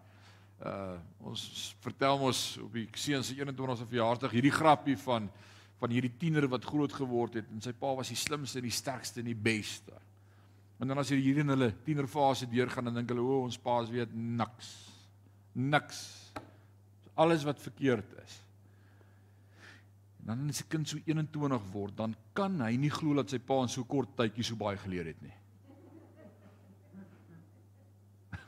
Uh 0.65 0.99
ons 1.25 1.75
vertel 1.81 2.19
mos 2.19 2.59
op 2.59 2.73
die 2.73 2.89
seun 2.95 3.23
se 3.23 3.35
21ste 3.35 3.87
verjaarsdag 3.87 4.31
hierdie 4.31 4.53
grappie 4.55 4.97
van 4.97 5.31
van 5.79 5.91
hierdie 5.91 6.13
tiener 6.19 6.47
wat 6.47 6.65
groot 6.65 6.93
geword 6.93 7.35
het 7.35 7.49
en 7.51 7.61
sy 7.61 7.73
pa 7.73 7.95
was 7.95 8.09
die 8.09 8.17
slimste 8.17 8.59
en 8.59 8.69
die 8.69 8.71
sterkste 8.71 9.19
en 9.19 9.27
die 9.27 9.35
beste. 9.35 9.93
En 10.79 10.89
dan 10.89 10.99
as 10.99 11.11
jy 11.11 11.17
hierdie 11.17 11.43
in 11.43 11.49
hulle 11.49 11.73
tienerfase 11.83 12.47
deurgaan 12.47 12.85
dan 12.85 12.95
dink 12.95 13.11
hulle 13.11 13.23
o 13.23 13.43
ons 13.43 13.59
pa's 13.59 13.91
weet 13.91 14.15
niks. 14.15 14.92
Niks. 15.53 16.33
Alles 17.15 17.45
wat 17.45 17.61
verkeerd 17.61 18.17
is. 18.25 18.41
En 20.21 20.27
dan 20.27 20.49
as 20.49 20.63
'n 20.63 20.69
kind 20.69 20.89
so 20.89 20.99
21 21.05 21.71
word, 21.73 21.97
dan 21.97 22.17
kan 22.33 22.61
hy 22.61 22.77
nie 22.77 22.91
glo 22.91 23.15
dat 23.15 23.31
sy 23.31 23.39
pa 23.39 23.63
in 23.63 23.69
so 23.69 23.85
kort 23.85 24.17
tydjie 24.17 24.45
so 24.45 24.57
baie 24.57 24.77
geleer 24.77 25.07
het 25.07 25.23
nie. 25.23 25.35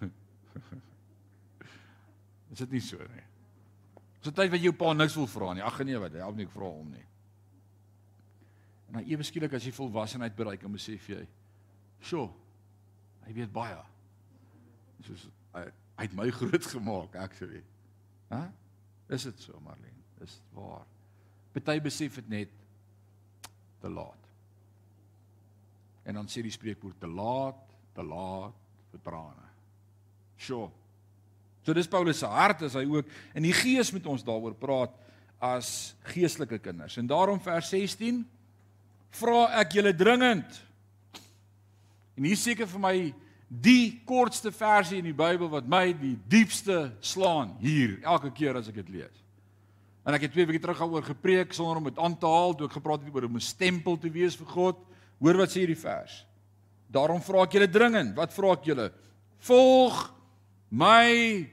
Is 2.52 2.58
dit 2.58 2.70
nie 2.70 2.80
so 2.80 2.96
nie? 2.96 3.24
Is 4.20 4.24
dit 4.30 4.34
tyd 4.34 4.50
wat 4.50 4.60
jy 4.60 4.64
jou 4.64 4.72
pa 4.72 4.92
niks 4.92 5.14
wil 5.14 5.26
vra 5.26 5.52
nie? 5.54 5.62
Ag 5.62 5.84
nee, 5.84 5.98
wat? 5.98 6.12
Hy 6.12 6.18
help 6.18 6.36
nie 6.36 6.44
ek 6.46 6.50
vra 6.54 6.64
hom 6.64 6.90
nie. 6.90 7.06
En 8.88 8.92
dan 8.94 9.04
ewe 9.10 9.22
skielik 9.22 9.52
as 9.52 9.64
jy 9.66 9.72
volwassenheid 9.72 10.36
bereik, 10.36 10.62
dan 10.62 10.72
besef 10.72 11.08
jy, 11.08 11.26
"Sjoe, 12.00 12.30
hy 13.26 13.32
weet 13.32 13.52
baie." 13.52 13.82
Soos 15.02 15.28
hy, 15.52 15.72
hy 15.94 16.08
het 16.08 16.16
my 16.16 16.28
groot 16.34 16.66
gemaak, 16.66 17.16
actually. 17.16 17.62
Hæ? 18.32 18.42
Is 19.14 19.26
dit 19.28 19.40
so, 19.46 19.58
Marlene? 19.62 20.02
Is 20.24 20.38
dit 20.38 20.56
waar? 20.58 20.86
Party 21.54 21.78
besef 21.84 22.18
dit 22.18 22.28
net 22.28 22.54
te 23.80 23.90
laat. 23.90 24.30
En 26.04 26.18
dan 26.18 26.28
sê 26.28 26.42
die 26.44 26.52
spreekwoord 26.52 26.98
te 27.00 27.08
laat, 27.08 27.60
te 27.94 28.04
laat 28.04 28.56
vir 28.92 29.02
trane. 29.04 29.48
Sjoe. 30.40 30.66
So 31.64 31.72
dis 31.76 31.88
Paulus 31.88 32.20
se 32.20 32.28
hart 32.28 32.66
as 32.66 32.76
hy 32.76 32.84
ook 32.90 33.08
in 33.36 33.46
die 33.46 33.54
gees 33.56 33.92
met 33.94 34.06
ons 34.10 34.24
daaroor 34.26 34.56
praat 34.60 34.92
as 35.44 35.94
geestelike 36.12 36.58
kinders. 36.64 36.98
En 37.00 37.08
daarom 37.08 37.40
vers 37.40 37.70
16 37.72 38.22
vra 39.14 39.46
ek 39.62 39.78
julle 39.78 39.94
dringend. 39.96 40.58
En 42.14 42.26
hier 42.28 42.38
seker 42.38 42.68
vir 42.70 42.82
my 42.82 42.96
die 43.62 44.00
kortste 44.06 44.50
versie 44.52 44.98
in 44.98 45.08
die 45.08 45.16
Bybel 45.16 45.50
wat 45.52 45.68
my 45.70 45.92
die 45.92 46.16
diepste 46.30 46.94
slaan 47.04 47.54
hier 47.62 47.98
elke 48.02 48.32
keer 48.34 48.58
as 48.58 48.68
ek 48.70 48.80
dit 48.82 48.96
lees. 48.98 49.22
En 50.04 50.16
ek 50.16 50.26
het 50.26 50.34
twee 50.34 50.46
weke 50.48 50.60
terug 50.60 50.82
daaroor 50.82 51.06
gepreek 51.06 51.54
sonder 51.56 51.80
om 51.80 51.88
dit 51.88 51.98
aan 51.98 52.16
te 52.18 52.28
haal, 52.28 52.52
toe 52.54 52.68
ek 52.68 52.76
gepraat 52.76 53.04
het 53.04 53.14
oor 53.14 53.28
om 53.28 53.36
'n 53.36 53.40
stempel 53.40 53.96
te 53.96 54.10
wees 54.10 54.36
vir 54.36 54.46
God. 54.46 54.78
Hoor 55.20 55.36
wat 55.36 55.50
sê 55.50 55.64
hierdie 55.64 55.80
vers. 55.80 56.26
Daarom 56.90 57.22
vra 57.22 57.42
ek 57.42 57.52
julle 57.52 57.70
dringend, 57.70 58.14
wat 58.16 58.32
vra 58.32 58.52
ek 58.52 58.64
julle? 58.64 58.92
Volg 59.38 60.12
my 60.68 61.48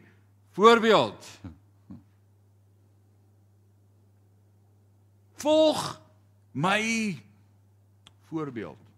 voorbeeld. 0.52 1.40
Volg 5.36 6.02
my 6.54 7.18
voorbeeld. 8.30 8.91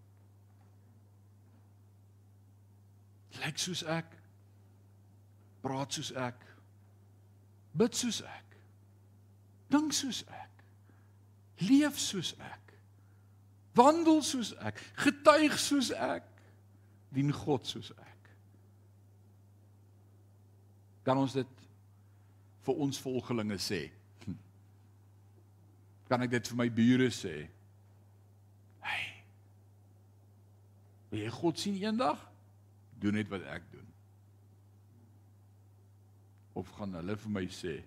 Lyk 3.44 3.58
soos 3.60 3.82
ek. 3.84 4.08
Praat 5.64 5.92
soos 5.92 6.12
ek. 6.16 6.40
Bid 7.76 7.96
soos 7.96 8.22
ek. 8.22 8.56
Dink 9.72 9.92
soos 9.92 10.22
ek. 10.28 10.64
Leef 11.64 11.98
soos 12.00 12.34
ek. 12.40 12.74
Wandel 13.76 14.22
soos 14.24 14.54
ek. 14.64 14.80
Getuig 15.02 15.58
soos 15.60 15.90
ek. 15.92 16.26
Dien 17.14 17.32
God 17.32 17.66
soos 17.68 17.92
ek. 17.98 18.14
kan 21.04 21.20
ons 21.20 21.34
dit 21.36 21.64
vir 22.64 22.78
ons 22.80 23.00
volgelinge 23.04 23.58
sê. 23.60 23.80
Kan 26.08 26.24
ek 26.24 26.32
dit 26.32 26.48
vir 26.48 26.56
my 26.56 26.68
bure 26.72 27.10
sê? 27.12 27.34
Hey. 28.84 29.10
Wil 31.10 31.26
jy 31.26 31.34
God 31.36 31.60
sien 31.60 31.76
eendag? 31.82 32.22
Doen 33.04 33.18
net 33.20 33.28
wat 33.32 33.44
ek 33.52 33.66
doen. 33.72 33.88
Of 36.56 36.70
gaan 36.78 36.96
hulle 36.96 37.18
vir 37.20 37.34
my 37.40 37.44
sê 37.52 37.80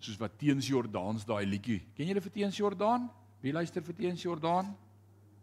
soos 0.00 0.16
wat 0.16 0.38
teens 0.40 0.64
Jordaans 0.70 1.26
daai 1.28 1.44
liedjie. 1.44 1.82
Ken 1.92 2.08
julle 2.08 2.22
vir 2.24 2.32
teens 2.32 2.56
Jordaan? 2.56 3.10
Wie 3.42 3.52
luister 3.52 3.84
vir 3.84 3.98
teens 3.98 4.22
Jordaan? 4.24 4.70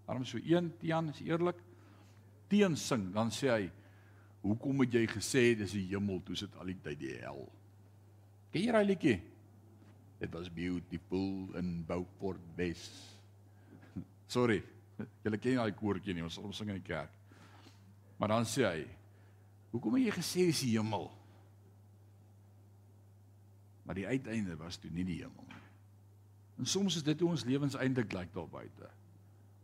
Arm 0.10 0.24
so 0.26 0.40
een 0.42 0.72
Tian 0.82 1.12
is 1.12 1.20
eerlik. 1.22 1.60
Teens 2.50 2.88
sing, 2.90 3.12
dan 3.14 3.30
sê 3.34 3.52
hy 3.52 3.68
Hoekom 4.48 4.86
het 4.86 4.94
jy 4.96 5.04
gesê 5.12 5.42
dis 5.60 5.74
die 5.76 5.88
hemel 5.90 6.22
toe 6.24 6.38
sit 6.40 6.54
al 6.56 6.70
die 6.70 6.78
tyd 6.80 7.00
die 7.02 7.16
hel? 7.20 7.42
Ken 8.54 8.64
jy 8.64 8.76
daai 8.76 8.86
liedjie? 8.86 9.18
It 10.24 10.34
was 10.34 10.48
beautiful 10.50 11.58
in 11.60 11.82
Beaufort 11.86 12.42
West. 12.56 12.96
Sorry. 14.36 14.62
Julle 15.26 15.42
ken 15.42 15.60
daai 15.60 15.76
koortjie 15.78 16.16
nie, 16.16 16.24
ons 16.26 16.38
sal 16.38 16.48
hom 16.48 16.56
sing 16.56 16.72
in 16.72 16.80
die 16.80 16.88
kerk. 16.88 17.17
Maar 18.18 18.28
dan 18.34 18.46
sê 18.46 18.66
hy, 18.66 18.88
"Hoekom 19.72 19.94
het 19.96 20.04
jy 20.04 20.12
gesê 20.12 20.46
dis 20.46 20.62
die 20.62 20.78
hemel?" 20.78 21.12
Maar 23.86 23.96
die 23.96 24.08
uiteinde 24.08 24.56
was 24.58 24.78
toe 24.78 24.92
nie 24.92 25.06
die 25.06 25.22
hemel 25.22 25.46
nie. 25.48 25.64
En 26.58 26.66
soms 26.66 26.96
is 26.96 27.04
dit 27.04 27.20
hoe 27.20 27.30
ons 27.30 27.46
lewens 27.46 27.76
eintlik 27.76 28.14
lyk 28.14 28.34
daar 28.34 28.50
buite. 28.50 28.90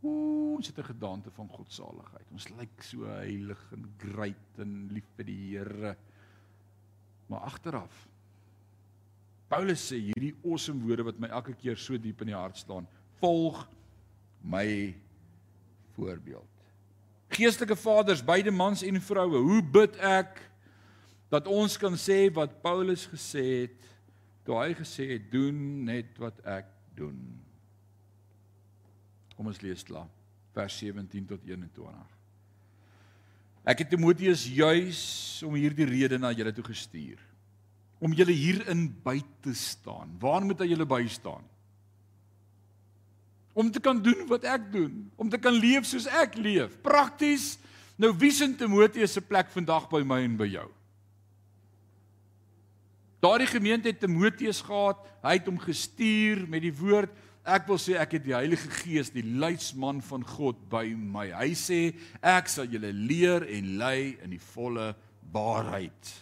Ooh, 0.02 0.54
ons 0.56 0.66
het 0.66 0.78
'n 0.78 0.84
gedagte 0.84 1.30
van 1.30 1.48
godsaligheid. 1.48 2.30
Ons 2.32 2.48
lyk 2.48 2.82
so 2.82 3.04
heilig 3.04 3.72
en 3.72 3.94
great 3.98 4.58
en 4.58 4.88
lief 4.88 5.06
vir 5.16 5.24
die 5.24 5.56
Here. 5.56 5.96
Maar 7.26 7.40
agteraf 7.40 8.08
Paulus 9.48 9.92
sê 9.92 10.00
hierdie 10.00 10.34
awesome 10.42 10.82
woorde 10.82 11.04
wat 11.06 11.18
my 11.22 11.28
elke 11.28 11.54
keer 11.54 11.76
so 11.76 11.98
diep 12.00 12.24
in 12.24 12.32
die 12.32 12.36
hart 12.36 12.56
staan. 12.58 12.88
Volg 13.20 13.60
my 14.42 14.94
voorbeeld. 15.94 16.53
Geestelike 17.34 17.76
vaders, 17.76 18.22
beide 18.24 18.52
mans 18.54 18.82
en 18.86 19.00
vroue, 19.02 19.40
hoe 19.42 19.62
bid 19.74 19.96
ek 19.98 20.38
dat 21.32 21.48
ons 21.50 21.76
kan 21.80 21.96
sê 21.98 22.28
wat 22.34 22.60
Paulus 22.62 23.08
gesê 23.10 23.44
het 23.64 23.88
toe 24.44 24.58
hy 24.60 24.74
gesê 24.76 25.08
het 25.14 25.30
doen 25.32 25.56
net 25.88 26.18
wat 26.20 26.38
ek 26.46 26.68
doen. 26.94 27.16
Kom 29.34 29.48
ons 29.50 29.62
lees 29.64 29.82
klaar. 29.86 30.10
Vers 30.54 30.76
17 30.78 31.24
tot 31.32 31.46
21. 31.48 32.12
Ek 33.64 33.80
het 33.82 33.90
Timoteus 33.90 34.44
juis 34.46 35.00
om 35.46 35.56
hierdie 35.56 35.88
rede 35.88 36.20
na 36.20 36.30
julle 36.36 36.52
toe 36.54 36.66
gestuur. 36.68 37.18
Om 38.04 38.14
julle 38.14 38.36
hierin 38.36 38.86
by 39.02 39.16
te 39.42 39.54
staan. 39.56 40.12
Waar 40.20 40.44
moet 40.44 40.60
hy 40.62 40.68
julle 40.74 40.86
by 40.86 41.00
staan? 41.10 41.42
Om 43.54 43.70
te 43.70 43.80
kan 43.80 44.02
doen 44.02 44.26
wat 44.28 44.44
ek 44.50 44.72
doen, 44.74 45.04
om 45.16 45.30
te 45.30 45.38
kan 45.38 45.54
leef 45.54 45.86
soos 45.86 46.08
ek 46.10 46.34
leef. 46.36 46.74
Prakties 46.82 47.54
Nou 48.00 48.10
wie 48.18 48.32
sien 48.34 48.56
Timoteus 48.58 49.14
se 49.14 49.22
plek 49.22 49.52
vandag 49.54 49.86
by 49.90 50.02
my 50.06 50.24
en 50.26 50.38
by 50.38 50.48
jou? 50.50 50.66
Daardie 53.22 53.48
gemeente 53.48 53.88
het 53.88 54.02
Timoteus 54.02 54.60
gehad, 54.66 54.98
hy 55.24 55.38
het 55.38 55.46
hom 55.48 55.60
gestuur 55.62 56.42
met 56.50 56.64
die 56.66 56.74
woord. 56.76 57.12
Ek 57.44 57.68
wil 57.68 57.78
sê 57.80 57.94
ek 58.00 58.18
het 58.18 58.24
die 58.24 58.34
Heilige 58.34 58.68
Gees, 58.82 59.12
die 59.14 59.24
leidsman 59.24 60.02
van 60.04 60.24
God 60.26 60.58
by 60.72 60.84
my. 60.96 61.28
Hy 61.36 61.52
sê 61.56 61.80
ek 62.24 62.50
sal 62.52 62.68
julle 62.72 62.90
leer 62.92 63.46
en 63.52 63.74
lei 63.80 64.16
in 64.24 64.34
die 64.34 64.42
volle 64.52 64.90
waarheid. 65.32 66.12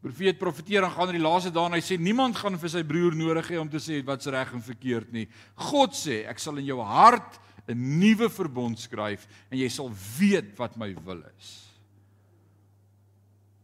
Profeet 0.00 0.38
profeteer 0.40 0.80
dan 0.80 0.92
gaan 0.94 1.10
in 1.12 1.18
die 1.18 1.26
laaste 1.26 1.50
dae 1.52 1.68
en 1.68 1.76
hy 1.76 1.82
sê 1.84 1.98
niemand 2.00 2.38
gaan 2.40 2.56
vir 2.60 2.72
sy 2.72 2.80
broer 2.88 3.16
nodig 3.16 3.50
hê 3.52 3.58
om 3.60 3.68
te 3.68 3.80
sê 3.82 3.98
wat's 4.06 4.30
reg 4.32 4.54
en 4.56 4.62
verkeerd 4.64 5.10
nie. 5.12 5.26
God 5.68 5.92
sê 5.96 6.22
ek 6.30 6.40
sal 6.40 6.56
in 6.62 6.70
jou 6.70 6.80
hart 6.80 7.36
'n 7.68 7.76
nuwe 8.00 8.30
verbond 8.32 8.78
skryf 8.78 9.26
en 9.50 9.58
jy 9.58 9.68
sal 9.68 9.90
weet 10.18 10.56
wat 10.58 10.76
my 10.76 10.94
wil 11.04 11.20
is. 11.36 11.68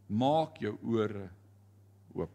Maak 0.07 0.61
jou 0.61 0.77
ore 0.83 1.29
oop. 2.13 2.31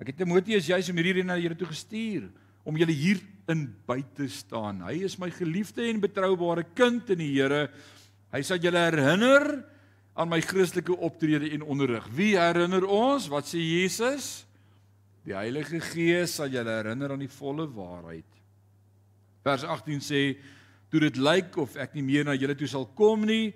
Ek 0.00 0.08
het 0.08 0.16
Timoteus 0.16 0.66
juis 0.66 0.90
om 0.90 0.96
hierdie 0.96 1.24
na 1.24 1.38
julle 1.38 1.56
toe 1.56 1.70
gestuur 1.70 2.28
om 2.64 2.76
julle 2.76 2.92
hier 2.92 3.20
in 3.48 3.68
by 3.86 4.02
te 4.16 4.28
staan. 4.28 4.82
Hy 4.82 5.04
is 5.04 5.18
my 5.18 5.30
geliefde 5.30 5.86
en 5.88 6.02
betroubare 6.02 6.64
kind 6.74 7.08
in 7.10 7.18
die 7.18 7.32
Here. 7.32 7.68
Hy 8.34 8.42
sal 8.42 8.58
julle 8.58 8.78
herinner 8.78 9.64
aan 10.14 10.28
my 10.28 10.40
Christelike 10.42 10.96
optrede 10.96 11.50
en 11.50 11.62
onderrig. 11.62 12.06
Wie 12.14 12.34
herinner 12.38 12.84
ons? 12.86 13.28
Wat 13.30 13.46
sê 13.48 13.60
Jesus? 13.62 14.44
Die 15.26 15.36
Heilige 15.36 15.80
Gees 15.84 16.34
sal 16.38 16.50
julle 16.52 16.72
herinner 16.80 17.14
aan 17.14 17.22
die 17.22 17.30
volle 17.30 17.68
waarheid. 17.70 18.26
Vers 19.44 19.64
18 19.64 20.00
sê: 20.04 20.22
"Toe 20.90 21.00
dit 21.00 21.16
lyk 21.16 21.56
of 21.56 21.76
ek 21.76 21.94
nie 21.94 22.02
meer 22.02 22.24
na 22.24 22.34
julle 22.34 22.54
toe 22.54 22.66
sal 22.68 22.86
kom 22.86 23.24
nie, 23.24 23.54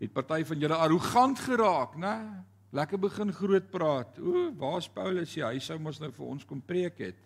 het 0.00 0.12
party 0.12 0.42
van 0.44 0.58
julle 0.58 0.76
arrogant 0.76 1.38
geraak, 1.38 1.96
né? 1.96 2.44
Lekker 2.72 2.98
begin 2.98 3.32
groot 3.32 3.70
praat. 3.70 4.18
O, 4.18 4.50
waar's 4.56 4.88
Paulus? 4.88 5.34
Hy 5.34 5.58
sou 5.58 5.78
mos 5.78 6.00
nou 6.00 6.10
vir 6.10 6.26
ons 6.26 6.44
kom 6.44 6.60
preek 6.60 6.98
het. 6.98 7.18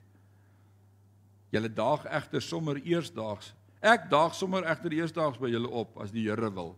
Julle 1.51 1.69
daag 1.69 2.05
egter 2.05 2.43
sommer 2.43 2.77
eersdaags. 2.83 3.55
Ek 3.81 4.11
daag 4.11 4.35
sommer 4.35 4.67
egter 4.67 4.93
eersdaags 4.93 5.39
by 5.39 5.49
julle 5.49 5.71
op 5.71 5.97
as 5.99 6.11
die 6.11 6.29
Here 6.29 6.51
wil." 6.51 6.77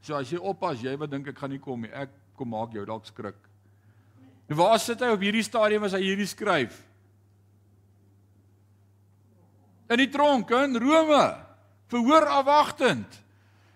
So 0.00 0.16
as 0.18 0.30
jy 0.30 0.38
oppas, 0.38 0.82
jy 0.82 0.94
wat 0.98 1.10
dink 1.10 1.28
ek 1.32 1.38
gaan 1.38 1.52
nie 1.52 1.62
kom 1.62 1.82
nie, 1.82 1.92
ek 1.92 2.12
kom 2.38 2.52
maak 2.54 2.74
jou 2.76 2.84
dalk 2.86 3.06
skrik. 3.08 3.38
En 4.48 4.56
waar 4.56 4.78
sit 4.80 5.00
hy 5.04 5.10
op 5.12 5.24
hierdie 5.24 5.44
stadium 5.44 5.84
as 5.84 5.96
hy 5.96 6.02
hierdie 6.06 6.28
skryf? 6.28 6.78
In 9.88 10.00
die 10.00 10.10
tronk 10.12 10.50
in 10.56 10.76
Rome, 10.80 11.24
verhoor 11.88 12.28
afwagtend. 12.38 13.18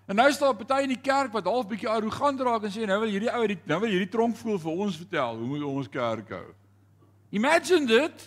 En 0.08 0.18
nou 0.18 0.28
staan 0.34 0.56
party 0.58 0.82
in 0.84 0.92
die 0.92 1.00
kerk 1.00 1.32
wat 1.32 1.46
half 1.48 1.68
bietjie 1.70 1.88
arrogant 1.88 2.40
raak 2.44 2.66
en 2.66 2.72
sê 2.74 2.84
nou 2.88 2.98
wil 3.04 3.12
hierdie 3.12 3.30
ou 3.30 3.40
hierdie 3.44 3.60
nou 3.70 3.78
wil 3.84 3.92
hierdie 3.94 4.10
tronk 4.10 4.36
voel 4.40 4.58
vir 4.60 4.82
ons 4.84 4.98
vertel 4.98 5.38
hoe 5.38 5.48
moet 5.48 5.64
ons 5.68 5.88
kerk 5.88 6.34
hou. 6.34 6.46
Imagine 7.32 7.88
dit. 7.88 8.24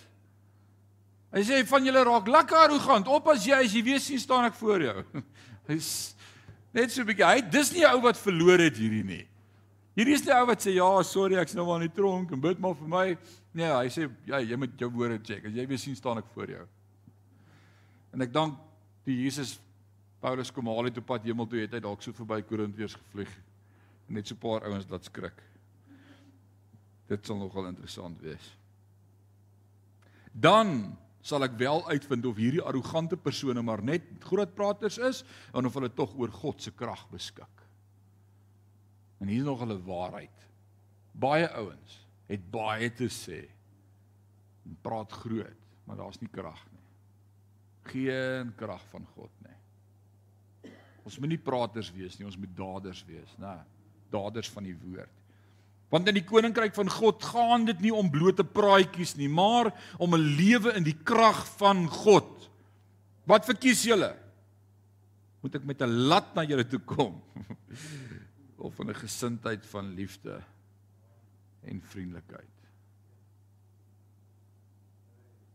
Hy 1.36 1.43
sê 1.46 1.60
van 1.68 1.86
julle 1.86 2.04
raak 2.08 2.32
lekker 2.32 2.62
arrogant. 2.64 3.12
Op 3.12 3.28
as 3.34 3.46
jy 3.46 3.60
as 3.60 3.76
jy 3.76 3.84
weet 3.86 4.02
sien 4.02 4.22
staan 4.22 4.48
ek 4.48 4.58
voor 4.58 4.86
jou. 4.88 5.04
Hy's 5.70 6.14
Net 6.76 6.91
so 6.91 7.01
'n 7.01 7.07
bietjie. 7.07 7.26
Hy 7.26 7.41
dis 7.41 7.71
nie 7.71 7.86
'n 7.86 7.95
ou 7.95 8.01
wat 8.03 8.17
verloor 8.19 8.59
het 8.59 8.76
hierdie 8.78 9.03
nie. 9.03 9.26
Hierdie 9.95 10.15
is 10.15 10.21
die 10.21 10.34
ou 10.36 10.45
wat 10.45 10.59
sê 10.59 10.76
ja, 10.76 11.03
sorry, 11.03 11.38
ek's 11.39 11.55
nou 11.55 11.65
maar 11.65 11.82
in 11.82 11.88
die 11.88 11.95
tronk 11.95 12.32
en 12.32 12.41
bid 12.41 12.59
maar 12.59 12.76
vir 12.76 12.88
my. 12.88 13.17
Nee, 13.53 13.71
hy 13.71 13.88
sê 13.88 14.09
ja, 14.28 14.39
jy 14.39 14.57
moet 14.59 14.76
jou 14.78 14.89
woorde 14.91 15.19
check. 15.23 15.45
As 15.45 15.53
jy 15.53 15.65
weer 15.65 15.80
sien 15.80 15.95
staan 15.95 16.17
ek 16.17 16.28
voor 16.34 16.51
jou. 16.51 16.65
En 18.11 18.21
ek 18.21 18.34
dank 18.34 18.59
die 19.05 19.23
Jesus 19.23 19.59
Paulus 20.19 20.51
kom 20.51 20.67
haal 20.67 20.89
uit 20.89 20.97
op 20.97 21.05
pad 21.05 21.23
hemel 21.23 21.47
toe 21.47 21.59
het 21.61 21.71
hy 21.71 21.80
dalk 21.80 22.01
so 22.01 22.11
verby 22.11 22.41
Korintiërs 22.41 22.97
gevlieg. 22.97 23.32
Net 24.09 24.28
so 24.28 24.36
'n 24.36 24.39
paar 24.39 24.67
ouens 24.67 24.89
laat 24.89 25.05
skrik. 25.05 25.41
Dit 27.07 27.26
sal 27.26 27.38
nogal 27.38 27.67
interessant 27.67 28.19
wees. 28.19 28.57
Dan 30.34 30.97
sal 31.26 31.45
ek 31.47 31.57
wel 31.57 31.82
uitvind 31.89 32.28
of 32.30 32.38
hierdie 32.38 32.61
arrogante 32.61 33.17
persone 33.17 33.61
maar 33.65 33.82
net 33.84 34.05
groot 34.28 34.51
praters 34.57 34.99
is 35.01 35.23
en 35.53 35.65
of 35.65 35.73
hulle 35.78 35.89
tog 35.89 36.13
oor 36.21 36.30
God 36.30 36.61
se 36.61 36.71
krag 36.71 37.01
beskik. 37.09 37.63
En 39.23 39.32
hier 39.32 39.41
is 39.41 39.47
nog 39.47 39.63
'n 39.65 39.82
waarheid. 39.86 40.47
Baie 41.11 41.49
ouens 41.49 42.05
het 42.28 42.51
baie 42.51 42.89
te 42.93 43.09
sê 43.09 43.47
en 44.65 44.78
praat 44.82 45.11
groot, 45.11 45.61
maar 45.86 45.97
daar's 45.97 46.19
nie 46.21 46.30
krag 46.30 46.65
nie. 46.71 46.86
Geen 47.82 48.55
krag 48.55 48.86
van 48.89 49.05
God 49.15 49.32
nie. 49.41 50.71
Ons 51.05 51.19
moet 51.19 51.30
nie 51.30 51.41
praters 51.41 51.91
wees 51.91 52.17
nie, 52.17 52.26
ons 52.26 52.38
moet 52.38 52.55
daders 52.57 53.05
wees, 53.05 53.38
né? 53.38 53.63
Daders 54.09 54.49
van 54.49 54.63
die 54.63 54.78
woord. 54.78 55.24
Want 55.94 56.08
in 56.10 56.18
die 56.18 56.26
koninkryk 56.26 56.74
van 56.74 56.90
God 56.90 57.24
gaan 57.24 57.66
dit 57.66 57.84
nie 57.86 57.94
om 57.94 58.10
blote 58.12 58.44
praatjies 58.44 59.16
nie, 59.20 59.30
maar 59.30 59.72
om 59.98 60.16
'n 60.16 60.36
lewe 60.38 60.74
in 60.74 60.84
die 60.84 60.98
krag 61.04 61.46
van 61.58 61.88
God. 61.88 62.50
Wat 63.26 63.46
verkies 63.46 63.84
julle? 63.84 64.16
Moet 65.42 65.56
ek 65.56 65.66
met 65.66 65.82
'n 65.82 66.08
lat 66.10 66.36
na 66.36 66.44
julle 66.44 66.66
toe 66.66 66.80
kom 66.80 67.22
of 68.66 68.80
in 68.80 68.90
'n 68.90 68.96
gesindheid 68.96 69.66
van 69.66 69.94
liefde 69.94 70.42
en 71.62 71.82
vriendelikheid? 71.82 72.56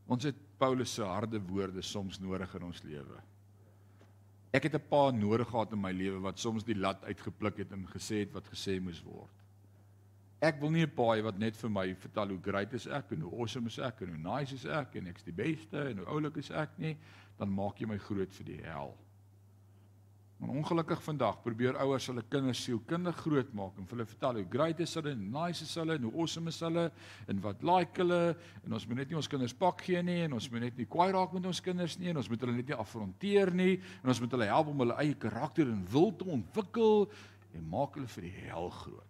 Ons 0.07 0.25
het 0.27 0.37
Paulus 0.59 0.95
se 0.95 1.03
harde 1.03 1.41
woorde 1.41 1.83
soms 1.83 2.19
nodig 2.19 2.55
in 2.55 2.63
ons 2.63 2.83
lewe. 2.83 3.19
Ek 4.53 4.63
het 4.63 4.75
'n 4.75 4.89
paar 4.89 5.13
nodig 5.15 5.49
gehad 5.49 5.73
in 5.73 5.81
my 5.81 5.93
lewe 5.93 6.21
wat 6.21 6.39
soms 6.39 6.65
die 6.65 6.75
lat 6.75 7.05
uitgepluk 7.05 7.57
het 7.57 7.73
en 7.73 7.87
gesê 7.87 8.27
het 8.27 8.33
wat 8.33 8.47
gesê 8.47 8.81
moes 8.81 9.03
word. 9.03 9.40
Ek 10.41 10.57
wil 10.61 10.71
nie 10.73 10.87
'n 10.87 10.95
paai 10.97 11.21
wat 11.23 11.39
net 11.39 11.57
vir 11.57 11.71
my 11.71 11.95
vertel 11.95 12.29
hoe 12.29 12.41
great 12.41 12.73
is 12.73 12.87
ek 12.87 13.13
en 13.13 13.21
hoe 13.21 13.41
awesome 13.41 13.67
is 13.67 13.79
ek 13.79 14.01
en 14.03 14.09
hoe 14.09 14.39
nice 14.39 14.55
is 14.55 14.65
ek 14.65 14.97
en 14.97 15.07
ek's 15.07 15.23
die 15.23 15.37
beste 15.37 15.77
en 15.91 15.99
hoe 15.99 16.07
oulik 16.07 16.37
is 16.37 16.51
ek 16.51 16.79
nie, 16.79 16.97
dan 17.39 17.53
maak 17.53 17.81
jy 17.81 17.87
my 17.87 17.99
groot 17.99 18.33
vir 18.33 18.47
die 18.47 18.63
hel. 18.65 18.97
Maar 20.41 20.57
ongelukkig 20.57 21.03
vandag 21.05 21.43
probeer 21.43 21.77
ouers 21.77 22.07
hulle 22.09 22.23
kinders 22.33 22.63
sielkundig 22.65 23.19
groot 23.21 23.53
maak 23.53 23.77
en 23.77 23.85
vir 23.85 23.99
hulle 23.99 24.07
vertel 24.09 24.39
hoe 24.41 24.47
great 24.49 24.81
is 24.81 24.95
hulle 24.97 25.13
nice 25.15 25.67
is 25.67 25.75
hulle 25.77 25.99
en 25.99 26.07
hoe 26.09 26.15
awesome 26.15 26.49
is 26.49 26.61
hulle 26.65 26.87
en 27.29 27.43
wat 27.45 27.61
like 27.63 28.01
hulle 28.01 28.21
en 28.65 28.79
ons 28.79 28.87
moet 28.89 29.03
net 29.03 29.13
nie 29.13 29.21
ons 29.21 29.29
kinders 29.29 29.53
pak 29.53 29.85
gee 29.85 30.01
nie 30.03 30.23
en 30.25 30.39
ons 30.39 30.49
moet 30.55 30.65
net 30.65 30.81
nie 30.81 30.89
kwaai 30.89 31.13
raak 31.13 31.37
met 31.37 31.51
ons 31.53 31.61
kinders 31.61 31.99
nie 32.01 32.09
en 32.15 32.23
ons 32.23 32.33
moet 32.33 32.41
hulle 32.41 32.57
net 32.57 32.73
nie 32.73 32.81
afronteer 32.87 33.53
nie 33.53 33.75
en 34.01 34.15
ons 34.15 34.25
moet 34.25 34.39
hulle 34.39 34.49
help 34.55 34.73
om 34.73 34.81
hulle 34.87 34.99
eie 35.05 35.21
karakter 35.27 35.69
en 35.69 35.85
wil 35.93 36.09
te 36.17 36.25
ontwikkel 36.25 37.11
en 37.53 37.71
maak 37.77 38.01
hulle 38.01 38.09
vir 38.17 38.31
die 38.31 38.37
hel 38.49 38.73
groot. 38.81 39.10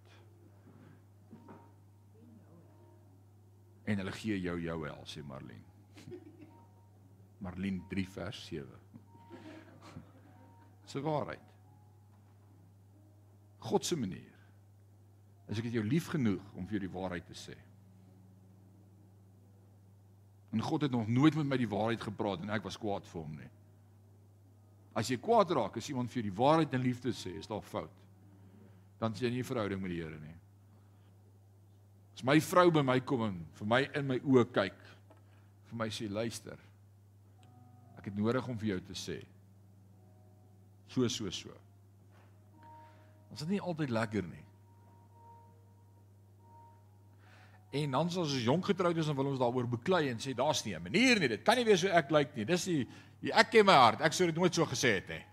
En 3.91 4.03
hulle 4.03 4.15
gee 4.15 4.39
jou 4.39 4.57
jou 4.63 4.79
hel 4.87 5.07
sê 5.11 5.23
Marlene. 5.27 5.67
Marlene 7.45 7.87
3 7.91 8.07
vers 8.17 8.43
7. 8.47 8.67
Dis 10.85 10.99
waarheid. 11.11 11.47
God 13.61 13.85
se 13.85 13.97
manier. 13.99 14.37
As 15.51 15.59
ek 15.59 15.69
het 15.69 15.81
jou 15.81 15.85
lief 15.85 16.09
genoeg 16.13 16.45
om 16.55 16.67
vir 16.67 16.79
jou 16.79 16.85
die 16.87 16.95
waarheid 16.95 17.27
te 17.29 17.37
sê. 17.37 17.57
En 20.55 20.63
God 20.63 20.87
het 20.87 20.95
nog 20.95 21.09
nooit 21.09 21.35
met 21.39 21.47
my 21.47 21.59
die 21.61 21.71
waarheid 21.71 22.03
gepraat 22.03 22.43
en 22.43 22.51
ek 22.55 22.65
was 22.67 22.79
kwaad 22.81 23.07
vir 23.07 23.21
hom 23.21 23.35
nie. 23.39 23.51
As 24.99 25.11
jy 25.11 25.21
kwaad 25.23 25.53
raak 25.55 25.77
as 25.79 25.89
iemand 25.91 26.11
vir 26.11 26.23
jou 26.23 26.31
die 26.31 26.39
waarheid 26.41 26.73
en 26.75 26.83
liefde 26.83 27.13
sê, 27.15 27.37
is 27.39 27.51
daar 27.51 27.63
fout. 27.63 27.93
Dan 28.99 29.15
sien 29.15 29.29
jy 29.29 29.35
nie 29.37 29.43
'n 29.45 29.51
verhouding 29.51 29.81
met 29.83 29.91
die 29.91 30.03
Here 30.03 30.19
nie. 30.19 30.40
As 32.15 32.25
my 32.27 32.39
vrou 32.41 32.71
by 32.75 32.83
my 32.83 32.99
kom 33.01 33.23
en 33.29 33.39
vir 33.59 33.67
my 33.67 33.81
in 33.97 34.07
my 34.07 34.19
oë 34.21 34.47
kyk, 34.53 34.81
vir 35.71 35.79
my 35.79 35.89
sê 35.95 36.09
luister. 36.11 36.59
Ek 37.99 38.11
het 38.11 38.17
nodig 38.17 38.47
om 38.49 38.59
vir 38.59 38.75
jou 38.75 38.81
te 38.91 38.97
sê. 38.99 39.21
So 40.91 41.09
so 41.09 41.31
so. 41.31 41.55
Ons 43.31 43.45
is 43.45 43.51
nie 43.51 43.61
altyd 43.63 43.93
lekker 43.95 44.27
nie. 44.27 44.47
En 47.71 47.93
dan 47.95 48.09
as 48.11 48.17
ons 48.19 48.33
jonk 48.43 48.67
getroud 48.67 48.99
is, 48.99 49.07
dan 49.07 49.15
wil 49.15 49.31
ons 49.31 49.39
daaroor 49.39 49.69
beklei 49.71 50.09
en 50.11 50.19
sê 50.19 50.35
daar's 50.35 50.65
nie 50.65 50.75
'n 50.75 50.83
manier 50.83 51.21
nie. 51.21 51.29
Dit 51.29 51.45
kan 51.45 51.57
nie 51.57 51.65
wees 51.65 51.81
so 51.81 51.89
ek 51.89 52.11
lyk 52.11 52.35
nie. 52.37 52.45
Dis 52.45 52.65
die, 52.65 52.89
die 53.21 53.33
ek 53.33 53.51
ken 53.51 53.67
my 53.67 53.73
hart. 53.73 54.01
Ek 54.01 54.13
sou 54.13 54.27
dit 54.27 54.35
nooit 54.35 54.55
so 54.55 54.67
gesê 54.67 54.95
het 54.99 55.09
nie. 55.09 55.25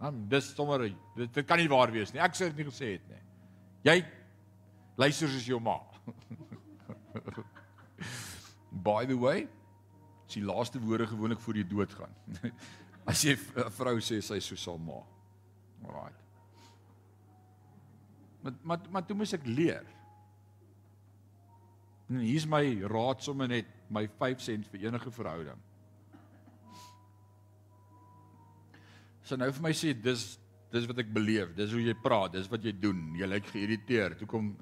Dan 0.00 0.28
dis 0.28 0.54
sommer 0.54 0.78
dit, 1.16 1.34
dit 1.34 1.46
kan 1.46 1.58
nie 1.58 1.68
waar 1.68 1.90
wees 1.90 2.12
nie. 2.12 2.20
Ek 2.20 2.34
sou 2.34 2.48
dit 2.48 2.56
nie 2.56 2.72
gesê 2.72 2.92
het 2.92 3.08
nie. 3.08 3.22
Jy 3.82 4.04
luister 4.96 5.28
soos 5.28 5.46
jou 5.46 5.60
ma. 5.60 5.89
By 8.88 9.06
the 9.06 9.18
way, 9.18 9.48
as 10.26 10.36
die 10.36 10.44
laaste 10.44 10.80
woorde 10.80 11.06
gewoonlik 11.10 11.40
voor 11.42 11.58
jy 11.58 11.66
doodgaan. 11.66 12.14
As 13.10 13.24
jy 13.24 13.34
'n 13.34 13.72
vrou 13.74 13.96
sê 13.98 14.20
sy 14.22 14.38
so 14.44 14.56
sal 14.56 14.78
ma. 14.78 15.00
Alraai. 15.82 16.12
Maar 18.42 18.52
maar 18.62 18.78
maar 18.90 19.06
toe 19.06 19.16
moet 19.16 19.32
ek 19.32 19.46
leer. 19.46 19.86
En 22.08 22.20
hier's 22.20 22.46
my 22.46 22.82
raad 22.90 23.22
sommer 23.22 23.48
net 23.48 23.66
my 23.88 24.06
5 24.18 24.40
sent 24.40 24.68
vir 24.70 24.86
enige 24.86 25.10
verhouding. 25.10 25.58
Jy 29.30 29.36
nou 29.38 29.50
vir 29.52 29.62
my 29.62 29.72
sê 29.72 29.94
dis 29.94 30.38
dis 30.70 30.86
wat 30.86 31.00
ek 31.02 31.10
beleef, 31.10 31.50
dis 31.54 31.72
hoe 31.74 31.82
jy 31.82 31.94
praat, 31.98 32.32
dis 32.32 32.46
wat 32.50 32.62
jy 32.62 32.72
doen. 32.78 32.98
Jy 33.18 33.26
lyk 33.26 33.48
geïrriteerd. 33.50 34.20
Toe 34.20 34.28
kom 34.30 34.52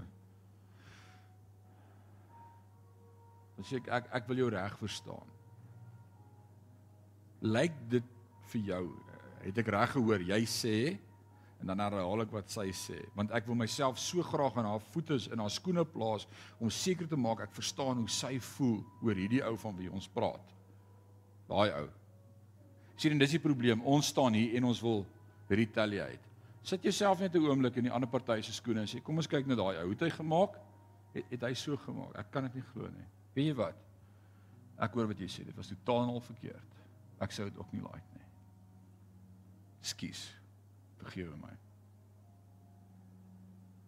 Dan 3.59 3.67
sê 3.67 3.81
ek 3.83 3.91
ek 3.91 4.09
ek 4.21 4.31
wil 4.31 4.45
jou 4.45 4.49
reg 4.55 4.79
verstaan. 4.79 5.35
Lyk 7.43 7.75
dit 7.91 8.17
vir 8.53 8.65
jou 8.71 8.85
het 9.43 9.59
ek 9.59 9.71
reg 9.75 9.93
gehoor 9.97 10.23
jy 10.31 10.41
sê 10.47 10.77
en 11.59 11.73
dan 11.73 11.83
herhaal 11.83 12.23
ek 12.23 12.35
wat 12.35 12.53
sy 12.55 12.69
sê 12.75 13.01
want 13.17 13.35
ek 13.35 13.49
wil 13.51 13.59
myself 13.59 13.99
so 13.99 14.23
graag 14.23 14.61
in 14.63 14.69
haar 14.69 14.85
voete 14.93 15.19
in 15.33 15.43
haar 15.43 15.51
skoene 15.51 15.83
plaas 15.87 16.29
om 16.63 16.71
seker 16.71 17.11
te 17.11 17.19
maak 17.19 17.43
ek 17.49 17.57
verstaan 17.59 17.99
hoe 17.99 18.15
sy 18.15 18.37
voel 18.55 18.79
oor 19.03 19.19
hierdie 19.19 19.43
ou 19.43 19.57
van 19.59 19.77
wie 19.79 19.91
ons 19.91 20.07
praat. 20.15 20.55
Daai 21.51 21.75
ou. 21.81 21.89
Sien 22.99 23.19
dis 23.19 23.35
die 23.35 23.43
probleem. 23.43 23.83
Ons 23.87 24.13
staan 24.13 24.35
hier 24.39 24.55
en 24.59 24.71
ons 24.71 24.83
wil 24.83 25.05
retaliate. 25.51 26.23
Sit 26.63 26.83
jouself 26.85 27.21
net 27.21 27.35
'n 27.35 27.43
oomblik 27.43 27.77
in 27.77 27.91
die 27.91 27.95
ander 27.95 28.11
party 28.11 28.43
se 28.43 28.53
skoene 28.53 28.81
en 28.81 28.87
sê 28.87 29.03
kom 29.03 29.17
ons 29.17 29.27
kyk 29.27 29.47
na 29.47 29.55
daai 29.55 29.83
ou. 29.83 29.85
Hoe 29.91 29.95
het 29.99 30.01
hy 30.01 30.11
gemaak? 30.11 30.59
Het, 31.15 31.25
het 31.31 31.43
hy 31.43 31.55
so 31.55 31.77
gemaak? 31.77 32.19
Ek 32.19 32.31
kan 32.31 32.43
dit 32.43 32.55
nie 32.55 32.65
glo 32.73 32.87
nie. 32.87 33.07
Weet 33.39 33.53
jy 33.53 33.55
wat? 33.55 33.79
Ek 34.83 34.97
hoor 34.99 35.07
wat 35.13 35.21
jy 35.23 35.29
sê. 35.31 35.45
Dit 35.47 35.55
was 35.55 35.71
totaal 35.71 36.11
al 36.11 36.25
verkeerd. 36.27 36.79
Ek 37.23 37.35
sou 37.35 37.47
dit 37.47 37.59
ook 37.59 37.71
nie 37.75 37.85
like 37.85 38.17
nie. 38.17 38.27
Skus. 39.87 40.25
Vergewe 40.99 41.37
my. 41.39 41.53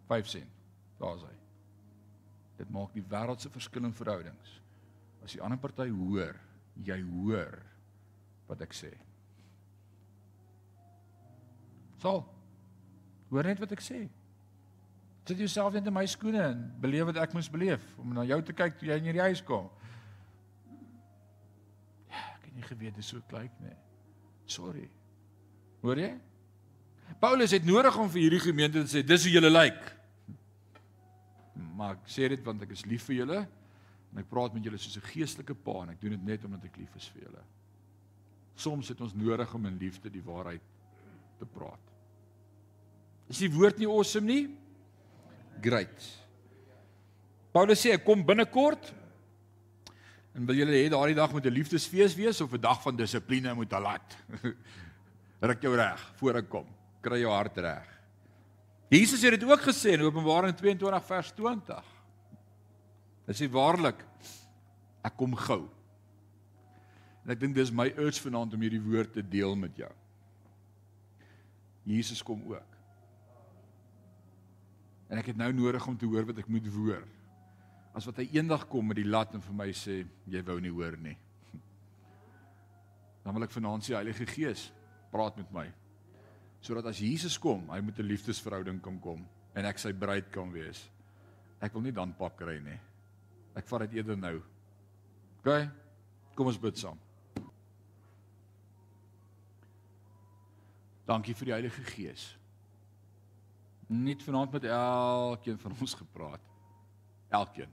5 0.07 0.30
sent. 0.30 0.62
Daar's 1.03 1.26
hy. 1.26 1.34
Dit 2.61 2.70
maak 2.70 2.94
die 2.94 3.03
wêreld 3.11 3.42
se 3.42 3.51
verskil 3.51 3.88
in 3.88 3.96
verhoudings. 3.96 4.55
As 5.24 5.34
die 5.34 5.42
ander 5.42 5.59
party 5.59 5.88
hoor, 5.90 6.38
jy 6.86 7.01
hoor 7.09 7.59
wat 8.46 8.62
ek 8.62 8.76
sê. 8.76 8.92
Sal. 12.03 12.22
Hoor 13.30 13.51
net 13.51 13.62
wat 13.62 13.74
ek 13.74 13.82
sê. 13.82 14.05
Sit 15.30 15.38
jouself 15.38 15.76
net 15.76 15.86
in 15.86 15.94
my 15.94 16.02
skoene 16.10 16.40
en 16.42 16.62
beleef 16.82 17.06
wat 17.06 17.20
ek 17.22 17.34
moes 17.36 17.46
beleef 17.52 17.82
om 18.02 18.16
na 18.16 18.24
jou 18.26 18.40
te 18.42 18.54
kyk 18.56 18.80
toe 18.80 18.88
jy 18.88 18.96
in 18.98 19.04
hierdie 19.06 19.22
huis 19.28 19.42
kom. 19.46 19.68
Ja, 22.10 22.22
ek 22.34 22.48
het 22.48 22.56
nie 22.56 22.64
geweet 22.66 22.96
dit 22.98 23.06
sou 23.06 23.20
klink 23.30 23.54
nie. 23.62 23.76
Sorry. 24.50 24.88
Hoor 25.84 26.00
jy? 26.02 26.08
Paulus 27.22 27.54
het 27.54 27.68
nodig 27.68 27.94
om 27.94 28.10
vir 28.10 28.24
hierdie 28.24 28.40
gemeente 28.42 28.82
te 28.82 28.90
sê 28.90 29.04
dis 29.06 29.28
hoe 29.28 29.34
julle 29.36 29.52
lyk. 29.52 29.78
Maar 31.78 31.94
ek 31.94 32.10
sê 32.10 32.26
dit 32.32 32.42
want 32.48 32.64
ek 32.66 32.74
is 32.74 32.82
lief 32.90 33.06
vir 33.06 33.20
julle 33.20 33.38
en 33.44 34.22
ek 34.24 34.30
praat 34.32 34.56
met 34.56 34.66
julle 34.66 34.80
soos 34.82 34.98
'n 34.98 35.10
geestelike 35.12 35.54
pa 35.54 35.84
en 35.84 35.92
ek 35.94 36.00
doen 36.00 36.16
dit 36.16 36.24
net 36.24 36.44
omdat 36.48 36.64
ek 36.64 36.80
lief 36.82 36.96
is 36.96 37.06
vir 37.14 37.22
julle. 37.28 37.44
Soms 38.56 38.88
het 38.88 39.00
ons 39.00 39.14
nodig 39.14 39.54
om 39.54 39.66
in 39.66 39.78
liefde 39.78 40.10
die 40.10 40.26
waarheid 40.26 40.66
te 41.38 41.46
praat. 41.46 41.86
Is 43.28 43.38
die 43.38 43.52
woord 43.54 43.78
nie 43.78 43.86
awesome 43.86 44.26
nie? 44.26 44.56
Great. 45.61 46.08
Paulus 47.52 47.82
sê 47.82 47.94
ek 47.96 48.04
kom 48.06 48.22
binnekort. 48.26 48.92
En 50.36 50.46
wil 50.46 50.61
julle 50.61 50.76
hê 50.78 50.88
daardie 50.92 51.18
dag 51.18 51.32
moet 51.34 51.46
'n 51.46 51.54
liefdesfees 51.54 52.14
wees 52.14 52.40
of 52.40 52.52
'n 52.54 52.61
dag 52.61 52.82
van 52.82 52.96
dissipline 52.96 53.54
moet 53.54 53.72
laat? 53.72 54.16
Ruk 55.40 55.62
jou 55.62 55.74
reg 55.76 56.00
voor 56.16 56.36
ek 56.36 56.48
kom. 56.48 56.66
Kry 57.02 57.20
jou 57.20 57.32
hart 57.32 57.56
reg. 57.56 57.88
Jesus 58.90 59.22
het 59.22 59.38
dit 59.38 59.48
ook 59.48 59.61
gesê 59.61 59.94
in 59.94 60.02
Openbaring 60.02 60.56
22 60.56 61.04
vers 61.06 61.32
20. 61.32 61.84
Hy 63.26 63.32
sê 63.32 63.46
waarlik 63.50 64.02
ek 65.02 65.16
kom 65.16 65.34
gou. 65.34 65.68
En 67.24 67.30
ek 67.30 67.40
dink 67.40 67.54
dis 67.54 67.70
my 67.70 67.86
urge 67.96 68.20
vanaand 68.20 68.54
om 68.54 68.61
hierdie 68.61 68.82
woord 68.82 69.12
te 69.12 69.22
deel 69.22 69.56
met 69.56 69.76
jou. 69.76 69.92
Jesus 71.84 72.22
kom 72.22 72.42
ook. 72.50 72.79
En 75.11 75.18
ek 75.18 75.32
het 75.32 75.38
nou 75.38 75.50
nodig 75.52 75.86
om 75.90 75.96
te 75.98 76.06
hoor 76.06 76.28
wat 76.28 76.38
ek 76.38 76.50
moet 76.50 76.68
hoor. 76.70 77.02
As 77.98 78.06
wat 78.06 78.20
hy 78.22 78.28
eendag 78.36 78.68
kom 78.70 78.86
met 78.86 79.00
die 79.00 79.08
lat 79.08 79.34
en 79.34 79.42
vir 79.42 79.56
my 79.58 79.66
sê 79.74 80.04
jy 80.30 80.42
wou 80.46 80.61
nie 80.62 80.70
hoor 80.70 80.94
nie. 81.02 81.16
Dan 83.24 83.34
wil 83.34 83.48
ek 83.48 83.56
vanaand 83.56 83.84
sê 83.86 83.96
Heilige 83.98 84.28
Gees, 84.30 84.68
praat 85.11 85.40
met 85.40 85.50
my. 85.54 85.66
Sodat 86.62 86.92
as 86.92 87.02
Jesus 87.02 87.40
kom, 87.42 87.66
hy 87.72 87.80
met 87.82 87.98
'n 87.98 88.06
liefdesverhouding 88.06 88.78
kan 88.84 89.00
kom 89.02 89.26
en 89.54 89.66
ek 89.66 89.82
sy 89.82 89.92
bruid 89.92 90.30
kan 90.30 90.52
wees. 90.52 90.86
Ek 91.61 91.74
wil 91.74 91.82
nie 91.82 91.92
dan 91.92 92.14
pak 92.14 92.36
kry 92.38 92.61
nie. 92.62 92.78
Ek 93.56 93.66
vat 93.66 93.80
dit 93.80 93.98
eerder 93.98 94.16
nou. 94.16 94.36
OK? 95.40 95.68
Kom 96.36 96.46
ons 96.46 96.61
bid 96.61 96.78
saam. 96.78 96.98
Dankie 101.06 101.34
vir 101.34 101.46
die 101.46 101.52
Heilige 101.58 101.82
Gees 101.82 102.39
net 103.91 104.22
vanaand 104.22 104.53
met 104.53 104.64
elkeen 104.64 105.59
van 105.59 105.74
ons 105.80 105.95
gepraat. 105.95 106.41
Elkeen. 107.28 107.68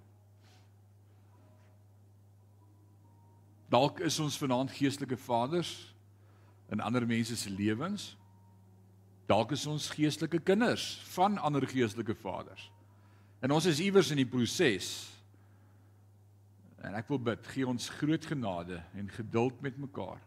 Dalk 3.70 4.00
is 4.00 4.20
ons 4.20 4.38
vanaand 4.38 4.72
geestelike 4.72 5.18
vaders 5.18 5.94
in 6.72 6.80
ander 6.80 7.06
mense 7.08 7.38
se 7.38 7.50
lewens. 7.50 8.16
Dalk 9.28 9.52
is 9.52 9.66
ons 9.68 9.90
geestelike 9.94 10.40
kinders 10.40 11.02
van 11.14 11.38
ander 11.38 11.68
geestelike 11.68 12.16
vaders. 12.16 12.72
En 13.40 13.52
ons 13.52 13.66
is 13.66 13.80
iewers 13.84 14.10
in 14.10 14.18
die 14.24 14.30
proses. 14.30 14.90
En 16.82 16.96
ek 16.98 17.10
wil 17.12 17.20
bid, 17.20 17.50
gee 17.54 17.68
ons 17.68 17.90
groot 18.00 18.26
genade 18.26 18.82
en 18.98 19.10
geduld 19.14 19.62
met 19.62 19.78
mekaar. 19.78 20.22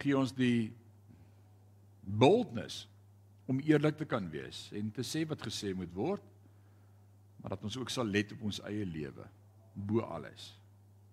Gee 0.00 0.16
ons 0.16 0.32
die 0.32 0.70
boldness 2.00 2.86
om 3.48 3.62
eerlik 3.64 3.96
te 3.96 4.06
kan 4.08 4.26
wees 4.30 4.66
en 4.76 4.90
te 4.92 5.04
sê 5.06 5.24
wat 5.28 5.42
gesê 5.44 5.72
moet 5.76 5.92
word 5.96 6.24
maar 7.38 7.54
dat 7.54 7.64
ons 7.64 7.76
ook 7.78 7.90
sal 7.90 8.08
let 8.08 8.32
op 8.34 8.48
ons 8.50 8.60
eie 8.66 8.86
lewe 8.86 9.26
bo 9.78 10.02
alles. 10.02 10.50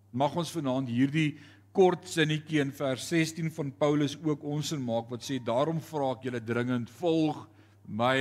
Mag 0.10 0.34
ons 0.40 0.52
vanaand 0.52 0.90
hierdie 0.90 1.36
kort 1.76 2.08
sinnetjie 2.10 2.62
in 2.64 2.72
vers 2.74 3.04
16 3.12 3.52
van 3.54 3.70
Paulus 3.78 4.16
ook 4.24 4.44
ons 4.48 4.72
in 4.74 4.82
maak 4.82 5.12
wat 5.12 5.26
sê 5.26 5.38
daarom 5.44 5.82
vra 5.84 6.14
ek 6.16 6.26
julle 6.30 6.42
dringend 6.42 6.92
volg 6.98 7.44
my 7.86 8.18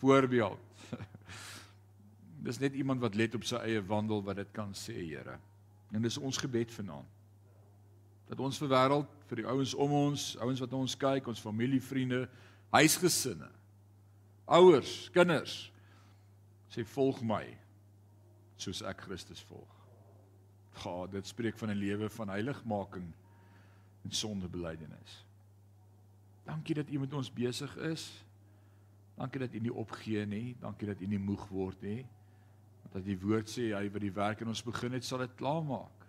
voorbeeld. 0.00 0.58
dis 2.48 2.58
net 2.58 2.74
iemand 2.74 3.04
wat 3.04 3.18
let 3.18 3.36
op 3.38 3.44
sy 3.46 3.60
eie 3.68 3.82
wandel 3.86 4.24
wat 4.26 4.40
dit 4.40 4.54
kan 4.56 4.72
sê 4.74 4.96
Here. 4.98 5.38
En 5.92 6.02
dis 6.02 6.18
ons 6.18 6.40
gebed 6.42 6.72
vanaand. 6.72 7.20
Dat 8.32 8.40
ons 8.40 8.58
vir 8.62 8.70
wêreld, 8.72 9.10
vir 9.28 9.42
die 9.42 9.46
ouens 9.52 9.74
om 9.76 9.92
ons, 9.92 10.30
ouens 10.40 10.62
wat 10.64 10.74
ons 10.74 10.96
kyk, 10.96 11.26
ons 11.28 11.44
familie, 11.44 11.82
vriende, 11.84 12.24
huisgesinne, 12.72 13.50
ouers, 14.48 15.10
kinders 15.12 15.56
sê 16.72 16.84
volg 16.94 17.20
my 17.24 17.44
soos 18.60 18.80
ek 18.88 19.04
Christus 19.06 19.42
volg. 19.50 19.68
Ga, 20.80 20.94
dit 21.12 21.26
spreek 21.28 21.58
van 21.60 21.70
'n 21.70 21.78
lewe 21.78 22.08
van 22.08 22.32
heiligmaking 22.32 23.12
en 24.04 24.10
sondebelydenis. 24.10 25.24
Dankie 26.44 26.74
dat 26.74 26.88
U 26.88 26.98
met 26.98 27.12
ons 27.12 27.32
besig 27.32 27.76
is. 27.76 28.24
Dankie 29.16 29.40
dat 29.40 29.54
U 29.54 29.58
nie 29.58 29.74
opgee 29.74 30.26
nie. 30.26 30.56
Dankie 30.60 30.88
dat 30.88 31.00
U 31.00 31.06
nie 31.06 31.18
moeg 31.18 31.48
word 31.48 31.82
nie. 31.82 32.06
Want 32.82 32.96
as 32.96 33.04
die 33.04 33.18
woord 33.18 33.48
sê 33.50 33.74
hy 33.76 33.90
wat 33.90 34.00
die 34.00 34.14
werk 34.14 34.40
in 34.40 34.48
ons 34.48 34.62
begin 34.62 34.92
het, 34.92 35.04
sal 35.04 35.18
dit 35.18 35.34
klaarmaak. 35.34 36.06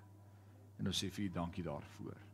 En 0.79 0.87
ons 0.87 1.03
sê 1.03 1.11
vir 1.11 1.25
U 1.25 1.29
dankie 1.29 1.63
daarvoor 1.63 2.32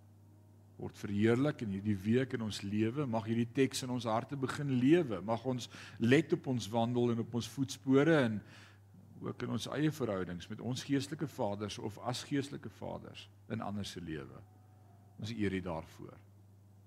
word 0.79 0.97
verheerlik 0.97 1.63
in 1.65 1.73
hierdie 1.75 1.97
week 1.99 2.33
in 2.37 2.45
ons 2.45 2.61
lewe. 2.63 3.05
Mag 3.09 3.27
hierdie 3.27 3.49
teks 3.55 3.83
in 3.83 3.91
ons 3.93 4.07
harte 4.07 4.37
begin 4.39 4.71
lewe. 4.79 5.19
Mag 5.25 5.43
ons 5.49 5.67
let 5.99 6.33
op 6.37 6.47
ons 6.53 6.69
wandel 6.71 7.13
en 7.13 7.23
op 7.25 7.35
ons 7.39 7.49
voetspore 7.55 8.15
en 8.23 8.39
ook 9.19 9.43
in 9.43 9.55
ons 9.57 9.67
eie 9.75 9.91
verhoudings 9.91 10.47
met 10.47 10.61
ons 10.63 10.83
geestelike 10.87 11.27
vaders 11.27 11.79
of 11.83 11.97
as 12.07 12.23
geestelike 12.29 12.71
vaders 12.77 13.25
in 13.51 13.63
ander 13.65 13.87
se 13.87 13.99
lewe. 13.99 14.39
Ons 15.19 15.33
eer 15.35 15.57
U 15.59 15.61
daarvoor. 15.65 16.15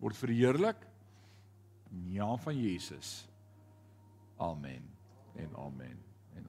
Word 0.01 0.17
verheerlik 0.17 0.87
in 1.93 2.09
naam 2.15 2.41
van 2.41 2.57
Jesus. 2.57 3.21
Amen 4.41 4.89
en 5.37 5.53
amen. 5.57 6.12